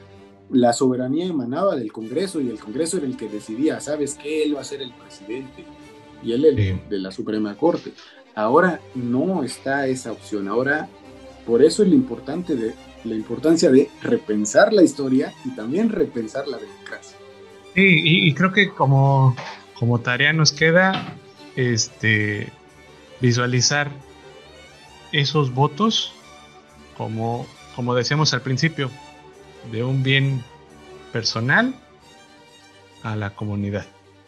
la 0.50 0.74
soberanía 0.74 1.26
emanaba 1.26 1.76
del 1.76 1.92
Congreso 1.92 2.40
y 2.42 2.50
el 2.50 2.60
Congreso 2.60 2.98
era 2.98 3.06
el 3.06 3.18
que 3.18 3.30
decidía, 3.30 3.80
¿sabes 3.80 4.16
qué? 4.16 4.44
Él 4.44 4.56
va 4.56 4.62
a 4.62 4.66
ser 4.66 4.82
el 4.82 4.94
presidente 4.94 5.66
y 6.24 6.32
él 6.32 6.46
el 6.46 6.90
de 6.90 7.00
la 7.00 7.12
Suprema 7.12 7.56
Corte. 7.58 7.94
Ahora 8.36 8.82
no 8.96 9.44
está 9.44 9.88
esa 9.88 10.12
opción, 10.12 10.48
ahora 10.48 10.90
por 11.46 11.64
eso 11.64 11.84
es 11.84 11.90
lo 11.90 11.96
importante 11.96 12.56
de, 12.56 12.74
la 13.04 13.16
importancia 13.16 13.70
de 13.70 13.90
repensar 14.02 14.74
la 14.74 14.84
historia 14.84 15.34
y 15.46 15.56
también 15.56 15.90
repensar 15.90 16.48
la 16.48 16.58
democracia. 16.58 17.18
Sí, 17.76 18.02
y, 18.04 18.34
creo 18.34 18.52
que 18.52 18.70
como, 18.70 19.36
como 19.74 20.00
tarea 20.00 20.32
nos 20.32 20.52
queda 20.52 21.18
este, 21.56 22.50
visualizar 23.20 23.90
esos 25.12 25.54
votos 25.54 26.14
como, 26.98 27.48
como 27.76 27.96
decíamos 27.96 28.34
al 28.34 28.42
principio, 28.42 28.92
de 29.72 29.84
un 29.84 30.04
bien 30.04 30.44
personal 31.12 31.76
a 33.02 33.16
la 33.16 33.32
comunidad. 33.32 33.86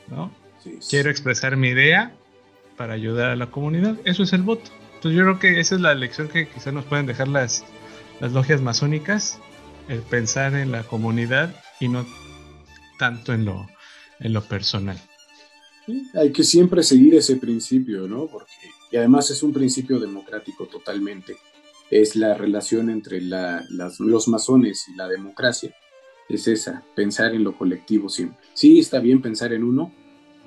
¿no? 0.08 0.32
Quiero 0.90 1.10
expresar 1.10 1.56
mi 1.56 1.70
idea 1.70 2.14
para 2.78 2.94
ayudar 2.94 3.30
a 3.30 3.36
la 3.36 3.48
comunidad. 3.48 3.96
Eso 4.06 4.24
es 4.24 4.34
el 4.34 4.42
voto. 4.42 4.72
Entonces 5.06 5.20
yo 5.20 5.24
creo 5.26 5.40
que 5.40 5.60
esa 5.60 5.76
es 5.76 5.82
la 5.82 5.94
lección 5.94 6.30
que 6.30 6.48
quizás 6.48 6.74
nos 6.74 6.84
pueden 6.86 7.06
dejar 7.06 7.28
las, 7.28 7.64
las 8.20 8.32
logias 8.32 8.64
masónicas, 8.64 9.38
el 9.88 10.00
pensar 10.00 10.56
en 10.56 10.72
la 10.72 10.82
comunidad 10.82 11.54
y 11.80 11.90
no 11.90 12.08
tanto 12.98 13.32
en 13.32 13.46
lo, 13.46 13.70
en 14.20 14.34
lo 14.34 14.42
personal. 14.42 15.00
hay 16.16 16.32
que 16.32 16.44
siempre 16.44 16.82
seguir 16.82 17.14
ese 17.14 17.36
principio, 17.36 18.08
¿no? 18.08 18.26
Porque, 18.26 18.52
y 18.92 18.98
además 18.98 19.30
es 19.30 19.44
un 19.44 19.54
principio 19.54 20.00
democrático 20.00 20.66
totalmente. 20.66 21.38
Es 21.92 22.16
la 22.16 22.34
relación 22.34 22.90
entre 22.90 23.22
la, 23.22 23.64
las, 23.70 24.00
los 24.00 24.28
masones 24.28 24.88
y 24.88 24.96
la 24.96 25.08
democracia. 25.08 25.72
Es 26.28 26.48
esa, 26.48 26.84
pensar 26.96 27.36
en 27.36 27.44
lo 27.44 27.56
colectivo 27.56 28.10
siempre. 28.10 28.40
Sí, 28.56 28.80
está 28.80 28.98
bien 28.98 29.22
pensar 29.22 29.54
en 29.54 29.66
uno, 29.66 29.94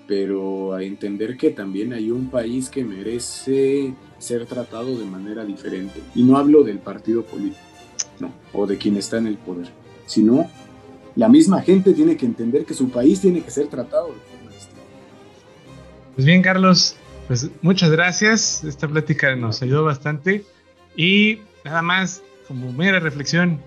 pero 0.09 0.73
a 0.73 0.83
entender 0.83 1.37
que 1.37 1.51
también 1.51 1.93
hay 1.93 2.11
un 2.11 2.31
país 2.31 2.71
que 2.71 2.83
merece 2.83 3.95
ser 4.19 4.47
tratado 4.47 4.99
de 4.99 5.05
manera 5.05 5.45
diferente. 5.45 6.01
Y 6.15 6.25
no 6.25 6.39
hablo 6.39 6.65
del 6.65 6.79
partido 6.79 7.25
político, 7.25 7.61
no, 8.19 8.33
o 8.55 8.67
de 8.67 8.79
quien 8.79 8.97
está 8.97 9.19
en 9.19 9.27
el 9.27 9.37
poder, 9.37 9.69
sino 10.07 10.51
la 11.15 11.29
misma 11.29 11.61
gente 11.61 11.93
tiene 11.93 12.17
que 12.17 12.25
entender 12.25 12.65
que 12.65 12.75
su 12.75 12.89
país 12.89 13.21
tiene 13.21 13.43
que 13.43 13.51
ser 13.51 13.69
tratado 13.69 14.07
de 14.07 14.15
forma 14.15 14.51
distinta. 14.51 14.83
Pues 16.15 16.27
bien, 16.27 16.41
Carlos, 16.41 16.97
pues 17.27 17.51
muchas 17.61 17.91
gracias. 17.91 18.65
Esta 18.65 18.89
plática 18.89 19.37
nos 19.37 19.61
ayudó 19.61 19.85
bastante. 19.85 20.45
Y 20.97 21.41
nada 21.65 21.83
más, 21.83 22.23
como 22.47 22.73
mera 22.73 22.99
reflexión, 22.99 23.61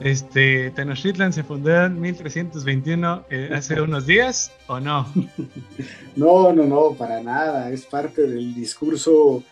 este, 0.00 0.70
Tenochtitlan 0.70 1.32
se 1.32 1.44
fundó 1.44 1.84
en 1.84 2.00
1321 2.00 3.24
eh, 3.28 3.50
hace 3.54 3.80
unos 3.80 4.06
días 4.06 4.50
o 4.66 4.80
no? 4.80 5.06
No, 6.16 6.52
no, 6.52 6.64
no, 6.64 6.94
para 6.94 7.22
nada. 7.22 7.70
Es 7.70 7.84
parte 7.86 8.22
del 8.22 8.54
discurso 8.54 9.42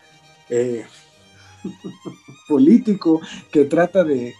eh, 0.49 0.85
político 2.47 3.21
que 3.51 3.65
trata 3.65 4.03
de, 4.03 4.33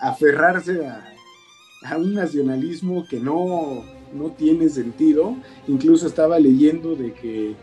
aferrarse 0.00 0.86
a, 0.86 1.96
un 1.96 2.14
nacionalismo 2.14 3.06
que 3.08 3.18
no, 3.18 3.84
no, 4.12 4.30
tiene 4.30 4.68
sentido. 4.68 5.36
Incluso 5.66 6.06
estaba 6.06 6.38
leyendo 6.38 6.94
de 6.94 7.12
que 7.12 7.54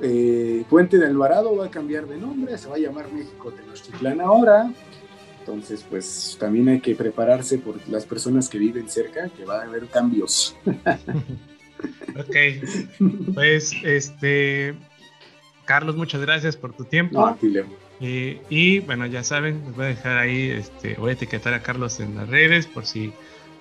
eh, 0.00 0.64
Puente 0.70 0.98
de 0.98 1.06
Alvarado 1.06 1.56
va 1.56 1.66
a 1.66 1.70
cambiar 1.70 2.06
de 2.06 2.18
nombre, 2.18 2.56
se 2.58 2.68
va 2.68 2.76
a 2.76 2.78
llamar 2.78 3.12
México 3.12 3.52
Tenochtitlán 3.52 4.20
ahora. 4.20 4.72
Entonces, 5.42 5.84
pues 5.90 6.36
también 6.38 6.68
hay 6.68 6.80
que 6.80 6.94
prepararse 6.94 7.58
por 7.58 7.76
las 7.88 8.06
personas 8.06 8.48
que 8.48 8.58
viven 8.58 8.88
cerca, 8.88 9.28
que 9.28 9.44
va 9.44 9.60
a 9.60 9.64
haber 9.64 9.88
cambios. 9.88 10.54
ok, 12.16 12.36
pues 13.34 13.72
este, 13.82 14.76
Carlos, 15.64 15.96
muchas 15.96 16.20
gracias 16.20 16.56
por 16.56 16.72
tu 16.74 16.84
tiempo. 16.84 17.36
y 18.00 18.78
bueno, 18.80 19.06
ya 19.06 19.24
saben, 19.24 19.64
les 19.66 19.74
voy 19.74 19.86
a 19.86 19.88
dejar 19.88 20.18
ahí, 20.18 20.50
este, 20.50 20.94
voy 20.94 21.10
a 21.10 21.12
etiquetar 21.14 21.54
a 21.54 21.62
Carlos 21.62 21.98
en 21.98 22.14
las 22.14 22.28
redes 22.28 22.68
por 22.68 22.86
si 22.86 23.12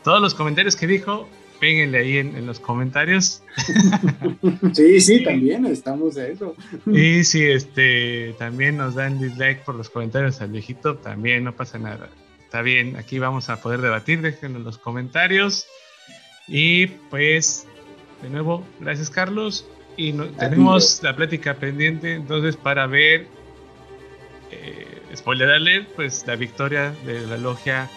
todos 0.03 0.22
los 0.22 0.36
comentarios 0.36 0.76
que 0.76 0.86
dijo 0.86 1.28
péguenle 1.62 2.00
ahí 2.00 2.18
en, 2.18 2.46
los 2.48 2.60
comentarios. 2.60 3.44
sí, 4.74 5.00
sí, 5.00 5.24
también 5.24 5.68
estamos 5.68 6.16
de 6.16 6.32
eso. 6.32 6.56
y 6.88 7.24
si 7.24 7.46
este, 7.46 8.34
también 8.40 8.78
nos 8.78 8.96
dan 8.96 9.20
dislike 9.20 9.64
por 9.64 9.76
los 9.76 9.92
comentarios 9.92 10.42
al 10.42 10.50
viejito, 10.50 10.98
también 10.98 11.44
no 11.44 11.56
pasa 11.56 11.78
nada. 11.78 12.10
Está 12.44 12.64
bien, 12.64 12.98
aquí 12.98 13.20
vamos 13.20 13.50
a 13.50 13.62
poder 13.62 13.80
debatir, 13.80 14.22
déjenlo 14.22 14.58
en 14.58 14.64
los 14.64 14.80
comentarios. 14.80 15.68
Y 16.48 16.88
pues, 16.88 17.68
de 18.24 18.30
nuevo, 18.30 18.66
gracias 18.80 19.12
Carlos. 19.12 19.68
Y 19.96 20.14
tenemos 20.14 21.04
la 21.04 21.16
plática 21.16 21.54
pendiente 21.54 22.16
entonces 22.16 22.58
para 22.58 22.88
ver, 22.88 23.28
eh, 24.50 25.02
spoiler 25.16 25.52
alert, 25.52 25.88
pues 25.96 26.26
la 26.26 26.36
victoria 26.36 26.92
de 27.06 27.22
la 27.28 27.38
logia 27.38 27.88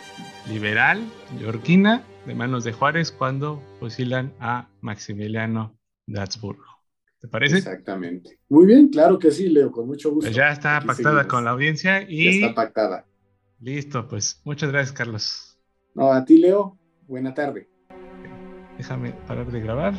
liberal 0.51 1.03
yorquina 1.41 2.05
de 2.27 2.35
manos 2.35 2.65
de 2.65 2.73
Juárez 2.73 3.13
cuando 3.13 3.63
fusilan 3.79 4.33
a 4.41 4.69
Maximiliano 4.81 5.77
de 6.07 6.21
Habsburgo. 6.21 6.65
¿Te 7.21 7.29
parece? 7.29 7.59
Exactamente. 7.59 8.39
Muy 8.49 8.67
bien, 8.67 8.89
claro 8.89 9.19
que 9.19 9.31
sí, 9.31 9.49
Leo, 9.49 9.71
con 9.71 9.87
mucho 9.87 10.11
gusto. 10.11 10.27
Pues 10.27 10.37
ya 10.37 10.51
está 10.51 10.81
pactada 10.81 11.27
con 11.27 11.45
la 11.45 11.51
audiencia 11.51 12.03
y... 12.09 12.25
Ya 12.25 12.47
está 12.47 12.55
pactada. 12.55 13.07
Listo, 13.61 14.07
pues 14.09 14.41
muchas 14.45 14.71
gracias, 14.71 14.93
Carlos. 14.93 15.59
No, 15.95 16.13
a 16.13 16.25
ti, 16.25 16.39
Leo. 16.39 16.79
Buena 17.07 17.33
tarde. 17.33 17.69
Déjame 18.77 19.13
parar 19.27 19.51
de 19.51 19.61
grabar. 19.61 19.95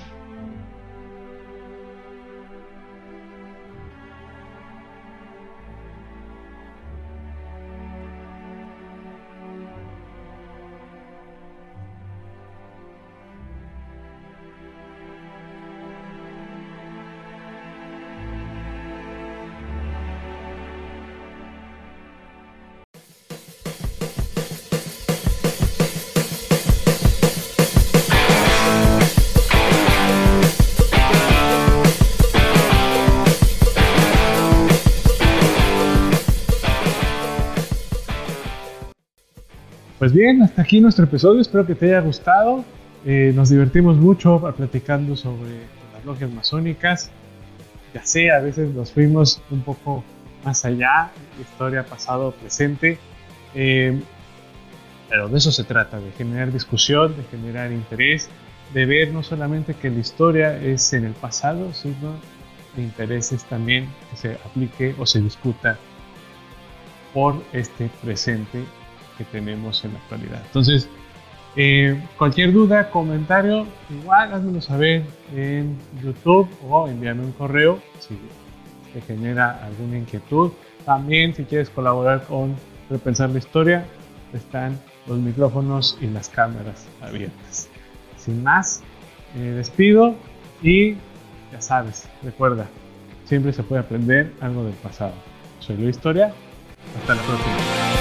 Pues 40.05 40.13
bien, 40.13 40.43
hasta 40.43 40.61
aquí 40.61 40.81
nuestro 40.81 41.05
episodio, 41.05 41.41
espero 41.41 41.65
que 41.65 41.73
te 41.73 41.87
haya 41.87 41.99
gustado. 41.99 42.63
Eh, 43.07 43.31
nos 43.33 43.49
divertimos 43.49 43.97
mucho 43.97 44.39
platicando 44.55 45.15
sobre 45.15 45.61
las 45.95 46.05
logias 46.05 46.29
masónicas. 46.29 47.09
Ya 47.91 48.05
sé, 48.05 48.29
a 48.29 48.39
veces 48.39 48.69
nos 48.69 48.91
fuimos 48.91 49.41
un 49.49 49.61
poco 49.61 50.03
más 50.43 50.63
allá, 50.63 51.09
historia, 51.41 51.87
pasado, 51.87 52.33
presente. 52.33 52.99
Eh, 53.55 53.99
pero 55.09 55.27
de 55.27 55.39
eso 55.39 55.51
se 55.51 55.63
trata, 55.63 55.99
de 55.99 56.11
generar 56.11 56.53
discusión, 56.53 57.17
de 57.17 57.23
generar 57.23 57.71
interés, 57.71 58.29
de 58.75 58.85
ver 58.85 59.11
no 59.11 59.23
solamente 59.23 59.73
que 59.73 59.89
la 59.89 60.01
historia 60.01 60.55
es 60.55 60.93
en 60.93 61.05
el 61.05 61.13
pasado, 61.13 61.73
sino 61.73 62.13
de 62.75 62.83
intereses 62.83 63.43
también 63.45 63.89
que 64.11 64.17
se 64.17 64.33
aplique 64.45 64.93
o 64.99 65.07
se 65.07 65.19
discuta 65.19 65.79
por 67.11 67.41
este 67.53 67.89
presente 68.03 68.65
que 69.17 69.23
tenemos 69.25 69.83
en 69.85 69.93
la 69.93 69.99
actualidad. 69.99 70.41
Entonces, 70.45 70.87
eh, 71.55 72.01
cualquier 72.17 72.51
duda, 72.51 72.89
comentario, 72.89 73.65
igual 73.89 74.33
házmelo 74.33 74.61
saber 74.61 75.03
en 75.33 75.77
YouTube 76.03 76.49
o 76.69 76.87
envíame 76.87 77.23
un 77.23 77.31
correo 77.31 77.79
si 77.99 78.17
te 78.93 79.01
genera 79.01 79.63
alguna 79.63 79.97
inquietud. 79.97 80.51
También 80.85 81.33
si 81.33 81.45
quieres 81.45 81.69
colaborar 81.69 82.23
con 82.23 82.55
Repensar 82.89 83.29
la 83.29 83.39
Historia, 83.39 83.85
están 84.33 84.79
los 85.07 85.17
micrófonos 85.17 85.97
y 86.01 86.07
las 86.07 86.29
cámaras 86.29 86.87
abiertas. 87.01 87.69
Sin 88.17 88.43
más, 88.43 88.83
me 89.33 89.51
despido 89.51 90.15
y 90.61 90.95
ya 91.51 91.61
sabes, 91.61 92.07
recuerda, 92.21 92.67
siempre 93.25 93.53
se 93.53 93.63
puede 93.63 93.81
aprender 93.81 94.33
algo 94.41 94.65
del 94.65 94.73
pasado. 94.75 95.13
Soy 95.59 95.77
Luis 95.77 95.95
Historia, 95.95 96.33
hasta 96.99 97.15
la 97.15 97.21
próxima. 97.21 97.94